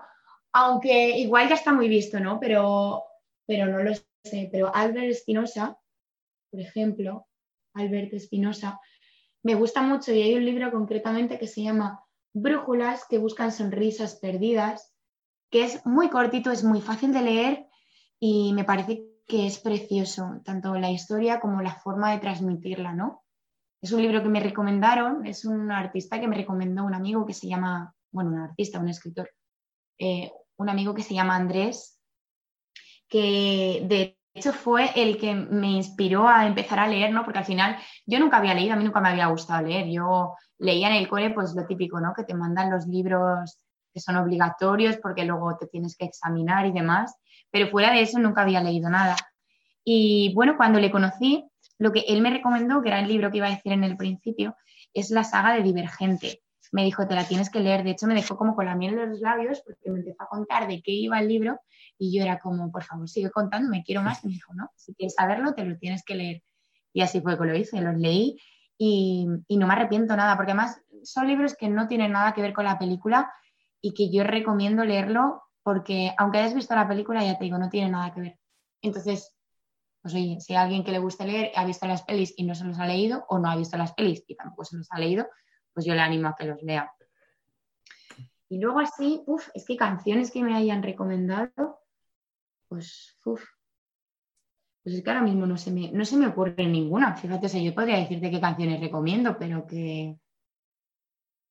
aunque 0.53 1.17
igual 1.17 1.49
ya 1.49 1.55
está 1.55 1.73
muy 1.73 1.89
visto, 1.89 2.21
¿no? 2.21 2.39
Pero, 2.39 3.03
pero 3.45 3.65
no 3.65 3.83
lo 3.83 3.91
sé. 4.23 4.47
Pero 4.49 4.73
Albert 4.73 5.11
Espinosa, 5.11 5.77
por 6.49 6.61
ejemplo, 6.61 7.25
Albert 7.73 8.13
Espinosa, 8.13 8.79
me 9.43 9.55
gusta 9.55 9.81
mucho 9.81 10.13
y 10.13 10.21
hay 10.21 10.35
un 10.35 10.45
libro 10.45 10.71
concretamente 10.71 11.39
que 11.39 11.47
se 11.47 11.63
llama 11.63 12.03
Brújulas 12.33 13.05
que 13.09 13.17
buscan 13.17 13.51
sonrisas 13.51 14.15
perdidas, 14.15 14.93
que 15.49 15.63
es 15.63 15.85
muy 15.85 16.09
cortito, 16.09 16.51
es 16.51 16.63
muy 16.63 16.81
fácil 16.81 17.13
de 17.13 17.21
leer 17.21 17.67
y 18.19 18.53
me 18.53 18.65
parece 18.65 19.05
que 19.27 19.47
es 19.47 19.59
precioso, 19.59 20.41
tanto 20.43 20.75
la 20.75 20.91
historia 20.91 21.39
como 21.39 21.61
la 21.61 21.75
forma 21.75 22.11
de 22.11 22.19
transmitirla, 22.19 22.93
¿no? 22.93 23.23
Es 23.81 23.91
un 23.93 24.01
libro 24.01 24.21
que 24.21 24.29
me 24.29 24.41
recomendaron, 24.41 25.25
es 25.25 25.45
un 25.45 25.71
artista 25.71 26.19
que 26.19 26.27
me 26.27 26.35
recomendó 26.35 26.83
un 26.83 26.93
amigo 26.93 27.25
que 27.25 27.33
se 27.33 27.47
llama, 27.47 27.95
bueno, 28.11 28.31
un 28.31 28.39
artista, 28.39 28.79
un 28.79 28.89
escritor, 28.89 29.31
eh, 29.97 30.31
un 30.57 30.69
amigo 30.69 30.93
que 30.93 31.03
se 31.03 31.13
llama 31.13 31.35
Andrés, 31.35 31.99
que 33.07 33.85
de 33.87 34.18
hecho 34.33 34.53
fue 34.53 34.91
el 34.95 35.17
que 35.17 35.33
me 35.35 35.71
inspiró 35.71 36.27
a 36.27 36.45
empezar 36.45 36.79
a 36.79 36.87
leer, 36.87 37.11
¿no? 37.11 37.23
Porque 37.23 37.39
al 37.39 37.45
final 37.45 37.77
yo 38.05 38.19
nunca 38.19 38.37
había 38.37 38.53
leído, 38.53 38.73
a 38.73 38.75
mí 38.75 38.83
nunca 38.83 39.01
me 39.01 39.09
había 39.09 39.27
gustado 39.27 39.65
leer. 39.65 39.87
Yo 39.89 40.35
leía 40.57 40.89
en 40.89 40.95
el 40.95 41.07
cole, 41.07 41.31
pues 41.31 41.53
lo 41.55 41.65
típico, 41.65 41.99
¿no? 41.99 42.13
Que 42.13 42.23
te 42.23 42.33
mandan 42.33 42.71
los 42.71 42.85
libros 42.87 43.57
que 43.93 43.99
son 43.99 44.17
obligatorios 44.17 44.97
porque 44.97 45.25
luego 45.25 45.57
te 45.57 45.67
tienes 45.67 45.95
que 45.97 46.05
examinar 46.05 46.65
y 46.65 46.71
demás. 46.71 47.15
Pero 47.51 47.69
fuera 47.69 47.91
de 47.91 48.01
eso 48.01 48.19
nunca 48.19 48.43
había 48.43 48.61
leído 48.61 48.89
nada. 48.89 49.15
Y 49.83 50.33
bueno, 50.35 50.55
cuando 50.57 50.79
le 50.79 50.91
conocí, 50.91 51.45
lo 51.79 51.91
que 51.91 52.01
él 52.07 52.21
me 52.21 52.29
recomendó, 52.29 52.81
que 52.81 52.89
era 52.89 52.99
el 52.99 53.07
libro 53.07 53.31
que 53.31 53.37
iba 53.37 53.47
a 53.47 53.51
decir 53.51 53.71
en 53.71 53.83
el 53.83 53.97
principio, 53.97 54.55
es 54.93 55.09
la 55.09 55.23
saga 55.23 55.53
de 55.53 55.63
Divergente. 55.63 56.41
Me 56.71 56.83
dijo, 56.83 57.07
te 57.07 57.15
la 57.15 57.27
tienes 57.27 57.49
que 57.49 57.61
leer. 57.61 57.83
De 57.83 57.91
hecho, 57.91 58.05
me 58.05 58.13
dejó 58.13 58.37
como 58.37 58.55
con 58.55 58.65
la 58.65 58.75
miel 58.75 58.99
en 58.99 59.09
los 59.09 59.21
labios 59.21 59.61
porque 59.65 59.89
me 59.89 59.99
empezó 59.99 60.23
a 60.23 60.27
contar 60.27 60.67
de 60.67 60.81
qué 60.83 60.91
iba 60.91 61.19
el 61.19 61.27
libro 61.27 61.59
y 61.99 62.17
yo 62.17 62.23
era 62.23 62.39
como, 62.39 62.71
por 62.71 62.83
favor, 62.83 63.07
sigue 63.07 63.29
contando, 63.29 63.69
me 63.69 63.83
quiero 63.83 64.01
más. 64.01 64.23
Y 64.23 64.27
me 64.27 64.33
dijo, 64.33 64.53
no, 64.53 64.71
si 64.75 64.95
quieres 64.95 65.13
saberlo, 65.13 65.53
te 65.53 65.65
lo 65.65 65.77
tienes 65.77 66.03
que 66.03 66.15
leer. 66.15 66.43
Y 66.93 67.01
así 67.01 67.21
fue 67.21 67.37
que 67.37 67.45
lo 67.45 67.55
hice, 67.55 67.81
los 67.81 67.95
leí 67.97 68.39
y, 68.77 69.27
y 69.47 69.57
no 69.57 69.67
me 69.67 69.73
arrepiento 69.73 70.15
nada, 70.15 70.35
porque 70.37 70.53
además 70.53 70.81
son 71.03 71.27
libros 71.27 71.55
que 71.55 71.69
no 71.69 71.87
tienen 71.87 72.13
nada 72.13 72.33
que 72.33 72.41
ver 72.41 72.53
con 72.53 72.63
la 72.65 72.79
película 72.79 73.31
y 73.81 73.93
que 73.93 74.09
yo 74.09 74.23
recomiendo 74.23 74.83
leerlo 74.85 75.43
porque 75.61 76.13
aunque 76.17 76.39
hayas 76.39 76.55
visto 76.55 76.73
la 76.73 76.87
película, 76.87 77.23
ya 77.23 77.37
te 77.37 77.43
digo, 77.43 77.57
no 77.57 77.69
tiene 77.69 77.91
nada 77.91 78.13
que 78.13 78.21
ver. 78.21 78.39
Entonces, 78.81 79.35
pues 80.01 80.13
oye, 80.13 80.39
si 80.39 80.55
alguien 80.55 80.83
que 80.83 80.91
le 80.91 80.99
gusta 80.99 81.25
leer 81.25 81.51
ha 81.55 81.65
visto 81.65 81.85
las 81.85 82.03
pelis 82.03 82.33
y 82.37 82.43
no 82.43 82.55
se 82.55 82.63
los 82.63 82.79
ha 82.79 82.87
leído, 82.87 83.25
o 83.27 83.37
no 83.37 83.49
ha 83.49 83.55
visto 83.55 83.77
las 83.77 83.93
pelis 83.93 84.23
y 84.27 84.35
tampoco 84.35 84.63
se 84.63 84.77
los 84.77 84.87
ha 84.91 84.99
leído, 84.99 85.27
pues 85.73 85.85
yo 85.85 85.93
le 85.93 86.01
animo 86.01 86.29
a 86.29 86.35
que 86.35 86.45
los 86.45 86.61
lea. 86.63 86.91
Y 88.49 88.57
luego 88.57 88.79
así, 88.79 89.21
uff, 89.27 89.49
es 89.53 89.65
que 89.65 89.77
canciones 89.77 90.31
que 90.31 90.41
me 90.41 90.55
hayan 90.55 90.81
recomendado, 90.81 91.78
pues, 92.69 93.17
uff, 93.25 93.43
pues 94.83 94.95
es 94.95 95.03
que 95.03 95.09
ahora 95.09 95.23
mismo 95.23 95.45
no 95.45 95.57
se 95.57 95.71
me, 95.71 95.91
no 95.91 96.05
se 96.05 96.17
me 96.17 96.27
ocurre 96.27 96.65
ninguna. 96.65 97.15
Fíjate, 97.15 97.47
o 97.47 97.49
sea, 97.49 97.61
yo 97.61 97.75
podría 97.75 97.97
decirte 97.97 98.31
qué 98.31 98.39
canciones 98.39 98.79
recomiendo, 98.79 99.37
pero 99.37 99.67
que... 99.67 100.17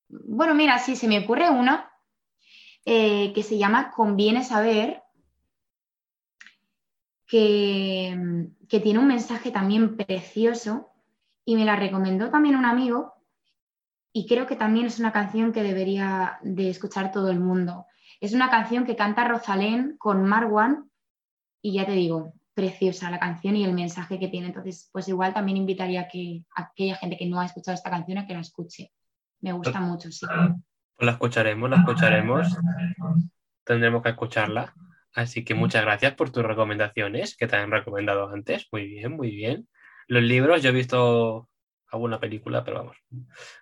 Bueno, 0.08 0.54
mira, 0.54 0.78
sí, 0.78 0.96
se 0.96 1.06
me 1.06 1.18
ocurre 1.18 1.50
una 1.50 1.90
eh, 2.86 3.32
que 3.34 3.42
se 3.42 3.58
llama 3.58 3.90
Conviene 3.90 4.42
saber, 4.42 5.02
que, 7.26 8.48
que 8.68 8.80
tiene 8.80 8.98
un 8.98 9.08
mensaje 9.08 9.50
también 9.50 9.98
precioso 9.98 10.88
y 11.44 11.56
me 11.56 11.66
la 11.66 11.76
recomendó 11.76 12.30
también 12.30 12.56
un 12.56 12.64
amigo 12.64 13.12
y 14.12 14.26
creo 14.26 14.46
que 14.46 14.56
también 14.56 14.86
es 14.86 14.98
una 14.98 15.12
canción 15.12 15.52
que 15.52 15.62
debería 15.62 16.38
de 16.42 16.70
escuchar 16.70 17.12
todo 17.12 17.30
el 17.30 17.40
mundo. 17.40 17.86
Es 18.20 18.32
una 18.32 18.48
canción 18.48 18.86
que 18.86 18.96
canta 18.96 19.28
Rosalén 19.28 19.96
con 19.98 20.24
Marwan 20.24 20.87
y 21.62 21.74
ya 21.74 21.86
te 21.86 21.92
digo, 21.92 22.34
preciosa 22.54 23.10
la 23.10 23.20
canción 23.20 23.54
y 23.56 23.64
el 23.64 23.72
mensaje 23.72 24.18
que 24.18 24.28
tiene. 24.28 24.48
Entonces, 24.48 24.90
pues 24.92 25.08
igual 25.08 25.32
también 25.32 25.56
invitaría 25.56 26.02
a, 26.02 26.08
que, 26.08 26.42
aquella 26.56 26.96
gente 26.96 27.16
que 27.16 27.26
no 27.26 27.40
ha 27.40 27.46
escuchado 27.46 27.74
esta 27.74 27.90
canción 27.90 28.18
a 28.18 28.26
que 28.26 28.34
la 28.34 28.40
escuche. 28.40 28.90
Me 29.40 29.52
gusta 29.52 29.80
mucho, 29.80 30.10
sí. 30.10 30.26
Pues 30.26 31.06
la 31.06 31.12
escucharemos, 31.12 31.70
la 31.70 31.76
escucharemos. 31.76 32.58
Tendremos 33.64 34.02
que 34.02 34.08
escucharla. 34.08 34.74
Así 35.14 35.44
que 35.44 35.54
muchas 35.54 35.82
gracias 35.82 36.14
por 36.14 36.30
tus 36.30 36.42
recomendaciones 36.42 37.36
que 37.36 37.46
te 37.46 37.54
han 37.54 37.70
recomendado 37.70 38.28
antes. 38.28 38.66
Muy 38.72 38.88
bien, 38.88 39.12
muy 39.12 39.30
bien. 39.30 39.68
Los 40.08 40.24
libros, 40.24 40.60
yo 40.60 40.70
he 40.70 40.72
visto 40.72 41.48
alguna 41.90 42.20
película, 42.20 42.64
pero 42.64 42.78
vamos, 42.78 42.96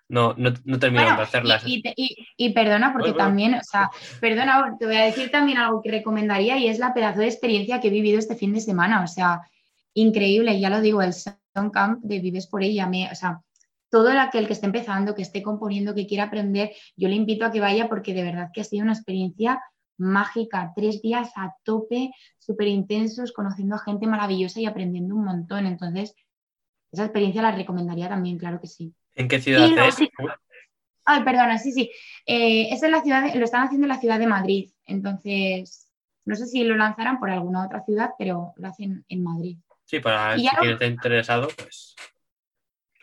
no, 0.08 0.34
no, 0.36 0.50
no 0.64 0.78
terminamos 0.78 1.12
Bueno, 1.12 1.16
de 1.16 1.22
hacerlas. 1.22 1.62
y, 1.66 1.82
y- 1.84 1.92
y- 1.96 2.46
y 2.46 2.52
perdona, 2.52 2.92
porque 2.92 3.10
Bueno, 3.12 3.14
bueno. 3.14 3.28
también, 3.28 3.54
o 3.54 3.62
sea, 3.62 3.90
perdona, 4.20 4.76
te 4.78 4.86
voy 4.86 4.96
a 4.96 5.04
decir 5.04 5.30
también 5.30 5.58
algo 5.58 5.80
que 5.82 5.90
recomendaría 5.90 6.58
y 6.58 6.68
es 6.68 6.78
la 6.78 6.92
pedazo 6.94 7.20
de 7.20 7.26
experiencia 7.26 7.80
que 7.80 7.88
he 7.88 7.90
vivido 7.90 8.18
este 8.18 8.36
fin 8.36 8.52
de 8.52 8.60
semana. 8.60 9.02
O 9.02 9.06
sea, 9.06 9.40
increíble, 9.94 10.58
ya 10.60 10.70
lo 10.70 10.80
digo, 10.80 11.02
el 11.02 11.12
Sound 11.12 11.72
Camp 11.72 12.00
de 12.02 12.20
Vives 12.20 12.46
por 12.46 12.62
ella, 12.62 12.86
me, 12.86 13.10
o 13.10 13.14
sea, 13.14 13.40
todo 13.90 14.10
el 14.10 14.18
aquel 14.18 14.46
que 14.46 14.52
esté 14.54 14.66
empezando, 14.66 15.14
que 15.14 15.22
esté 15.22 15.42
componiendo, 15.42 15.94
que 15.94 16.06
quiera 16.06 16.24
aprender, 16.24 16.72
yo 16.96 17.08
le 17.08 17.14
invito 17.14 17.44
a 17.46 17.52
que 17.52 17.60
vaya 17.60 17.88
porque 17.88 18.12
de 18.14 18.24
verdad 18.24 18.50
que 18.52 18.60
ha 18.60 18.64
sido 18.64 18.82
una 18.82 18.92
experiencia 18.92 19.60
mágica, 19.98 20.72
tres 20.76 21.00
días 21.00 21.30
a 21.36 21.54
tope, 21.64 22.10
súper 22.38 22.66
intensos, 22.68 23.32
conociendo 23.32 23.76
a 23.76 23.78
gente 23.78 24.06
maravillosa 24.06 24.60
y 24.60 24.66
aprendiendo 24.66 25.14
un 25.14 25.24
montón. 25.24 25.66
Entonces, 25.66 26.14
esa 26.96 27.04
experiencia 27.04 27.42
la 27.42 27.52
recomendaría 27.52 28.08
también, 28.08 28.38
claro 28.38 28.60
que 28.60 28.66
sí. 28.66 28.92
¿En 29.14 29.28
qué 29.28 29.40
ciudad 29.40 29.70
es? 29.78 29.94
sí- 29.94 30.10
Ay, 31.04 31.22
perdona, 31.22 31.56
sí, 31.58 31.70
sí. 31.72 31.90
Eh, 32.26 32.68
es 32.72 32.82
en 32.82 32.90
la 32.90 33.00
ciudad, 33.02 33.22
de- 33.22 33.38
lo 33.38 33.44
están 33.44 33.62
haciendo 33.62 33.84
en 33.84 33.90
la 33.90 34.00
ciudad 34.00 34.18
de 34.18 34.26
Madrid. 34.26 34.70
Entonces, 34.86 35.88
no 36.24 36.34
sé 36.34 36.46
si 36.46 36.64
lo 36.64 36.76
lanzarán 36.76 37.20
por 37.20 37.30
alguna 37.30 37.64
otra 37.64 37.84
ciudad, 37.84 38.10
pero 38.18 38.52
lo 38.56 38.68
hacen 38.68 39.04
en 39.08 39.22
Madrid. 39.22 39.56
Sí, 39.84 40.00
para 40.00 40.36
si 40.36 40.48
quien 40.48 40.72
esté 40.72 40.86
interesado, 40.86 41.48
pues. 41.56 41.94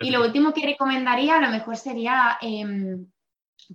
Y 0.02 0.12
lo 0.12 0.22
último 0.22 0.54
que 0.54 0.66
recomendaría 0.66 1.38
a 1.38 1.42
lo 1.42 1.50
mejor 1.50 1.78
sería 1.78 2.38
em, 2.42 3.06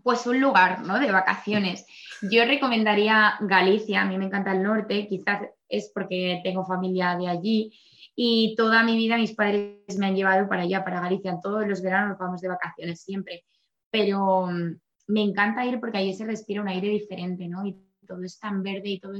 pues 0.02 0.26
un 0.26 0.40
lugar 0.40 0.80
¿no? 0.80 0.98
de 0.98 1.10
vacaciones. 1.10 1.86
Yo 2.20 2.44
recomendaría 2.44 3.36
Galicia, 3.40 4.02
a 4.02 4.04
mí 4.04 4.18
me 4.18 4.26
encanta 4.26 4.52
el 4.52 4.62
norte, 4.62 5.06
quizás 5.08 5.42
es 5.68 5.90
porque 5.94 6.40
tengo 6.44 6.66
familia 6.66 7.16
de 7.16 7.28
allí 7.28 7.72
y 8.20 8.56
toda 8.56 8.82
mi 8.82 8.96
vida 8.96 9.16
mis 9.16 9.32
padres 9.32 9.96
me 9.96 10.06
han 10.06 10.16
llevado 10.16 10.48
para 10.48 10.62
allá, 10.62 10.82
para 10.82 11.00
Galicia. 11.00 11.38
Todos 11.40 11.68
los 11.68 11.80
veranos 11.80 12.10
nos 12.10 12.18
vamos 12.18 12.40
de 12.40 12.48
vacaciones 12.48 13.00
siempre, 13.00 13.44
pero 13.92 14.48
mm, 14.48 14.76
me 15.06 15.22
encanta 15.22 15.64
ir 15.64 15.78
porque 15.78 15.98
allí 15.98 16.12
se 16.12 16.26
respira 16.26 16.60
un 16.60 16.66
aire 16.66 16.88
diferente, 16.88 17.46
¿no? 17.46 17.64
Y 17.64 17.76
todo 18.08 18.24
es 18.24 18.36
tan 18.40 18.64
verde 18.64 18.88
y 18.88 18.98
todo 18.98 19.14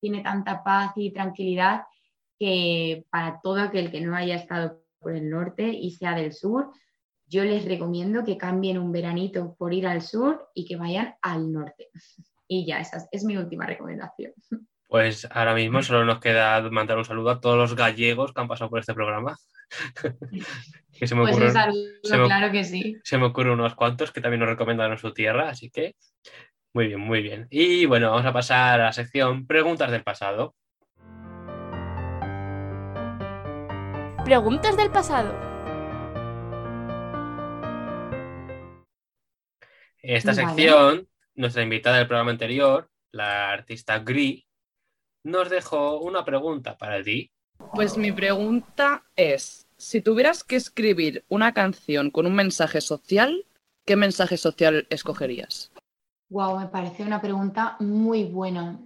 tiene 0.00 0.24
tanta 0.24 0.64
paz 0.64 0.90
y 0.96 1.12
tranquilidad 1.12 1.84
que 2.36 3.06
para 3.10 3.40
todo 3.40 3.60
aquel 3.60 3.92
que 3.92 4.00
no 4.00 4.16
haya 4.16 4.34
estado 4.34 4.82
por 4.98 5.14
el 5.14 5.30
norte 5.30 5.68
y 5.68 5.92
sea 5.92 6.16
del 6.16 6.32
sur, 6.32 6.72
yo 7.28 7.44
les 7.44 7.64
recomiendo 7.64 8.24
que 8.24 8.36
cambien 8.36 8.78
un 8.78 8.90
veranito 8.90 9.54
por 9.54 9.72
ir 9.72 9.86
al 9.86 10.02
sur 10.02 10.48
y 10.52 10.64
que 10.64 10.74
vayan 10.74 11.14
al 11.22 11.52
norte. 11.52 11.90
Y 12.48 12.64
ya, 12.64 12.78
esa 12.78 12.98
es, 12.98 13.08
es 13.10 13.24
mi 13.24 13.36
última 13.36 13.66
recomendación. 13.66 14.32
Pues 14.88 15.26
ahora 15.32 15.54
mismo 15.54 15.82
solo 15.82 16.04
nos 16.04 16.20
queda 16.20 16.60
mandar 16.70 16.96
un 16.98 17.04
saludo 17.04 17.30
a 17.30 17.40
todos 17.40 17.56
los 17.56 17.74
gallegos 17.74 18.32
que 18.32 18.40
han 18.40 18.48
pasado 18.48 18.70
por 18.70 18.78
este 18.80 18.94
programa. 18.94 19.36
que 20.98 21.06
se 21.08 21.14
me, 21.16 21.22
Pues 21.22 21.36
un 21.36 21.42
ocurren, 21.42 21.52
saludo, 21.52 21.88
se 22.04 22.16
me- 22.18 22.24
claro 22.26 22.52
que 22.52 22.64
sí. 22.64 22.96
se 23.02 23.18
me 23.18 23.26
ocurren 23.26 23.54
unos 23.54 23.74
cuantos 23.74 24.12
que 24.12 24.20
también 24.20 24.40
nos 24.40 24.48
recomendaron 24.48 24.96
su 24.98 25.12
tierra, 25.12 25.48
así 25.48 25.70
que 25.70 25.96
muy 26.72 26.86
bien, 26.86 27.00
muy 27.00 27.20
bien. 27.22 27.46
Y 27.50 27.86
bueno, 27.86 28.10
vamos 28.10 28.26
a 28.26 28.32
pasar 28.32 28.80
a 28.80 28.84
la 28.84 28.92
sección 28.92 29.46
Preguntas 29.46 29.90
del 29.90 30.02
pasado. 30.04 30.54
Preguntas 34.24 34.76
del 34.76 34.90
pasado. 34.90 35.32
En 40.02 40.16
esta 40.16 40.32
Vale. 40.32 40.46
sección, 40.46 41.08
nuestra 41.34 41.62
invitada 41.62 41.98
del 41.98 42.06
programa 42.06 42.30
anterior, 42.30 42.88
la 43.12 43.50
artista 43.52 43.98
Gri, 44.00 44.46
nos 45.26 45.50
dejó 45.50 45.98
una 45.98 46.24
pregunta 46.24 46.78
para 46.78 47.02
ti. 47.02 47.32
Pues 47.74 47.98
mi 47.98 48.12
pregunta 48.12 49.02
es, 49.16 49.66
si 49.76 50.00
tuvieras 50.00 50.44
que 50.44 50.54
escribir 50.54 51.24
una 51.28 51.52
canción 51.52 52.12
con 52.12 52.26
un 52.26 52.34
mensaje 52.34 52.80
social, 52.80 53.44
¿qué 53.84 53.96
mensaje 53.96 54.36
social 54.36 54.86
escogerías? 54.88 55.72
Wow, 56.28 56.60
me 56.60 56.68
parece 56.68 57.02
una 57.02 57.20
pregunta 57.20 57.76
muy 57.80 58.24
buena. 58.24 58.78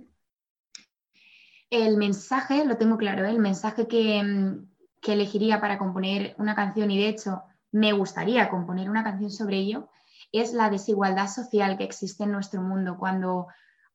El 1.69 1.99
mensaje, 1.99 2.65
lo 2.65 2.79
tengo 2.79 2.97
claro, 2.97 3.27
¿eh? 3.27 3.31
el 3.31 3.39
mensaje 3.39 3.87
que, 3.87 4.23
mm, 4.23 4.67
que 5.03 5.13
elegiría 5.13 5.61
para 5.61 5.77
componer 5.77 6.35
una 6.39 6.55
canción 6.55 6.91
y 6.91 6.99
de 6.99 7.09
hecho 7.09 7.43
me 7.71 7.93
gustaría 7.93 8.49
componer 8.49 8.89
una 8.89 9.05
canción 9.05 9.31
sobre 9.31 9.59
ello, 9.59 9.91
es 10.33 10.55
la 10.55 10.71
desigualdad 10.71 11.29
social 11.29 11.77
que 11.77 11.85
existe 11.85 12.25
en 12.25 12.33
nuestro 12.33 12.63
mundo 12.63 12.97
cuando 12.99 13.49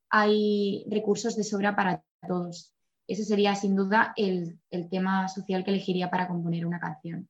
hay 0.09 0.85
recursos 0.89 1.35
de 1.35 1.43
sobra 1.43 1.75
para 1.75 2.03
todos. 2.27 2.73
Ese 3.07 3.23
sería 3.23 3.55
sin 3.55 3.75
duda 3.75 4.13
el, 4.15 4.59
el 4.71 4.89
tema 4.89 5.27
social 5.27 5.63
que 5.63 5.71
elegiría 5.71 6.09
para 6.09 6.27
componer 6.27 6.65
una 6.65 6.79
canción. 6.79 7.29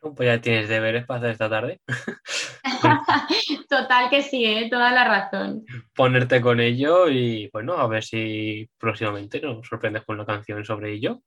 Bueno, 0.00 0.14
pues 0.14 0.26
ya 0.26 0.40
tienes 0.40 0.68
deberes 0.68 1.04
para 1.04 1.18
hacer 1.18 1.30
esta 1.30 1.48
tarde. 1.48 1.80
Total 3.68 4.08
que 4.10 4.22
sí, 4.22 4.44
¿eh? 4.44 4.68
toda 4.70 4.92
la 4.92 5.04
razón. 5.04 5.64
Ponerte 5.94 6.40
con 6.40 6.60
ello 6.60 7.08
y 7.08 7.48
bueno, 7.52 7.74
a 7.74 7.86
ver 7.88 8.04
si 8.04 8.70
próximamente 8.78 9.40
nos 9.40 9.66
sorprendes 9.66 10.04
con 10.04 10.16
una 10.16 10.26
canción 10.26 10.64
sobre 10.64 10.92
ello. 10.92 11.22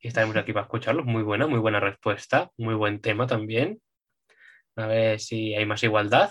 Y 0.00 0.08
estaremos 0.08 0.36
aquí 0.36 0.52
para 0.52 0.64
escucharlo. 0.64 1.04
Muy 1.04 1.22
buena, 1.22 1.46
muy 1.46 1.58
buena 1.58 1.80
respuesta, 1.80 2.50
muy 2.56 2.74
buen 2.74 3.00
tema 3.00 3.26
también. 3.26 3.80
A 4.76 4.86
ver 4.86 5.20
si 5.20 5.54
hay 5.54 5.64
más 5.64 5.82
igualdad. 5.82 6.30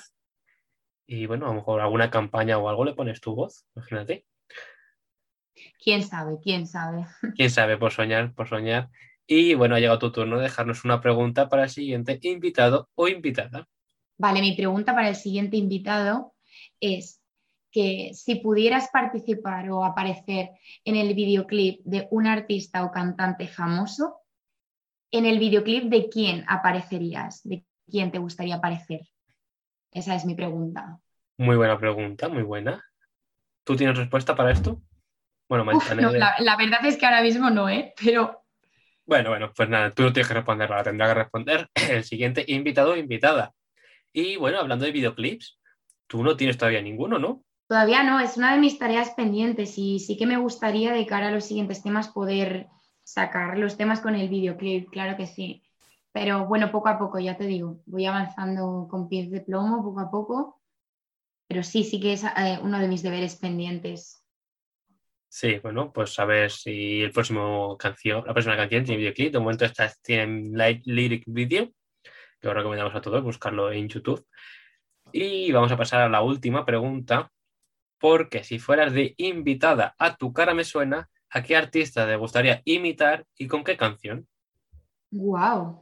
Y 1.08 1.26
bueno, 1.28 1.46
a 1.46 1.50
lo 1.50 1.56
mejor 1.56 1.82
alguna 1.82 2.10
campaña 2.10 2.58
o 2.58 2.70
algo 2.70 2.86
le 2.86 2.94
pones 2.94 3.22
tu 3.22 3.36
voz, 3.36 3.66
imagínate. 3.76 4.26
¿Quién 5.82 6.04
sabe? 6.04 6.38
¿Quién 6.42 6.68
sabe? 6.68 7.06
Quién 7.36 7.50
sabe, 7.50 7.78
por 7.78 7.92
soñar, 7.92 8.34
por 8.34 8.48
soñar. 8.48 8.90
Y 9.28 9.54
bueno, 9.56 9.76
ha 9.76 9.80
llegado 9.80 10.00
tu 10.00 10.12
turno 10.12 10.38
de 10.38 10.44
dejarnos 10.44 10.86
una 10.86 11.02
pregunta 11.02 11.50
para 11.50 11.64
el 11.64 11.70
siguiente 11.70 12.20
invitado 12.24 12.90
o 12.96 13.08
invitada. 13.08 13.68
Vale, 14.18 14.42
mi 14.42 14.56
pregunta 14.56 14.94
para 14.94 15.10
el 15.10 15.16
siguiente 15.16 15.58
invitado 15.58 16.34
es 16.80 17.22
que 17.72 18.12
si 18.14 18.36
pudieras 18.36 18.90
participar 18.92 19.70
o 19.70 19.84
aparecer 19.84 20.52
en 20.86 20.96
el 20.96 21.14
videoclip 21.14 21.82
de 21.84 22.08
un 22.12 22.28
artista 22.28 22.86
o 22.86 22.92
cantante 22.92 23.48
famoso, 23.48 24.22
en 25.12 25.26
el 25.26 25.40
videoclip 25.40 25.86
de 25.86 26.08
quién 26.10 26.46
aparecerías, 26.48 27.42
de 27.44 27.66
quién 27.90 28.12
te 28.12 28.20
gustaría 28.20 28.56
aparecer. 28.56 29.02
Esa 29.96 30.14
es 30.14 30.26
mi 30.26 30.36
pregunta. 30.36 31.00
Muy 31.38 31.56
buena 31.56 31.80
pregunta, 31.80 32.28
muy 32.28 32.44
buena. 32.44 32.84
¿Tú 33.64 33.78
tienes 33.78 33.98
respuesta 33.98 34.36
para 34.36 34.52
esto? 34.52 34.82
Bueno, 35.48 35.64
Uf, 35.74 35.96
no, 35.96 36.12
la, 36.12 36.36
la, 36.40 36.58
verdad 36.58 36.86
es 36.86 36.98
que 36.98 37.06
ahora 37.06 37.22
mismo 37.22 37.50
no, 37.50 37.70
¿eh? 37.70 37.94
Pero... 38.04 38.44
Bueno, 39.06 39.30
bueno, 39.30 39.54
pues 39.56 39.70
nada, 39.70 39.92
tú 39.92 40.04
no 40.04 40.12
tienes 40.12 40.28
que 40.28 40.34
responderla, 40.34 40.84
tendrá 40.84 41.08
que 41.08 41.14
responder 41.14 41.70
el 41.90 42.04
siguiente 42.04 42.44
invitado 42.46 42.92
o 42.92 42.98
invitada. 42.98 43.54
Y 44.12 44.36
bueno, 44.36 44.60
hablando 44.60 44.84
de 44.84 44.92
videoclips, 44.92 45.60
tú 46.08 46.24
no 46.24 46.36
tienes 46.36 46.58
todavía 46.58 46.82
ninguno, 46.82 47.18
¿no? 47.18 47.46
Todavía 47.70 48.04
no, 48.04 48.20
es 48.20 48.36
una 48.36 48.52
de 48.54 48.60
mis 48.60 48.78
tareas 48.78 49.12
pendientes 49.12 49.78
y 49.78 50.00
sí 50.00 50.18
que 50.18 50.28
me 50.28 50.38
gustaría 50.38 50.92
de 50.92 51.06
cara 51.06 51.30
a 51.30 51.32
los 51.32 51.46
siguientes 51.46 51.82
temas 51.82 52.10
poder 52.10 52.68
sacar 53.06 53.58
los 53.58 53.78
temas 53.78 54.02
con 54.02 54.16
el 54.16 54.28
videoclip, 54.28 54.90
claro 54.90 55.16
que 55.16 55.26
sí. 55.26 55.64
Pero 56.16 56.46
bueno, 56.46 56.72
poco 56.72 56.88
a 56.88 56.98
poco, 56.98 57.20
ya 57.20 57.36
te 57.36 57.44
digo, 57.44 57.82
voy 57.88 58.06
avanzando 58.06 58.88
con 58.90 59.10
pies 59.10 59.30
de 59.30 59.42
plomo 59.42 59.84
poco 59.84 60.00
a 60.00 60.10
poco. 60.10 60.62
Pero 61.46 61.62
sí, 61.62 61.84
sí 61.84 62.00
que 62.00 62.14
es 62.14 62.24
eh, 62.24 62.58
uno 62.62 62.80
de 62.80 62.88
mis 62.88 63.04
deberes 63.04 63.36
pendientes. 63.36 64.26
Sí, 65.28 65.60
bueno, 65.60 65.92
pues 65.92 66.18
a 66.18 66.24
ver 66.24 66.52
si 66.52 67.02
el 67.02 67.12
próximo 67.12 67.78
canción, 67.78 68.24
la 68.26 68.32
próxima 68.32 68.56
canción 68.56 68.86
tiene 68.86 69.00
videoclip. 69.00 69.34
De 69.34 69.40
momento 69.40 69.66
estas 69.66 70.02
tienen 70.02 70.54
lyric 70.86 71.26
video, 71.28 71.74
que 72.40 72.48
os 72.48 72.54
recomendamos 72.54 72.96
a 72.96 73.02
todos 73.02 73.22
buscarlo 73.22 73.74
en 73.74 73.90
YouTube. 73.90 74.26
Y 75.12 75.52
vamos 75.52 75.74
a 75.74 75.78
pasar 75.78 76.00
a 76.00 76.08
la 76.08 76.22
última 76.22 76.66
pregunta, 76.66 77.30
porque 78.00 78.46
si 78.46 78.58
fueras 78.58 78.94
de 78.94 79.16
invitada 79.18 79.94
a 80.00 80.16
Tu 80.16 80.32
cara 80.32 80.54
me 80.54 80.64
suena, 80.64 81.10
¿a 81.30 81.44
qué 81.44 81.58
artista 81.58 82.08
te 82.08 82.16
gustaría 82.16 82.62
imitar 82.64 83.26
y 83.38 83.48
con 83.48 83.66
qué 83.66 83.76
canción? 83.76 84.26
Wow. 85.16 85.82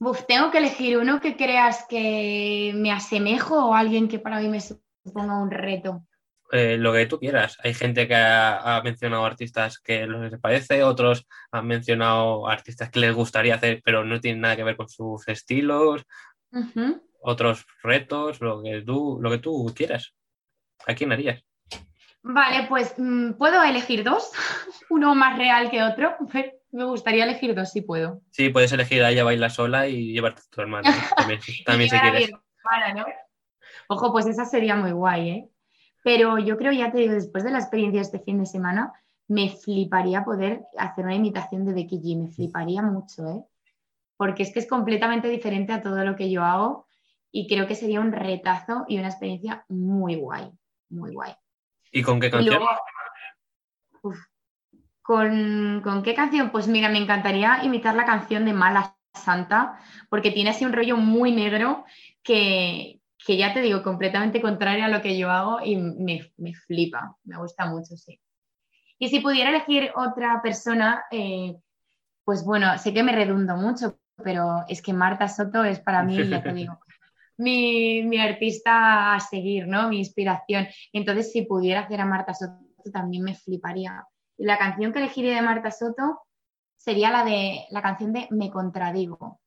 Uf, 0.00 0.26
tengo 0.26 0.50
que 0.50 0.58
elegir 0.58 0.98
uno 0.98 1.20
que 1.20 1.36
creas 1.36 1.86
que 1.88 2.72
me 2.74 2.92
asemejo 2.92 3.68
o 3.68 3.74
alguien 3.74 4.08
que 4.08 4.18
para 4.18 4.40
mí 4.40 4.48
me 4.48 4.60
suponga 4.60 5.40
un 5.40 5.50
reto. 5.50 6.04
Eh, 6.50 6.76
lo 6.76 6.92
que 6.92 7.06
tú 7.06 7.18
quieras. 7.18 7.56
Hay 7.64 7.72
gente 7.72 8.06
que 8.06 8.14
ha, 8.14 8.76
ha, 8.76 8.82
mencionado 8.82 9.24
artistas 9.24 9.78
que 9.78 10.06
les 10.06 10.38
parece, 10.38 10.82
otros 10.82 11.26
han 11.50 11.66
mencionado 11.66 12.46
artistas 12.46 12.90
que 12.90 13.00
les 13.00 13.14
gustaría 13.14 13.54
hacer, 13.54 13.80
pero 13.82 14.04
no 14.04 14.20
tienen 14.20 14.42
nada 14.42 14.56
que 14.56 14.64
ver 14.64 14.76
con 14.76 14.88
sus 14.88 15.26
estilos, 15.28 16.04
uh 16.50 16.60
-huh. 16.60 17.02
otros 17.22 17.64
retos, 17.82 18.42
lo 18.42 18.62
que 18.62 18.82
tú, 18.82 19.18
lo 19.22 19.30
que 19.30 19.38
tú 19.38 19.72
quieras. 19.74 20.12
¿A 20.86 20.94
quién 20.94 21.12
harías? 21.12 21.42
Vale, 22.22 22.66
pues 22.68 22.94
mm, 22.98 23.32
puedo 23.32 23.62
elegir 23.62 24.04
dos, 24.04 24.30
uno 24.90 25.14
más 25.14 25.38
real 25.38 25.70
que 25.70 25.82
otro. 25.82 26.16
Me 26.72 26.84
gustaría 26.84 27.24
elegir 27.24 27.54
dos, 27.54 27.70
si 27.70 27.82
puedo. 27.82 28.22
Sí, 28.30 28.48
puedes 28.48 28.72
elegir 28.72 29.04
a 29.04 29.10
ella 29.10 29.24
baila 29.24 29.50
sola 29.50 29.88
y 29.88 30.12
llevarte 30.12 30.40
a 30.40 30.50
tu 30.50 30.60
hermana. 30.62 30.90
También, 31.16 31.40
también 31.66 31.90
si 31.90 31.98
quieres. 31.98 32.30
Hermana, 32.64 32.94
¿no? 32.94 33.06
Ojo, 33.88 34.10
pues 34.10 34.26
esa 34.26 34.46
sería 34.46 34.74
muy 34.74 34.92
guay, 34.92 35.28
¿eh? 35.28 35.48
Pero 36.02 36.38
yo 36.38 36.56
creo, 36.56 36.72
ya 36.72 36.90
te 36.90 36.98
digo, 36.98 37.12
después 37.12 37.44
de 37.44 37.50
la 37.50 37.58
experiencia 37.58 38.00
de 38.00 38.06
este 38.06 38.20
fin 38.20 38.38
de 38.38 38.46
semana, 38.46 38.92
me 39.28 39.50
fliparía 39.50 40.24
poder 40.24 40.62
hacer 40.78 41.04
una 41.04 41.14
imitación 41.14 41.66
de 41.66 41.74
Becky 41.74 42.00
G. 42.00 42.18
Me 42.18 42.32
fliparía 42.32 42.80
mucho, 42.80 43.28
¿eh? 43.28 43.44
Porque 44.16 44.42
es 44.42 44.52
que 44.52 44.60
es 44.60 44.66
completamente 44.66 45.28
diferente 45.28 45.72
a 45.72 45.82
todo 45.82 46.02
lo 46.04 46.16
que 46.16 46.30
yo 46.30 46.42
hago 46.42 46.86
y 47.30 47.48
creo 47.48 47.66
que 47.66 47.74
sería 47.74 48.00
un 48.00 48.12
retazo 48.12 48.84
y 48.88 48.98
una 48.98 49.08
experiencia 49.08 49.64
muy 49.68 50.16
guay, 50.16 50.50
muy 50.88 51.12
guay. 51.12 51.34
¿Y 51.90 52.02
con 52.02 52.18
qué 52.18 52.30
canción? 52.30 52.56
Luego, 52.56 52.70
uf, 54.02 54.18
¿con, 55.02 55.80
¿Con 55.82 56.02
qué 56.02 56.14
canción? 56.14 56.50
Pues 56.50 56.68
mira, 56.68 56.88
me 56.88 56.98
encantaría 56.98 57.62
imitar 57.64 57.94
la 57.94 58.06
canción 58.06 58.44
de 58.44 58.52
Mala 58.52 58.96
Santa, 59.14 59.78
porque 60.08 60.30
tiene 60.30 60.50
así 60.50 60.64
un 60.64 60.72
rollo 60.72 60.96
muy 60.96 61.32
negro 61.32 61.84
que, 62.22 63.00
que 63.24 63.36
ya 63.36 63.52
te 63.52 63.60
digo, 63.60 63.82
completamente 63.82 64.40
contrario 64.40 64.84
a 64.84 64.88
lo 64.88 65.02
que 65.02 65.18
yo 65.18 65.30
hago 65.30 65.60
y 65.64 65.76
me, 65.76 66.32
me 66.36 66.54
flipa, 66.54 67.16
me 67.24 67.36
gusta 67.38 67.66
mucho, 67.66 67.96
sí. 67.96 68.20
Y 68.98 69.08
si 69.08 69.20
pudiera 69.20 69.50
elegir 69.50 69.90
otra 69.96 70.40
persona, 70.42 71.04
eh, 71.10 71.56
pues 72.24 72.44
bueno, 72.44 72.78
sé 72.78 72.94
que 72.94 73.02
me 73.02 73.12
redundo 73.12 73.56
mucho, 73.56 73.98
pero 74.22 74.64
es 74.68 74.80
que 74.80 74.92
Marta 74.92 75.28
Soto 75.28 75.64
es 75.64 75.80
para 75.80 76.02
mí, 76.04 76.28
ya 76.28 76.42
te 76.42 76.52
digo, 76.52 76.78
mi, 77.36 78.02
mi, 78.04 78.18
artista 78.18 79.14
a 79.14 79.20
seguir, 79.20 79.66
¿no? 79.66 79.88
Mi 79.88 79.98
inspiración. 79.98 80.68
Entonces, 80.92 81.32
si 81.32 81.42
pudiera 81.42 81.80
hacer 81.80 82.00
a 82.00 82.06
Marta 82.06 82.32
Soto, 82.32 82.62
también 82.92 83.24
me 83.24 83.34
fliparía. 83.34 84.04
Y 84.36 84.44
la 84.44 84.58
canción 84.58 84.92
que 84.92 84.98
elegiría 84.98 85.34
de 85.34 85.42
Marta 85.42 85.70
Soto 85.70 86.22
sería 86.76 87.10
la 87.10 87.24
de 87.24 87.66
la 87.70 87.82
canción 87.82 88.12
de 88.12 88.28
Me 88.30 88.50
contradigo. 88.50 89.40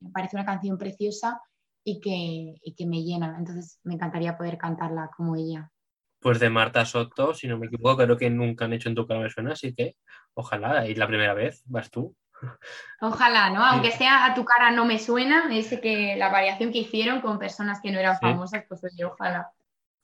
Me 0.00 0.10
parece 0.10 0.36
una 0.36 0.46
canción 0.46 0.78
preciosa 0.78 1.40
y 1.84 2.00
que, 2.00 2.60
y 2.62 2.74
que 2.74 2.86
me 2.86 3.02
llena. 3.02 3.36
Entonces, 3.38 3.80
me 3.84 3.94
encantaría 3.94 4.36
poder 4.36 4.58
cantarla 4.58 5.10
como 5.16 5.36
ella. 5.36 5.70
Pues 6.20 6.38
de 6.38 6.50
Marta 6.50 6.84
Soto, 6.84 7.32
si 7.32 7.48
no 7.48 7.58
me 7.58 7.66
equivoco, 7.66 8.02
creo 8.02 8.16
que 8.16 8.28
nunca 8.28 8.66
han 8.66 8.74
hecho 8.74 8.88
en 8.88 8.94
tu 8.94 9.06
cara 9.06 9.20
me 9.20 9.30
suena, 9.30 9.52
así 9.52 9.74
que 9.74 9.96
ojalá, 10.34 10.86
y 10.86 10.94
la 10.94 11.06
primera 11.06 11.32
vez 11.32 11.62
vas 11.66 11.90
tú. 11.90 12.14
Ojalá, 13.00 13.50
¿no? 13.50 13.64
Aunque 13.64 13.90
sea 13.90 14.26
a 14.26 14.34
tu 14.34 14.44
cara 14.44 14.70
no 14.70 14.84
me 14.84 14.98
suena, 14.98 15.48
es 15.54 15.78
que 15.80 16.16
la 16.16 16.28
variación 16.28 16.72
que 16.72 16.80
hicieron 16.80 17.20
con 17.20 17.38
personas 17.38 17.80
que 17.80 17.90
no 17.90 17.98
eran 17.98 18.14
sí. 18.14 18.20
famosas, 18.20 18.64
pues 18.68 18.84
oye, 18.84 19.04
ojalá. 19.04 19.50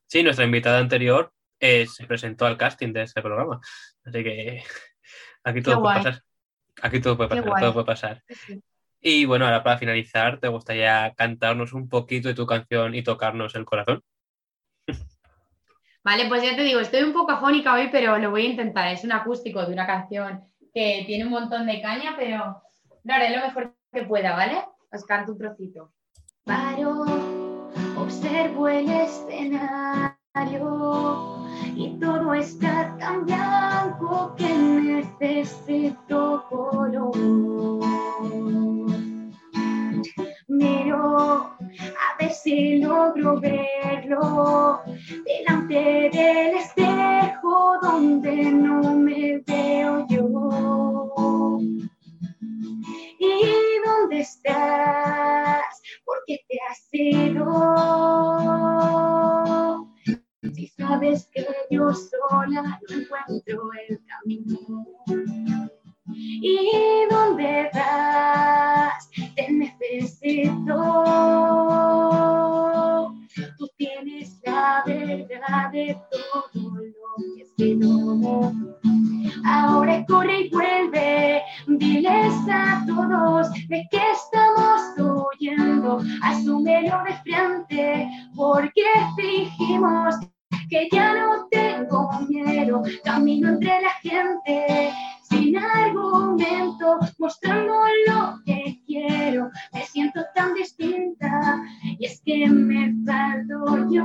Sí, 0.06 0.22
nuestra 0.22 0.44
invitada 0.44 0.78
anterior 0.78 1.32
eh, 1.60 1.86
se 1.86 2.06
presentó 2.06 2.46
al 2.46 2.56
casting 2.56 2.92
de 2.92 3.02
este 3.02 3.22
programa, 3.22 3.60
así 4.04 4.22
que 4.24 4.62
aquí 5.44 5.62
todo 5.62 5.76
Qué 5.76 5.80
puede 5.80 5.94
guay. 5.94 6.04
pasar. 6.04 6.22
Aquí 6.82 7.00
todo 7.00 7.16
puede 7.16 7.28
pasar, 7.30 7.60
todo 7.60 7.72
puede 7.72 7.86
pasar. 7.86 8.22
Sí. 8.28 8.62
Y 9.00 9.24
bueno, 9.24 9.44
ahora 9.44 9.62
para 9.62 9.78
finalizar, 9.78 10.40
¿te 10.40 10.48
gustaría 10.48 11.14
cantarnos 11.16 11.72
un 11.72 11.88
poquito 11.88 12.28
de 12.28 12.34
tu 12.34 12.44
canción 12.44 12.94
y 12.94 13.02
tocarnos 13.02 13.54
el 13.54 13.64
corazón? 13.64 14.02
Vale, 16.02 16.28
pues 16.28 16.42
ya 16.42 16.54
te 16.54 16.62
digo, 16.62 16.80
estoy 16.80 17.02
un 17.02 17.12
poco 17.12 17.32
afónica 17.32 17.74
hoy, 17.74 17.88
pero 17.90 18.18
lo 18.18 18.30
voy 18.30 18.46
a 18.46 18.50
intentar. 18.50 18.92
Es 18.92 19.04
un 19.04 19.12
acústico 19.12 19.64
de 19.64 19.72
una 19.72 19.86
canción 19.86 20.44
que 20.72 21.04
tiene 21.06 21.24
un 21.24 21.30
montón 21.30 21.66
de 21.66 21.80
caña, 21.80 22.14
pero 22.16 22.62
lo 23.04 23.14
haré 23.14 23.30
lo 23.36 23.42
mejor 23.44 23.74
que 23.92 24.02
pueda, 24.02 24.34
¿vale? 24.34 24.62
Os 24.92 25.04
canto 25.04 25.32
un 25.32 25.38
trocito. 25.38 25.92
Paro, 26.44 27.04
observo 27.96 28.68
el 28.68 28.88
escenario 28.88 30.15
y 31.74 31.98
todo 31.98 32.34
está 32.34 32.94
tan 32.98 33.24
blanco 33.24 34.34
que 34.36 34.46
necesito 34.54 36.44
color. 36.50 37.16
Miro 40.48 41.38
a 41.38 42.16
ver 42.18 42.30
si 42.32 42.78
logro 42.82 43.40
verlo 43.40 44.82
delante 45.24 46.10
del 46.12 46.56
espejo 46.58 47.78
donde 47.80 48.52
no 48.52 48.94
me 48.94 49.42
veo 49.46 50.06
yo. 50.06 51.58
¿Y 53.18 53.80
dónde 53.86 54.20
estás? 54.20 55.80
¿Por 56.04 56.16
qué 56.26 56.44
te 56.46 56.58
has 56.68 56.88
ido? 56.92 57.46
Si 60.54 60.66
sabes 60.68 61.28
que 61.34 61.46
yo 61.70 61.92
sola 61.92 62.62
no 62.62 62.96
encuentro 62.96 63.70
el 63.88 64.00
camino. 64.06 64.86
¿Y 66.08 67.06
dónde 67.10 67.70
vas? 67.74 69.10
Te 69.34 69.50
necesito. 69.50 70.76
Tú 73.58 73.68
tienes 73.76 74.40
la 74.44 74.82
verdad 74.86 75.70
de 75.72 75.98
todo 76.10 76.50
lo 76.54 77.34
que 77.34 77.42
escrito. 77.42 78.52
Ahora 79.44 80.04
corre 80.06 80.42
y 80.42 80.50
vuelve, 80.50 81.42
diles 81.66 82.34
a 82.50 82.84
todos 82.86 83.52
de 83.68 83.86
qué 83.90 84.00
estamos 84.12 84.80
huyendo. 84.98 86.00
Asúmelo 86.22 87.02
de 87.04 87.14
frente, 87.22 88.08
porque 88.34 88.82
fingimos 89.16 90.16
que 90.68 90.88
ya 90.90 91.14
no 91.14 91.48
tengo 91.50 92.10
miedo. 92.28 92.82
Camino 93.04 93.48
entre 93.48 93.80
la 93.80 93.90
gente 94.02 94.92
sin 95.28 95.56
argumento, 95.56 96.98
mostrando 97.18 97.74
lo 98.06 98.40
que 98.44 98.80
quiero. 98.86 99.50
Me 99.72 99.84
siento 99.84 100.20
tan 100.34 100.54
distinta 100.54 101.62
y 101.82 102.06
es 102.06 102.20
que 102.24 102.48
me 102.48 102.94
falto 103.04 103.90
yo. 103.90 104.04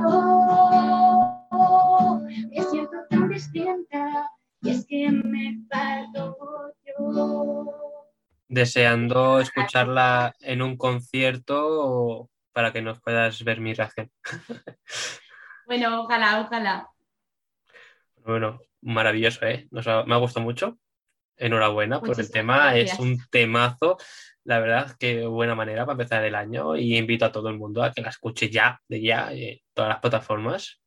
Me 2.50 2.62
siento 2.64 2.96
tan 3.10 3.28
distinta 3.28 4.30
y 4.62 4.70
es 4.70 4.86
que 4.86 5.10
me 5.10 5.60
falto 5.70 6.36
yo. 6.86 7.66
Deseando 8.48 9.40
escucharla 9.40 10.34
en 10.40 10.62
un 10.62 10.76
concierto 10.76 12.28
para 12.52 12.72
que 12.72 12.82
nos 12.82 13.00
puedas 13.00 13.42
ver 13.44 13.60
mi 13.60 13.72
reacción. 13.74 14.10
Bueno, 15.66 16.02
ojalá, 16.02 16.40
ojalá. 16.40 16.88
Bueno, 18.24 18.60
maravilloso, 18.82 19.44
¿eh? 19.46 19.66
Nos 19.70 19.86
ha- 19.86 20.04
me 20.04 20.14
ha 20.14 20.18
gustado 20.18 20.44
mucho. 20.44 20.78
Enhorabuena 21.36 22.00
por 22.00 22.20
el 22.20 22.30
tema. 22.30 22.76
Es 22.76 22.98
un 22.98 23.18
temazo. 23.30 23.96
La 24.44 24.58
verdad, 24.60 24.94
qué 24.98 25.26
buena 25.26 25.54
manera 25.54 25.84
para 25.86 25.94
empezar 25.94 26.24
el 26.24 26.34
año. 26.34 26.76
Y 26.76 26.96
invito 26.96 27.24
a 27.24 27.32
todo 27.32 27.48
el 27.48 27.58
mundo 27.58 27.82
a 27.82 27.92
que 27.92 28.02
la 28.02 28.10
escuche 28.10 28.50
ya, 28.50 28.80
de 28.88 29.00
ya, 29.00 29.32
en 29.32 29.58
todas 29.72 29.88
las 29.90 30.00
plataformas. 30.00 30.80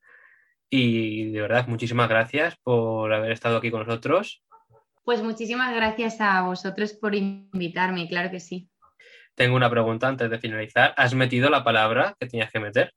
Y 0.70 1.32
de 1.32 1.42
verdad, 1.42 1.68
muchísimas 1.68 2.10
gracias 2.10 2.56
por 2.64 3.14
haber 3.14 3.32
estado 3.32 3.58
aquí 3.58 3.72
con 3.72 3.86
nosotros. 3.86 4.44
Pues 5.04 5.22
muchísimas 5.22 5.74
gracias 5.76 6.20
a 6.20 6.42
vosotros 6.42 6.94
por 6.94 7.16
invitarme, 7.16 8.08
claro 8.08 8.32
que 8.32 8.40
sí. 8.40 8.70
Tengo 9.36 9.56
una 9.56 9.70
pregunta 9.70 10.08
antes 10.08 10.30
de 10.30 10.40
finalizar. 10.40 10.94
¿Has 10.98 11.14
metido 11.14 11.50
la 11.50 11.64
palabra 11.64 12.16
que 12.20 12.28
tenías 12.28 12.52
que 12.52 12.60
meter? 12.60 12.94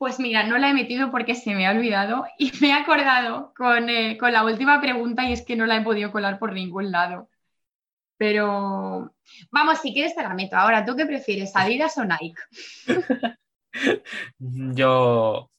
Pues 0.00 0.18
mira, 0.18 0.44
no 0.44 0.56
la 0.56 0.70
he 0.70 0.72
metido 0.72 1.10
porque 1.10 1.34
se 1.34 1.54
me 1.54 1.66
ha 1.66 1.72
olvidado 1.72 2.24
y 2.38 2.50
me 2.62 2.68
he 2.68 2.72
acordado 2.72 3.52
con, 3.54 3.90
eh, 3.90 4.16
con 4.16 4.32
la 4.32 4.44
última 4.44 4.80
pregunta 4.80 5.24
y 5.24 5.34
es 5.34 5.42
que 5.42 5.56
no 5.56 5.66
la 5.66 5.76
he 5.76 5.82
podido 5.82 6.10
colar 6.10 6.38
por 6.38 6.54
ningún 6.54 6.90
lado. 6.90 7.28
Pero 8.16 9.14
vamos, 9.50 9.78
si 9.82 9.92
quieres 9.92 10.14
te 10.14 10.22
la 10.22 10.32
meto. 10.32 10.56
Ahora, 10.56 10.86
¿tú 10.86 10.96
qué 10.96 11.04
prefieres, 11.04 11.54
Adidas 11.54 11.98
o 11.98 12.06
Nike? 12.06 12.40
Yo, 14.38 15.50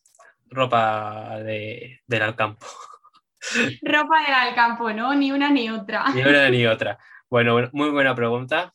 ropa 0.49 1.37
de, 1.43 2.01
del 2.07 2.21
Alcampo. 2.23 2.65
Ropa 3.83 4.23
del 4.23 4.33
Alcampo, 4.33 4.91
¿no? 4.91 5.13
Ni 5.13 5.31
una 5.31 5.51
ni 5.51 5.69
otra. 5.69 6.09
Ni 6.15 6.21
una 6.23 6.49
ni 6.49 6.65
otra. 6.65 6.97
Bueno, 7.29 7.53
bueno, 7.53 7.69
muy 7.73 7.91
buena 7.91 8.15
pregunta. 8.15 8.73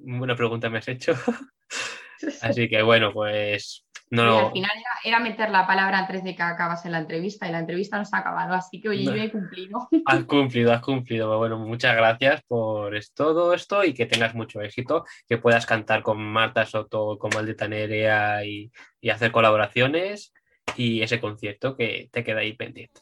Muy 0.00 0.18
buena 0.18 0.36
pregunta 0.36 0.68
me 0.68 0.78
has 0.78 0.88
hecho. 0.88 1.14
Así 2.42 2.68
que 2.68 2.82
bueno, 2.82 3.10
pues 3.14 3.87
no 4.10 4.24
Y 4.24 4.38
al 4.46 4.52
final 4.52 4.70
era, 4.76 4.90
era 5.16 5.20
meter 5.20 5.50
la 5.50 5.66
palabra 5.66 5.98
antes 5.98 6.24
de 6.24 6.34
que 6.34 6.42
acabase 6.42 6.88
la 6.90 6.98
entrevista 6.98 7.48
y 7.48 7.52
la 7.52 7.58
entrevista 7.60 7.98
no 7.98 8.04
se 8.04 8.16
ha 8.16 8.20
acabado, 8.20 8.54
así 8.54 8.80
que 8.80 8.88
oye, 8.88 9.04
No. 9.04 9.14
yo 9.16 9.22
he 9.22 9.30
cumplido. 9.30 9.88
Has 10.06 10.24
cumplido, 10.24 10.72
has 10.72 10.80
cumplido. 10.80 11.36
Bueno, 11.38 11.58
muchas 11.58 11.94
gracias 11.96 12.42
por 12.48 12.92
todo 13.14 13.54
esto 13.54 13.84
y 13.84 13.94
que 13.94 14.06
tengas 14.06 14.34
mucho 14.34 14.60
éxito, 14.60 15.04
que 15.28 15.38
puedas 15.38 15.66
cantar 15.66 16.02
con 16.02 16.18
Marta 16.22 16.64
Soto, 16.66 17.18
con 17.18 17.30
Maldita 17.34 17.68
Nerea 17.68 18.44
y, 18.44 18.70
y 19.00 19.10
hacer 19.10 19.30
colaboraciones 19.32 20.32
y 20.76 21.02
ese 21.02 21.20
concierto 21.20 21.76
que 21.76 22.08
te 22.12 22.24
queda 22.24 22.40
ahí 22.40 22.52
pendiente. 22.54 23.00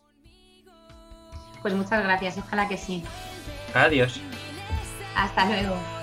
Pues 1.62 1.74
muchas 1.74 2.02
gracias, 2.04 2.38
ojalá 2.38 2.68
que 2.68 2.76
sí. 2.76 3.02
Adiós. 3.74 4.20
Hasta 5.16 5.46
luego. 5.46 5.95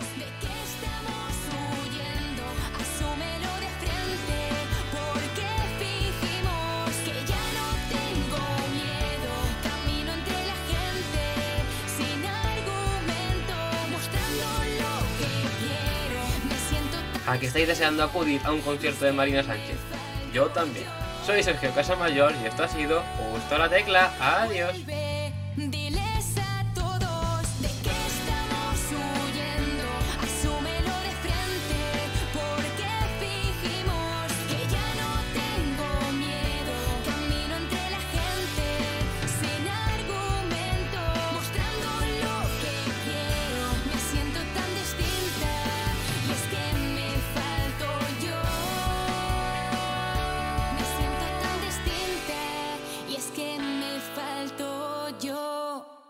¿A 17.34 17.40
que 17.40 17.48
estáis 17.48 17.68
deseando 17.68 18.04
acudir 18.04 18.40
a 18.46 18.52
un 18.52 18.62
concierto 18.62 19.06
de 19.06 19.12
Marina 19.12 19.42
Sánchez? 19.42 19.78
Yo 20.32 20.50
también. 20.50 20.86
Soy 21.26 21.42
Sergio 21.42 21.74
Casamayor 21.74 22.32
y 22.44 22.46
esto 22.46 22.62
ha 22.64 22.68
sido 22.68 23.02
Justo 23.32 23.58
la 23.58 23.68
Tecla. 23.70 24.14
Adiós. 24.20 24.76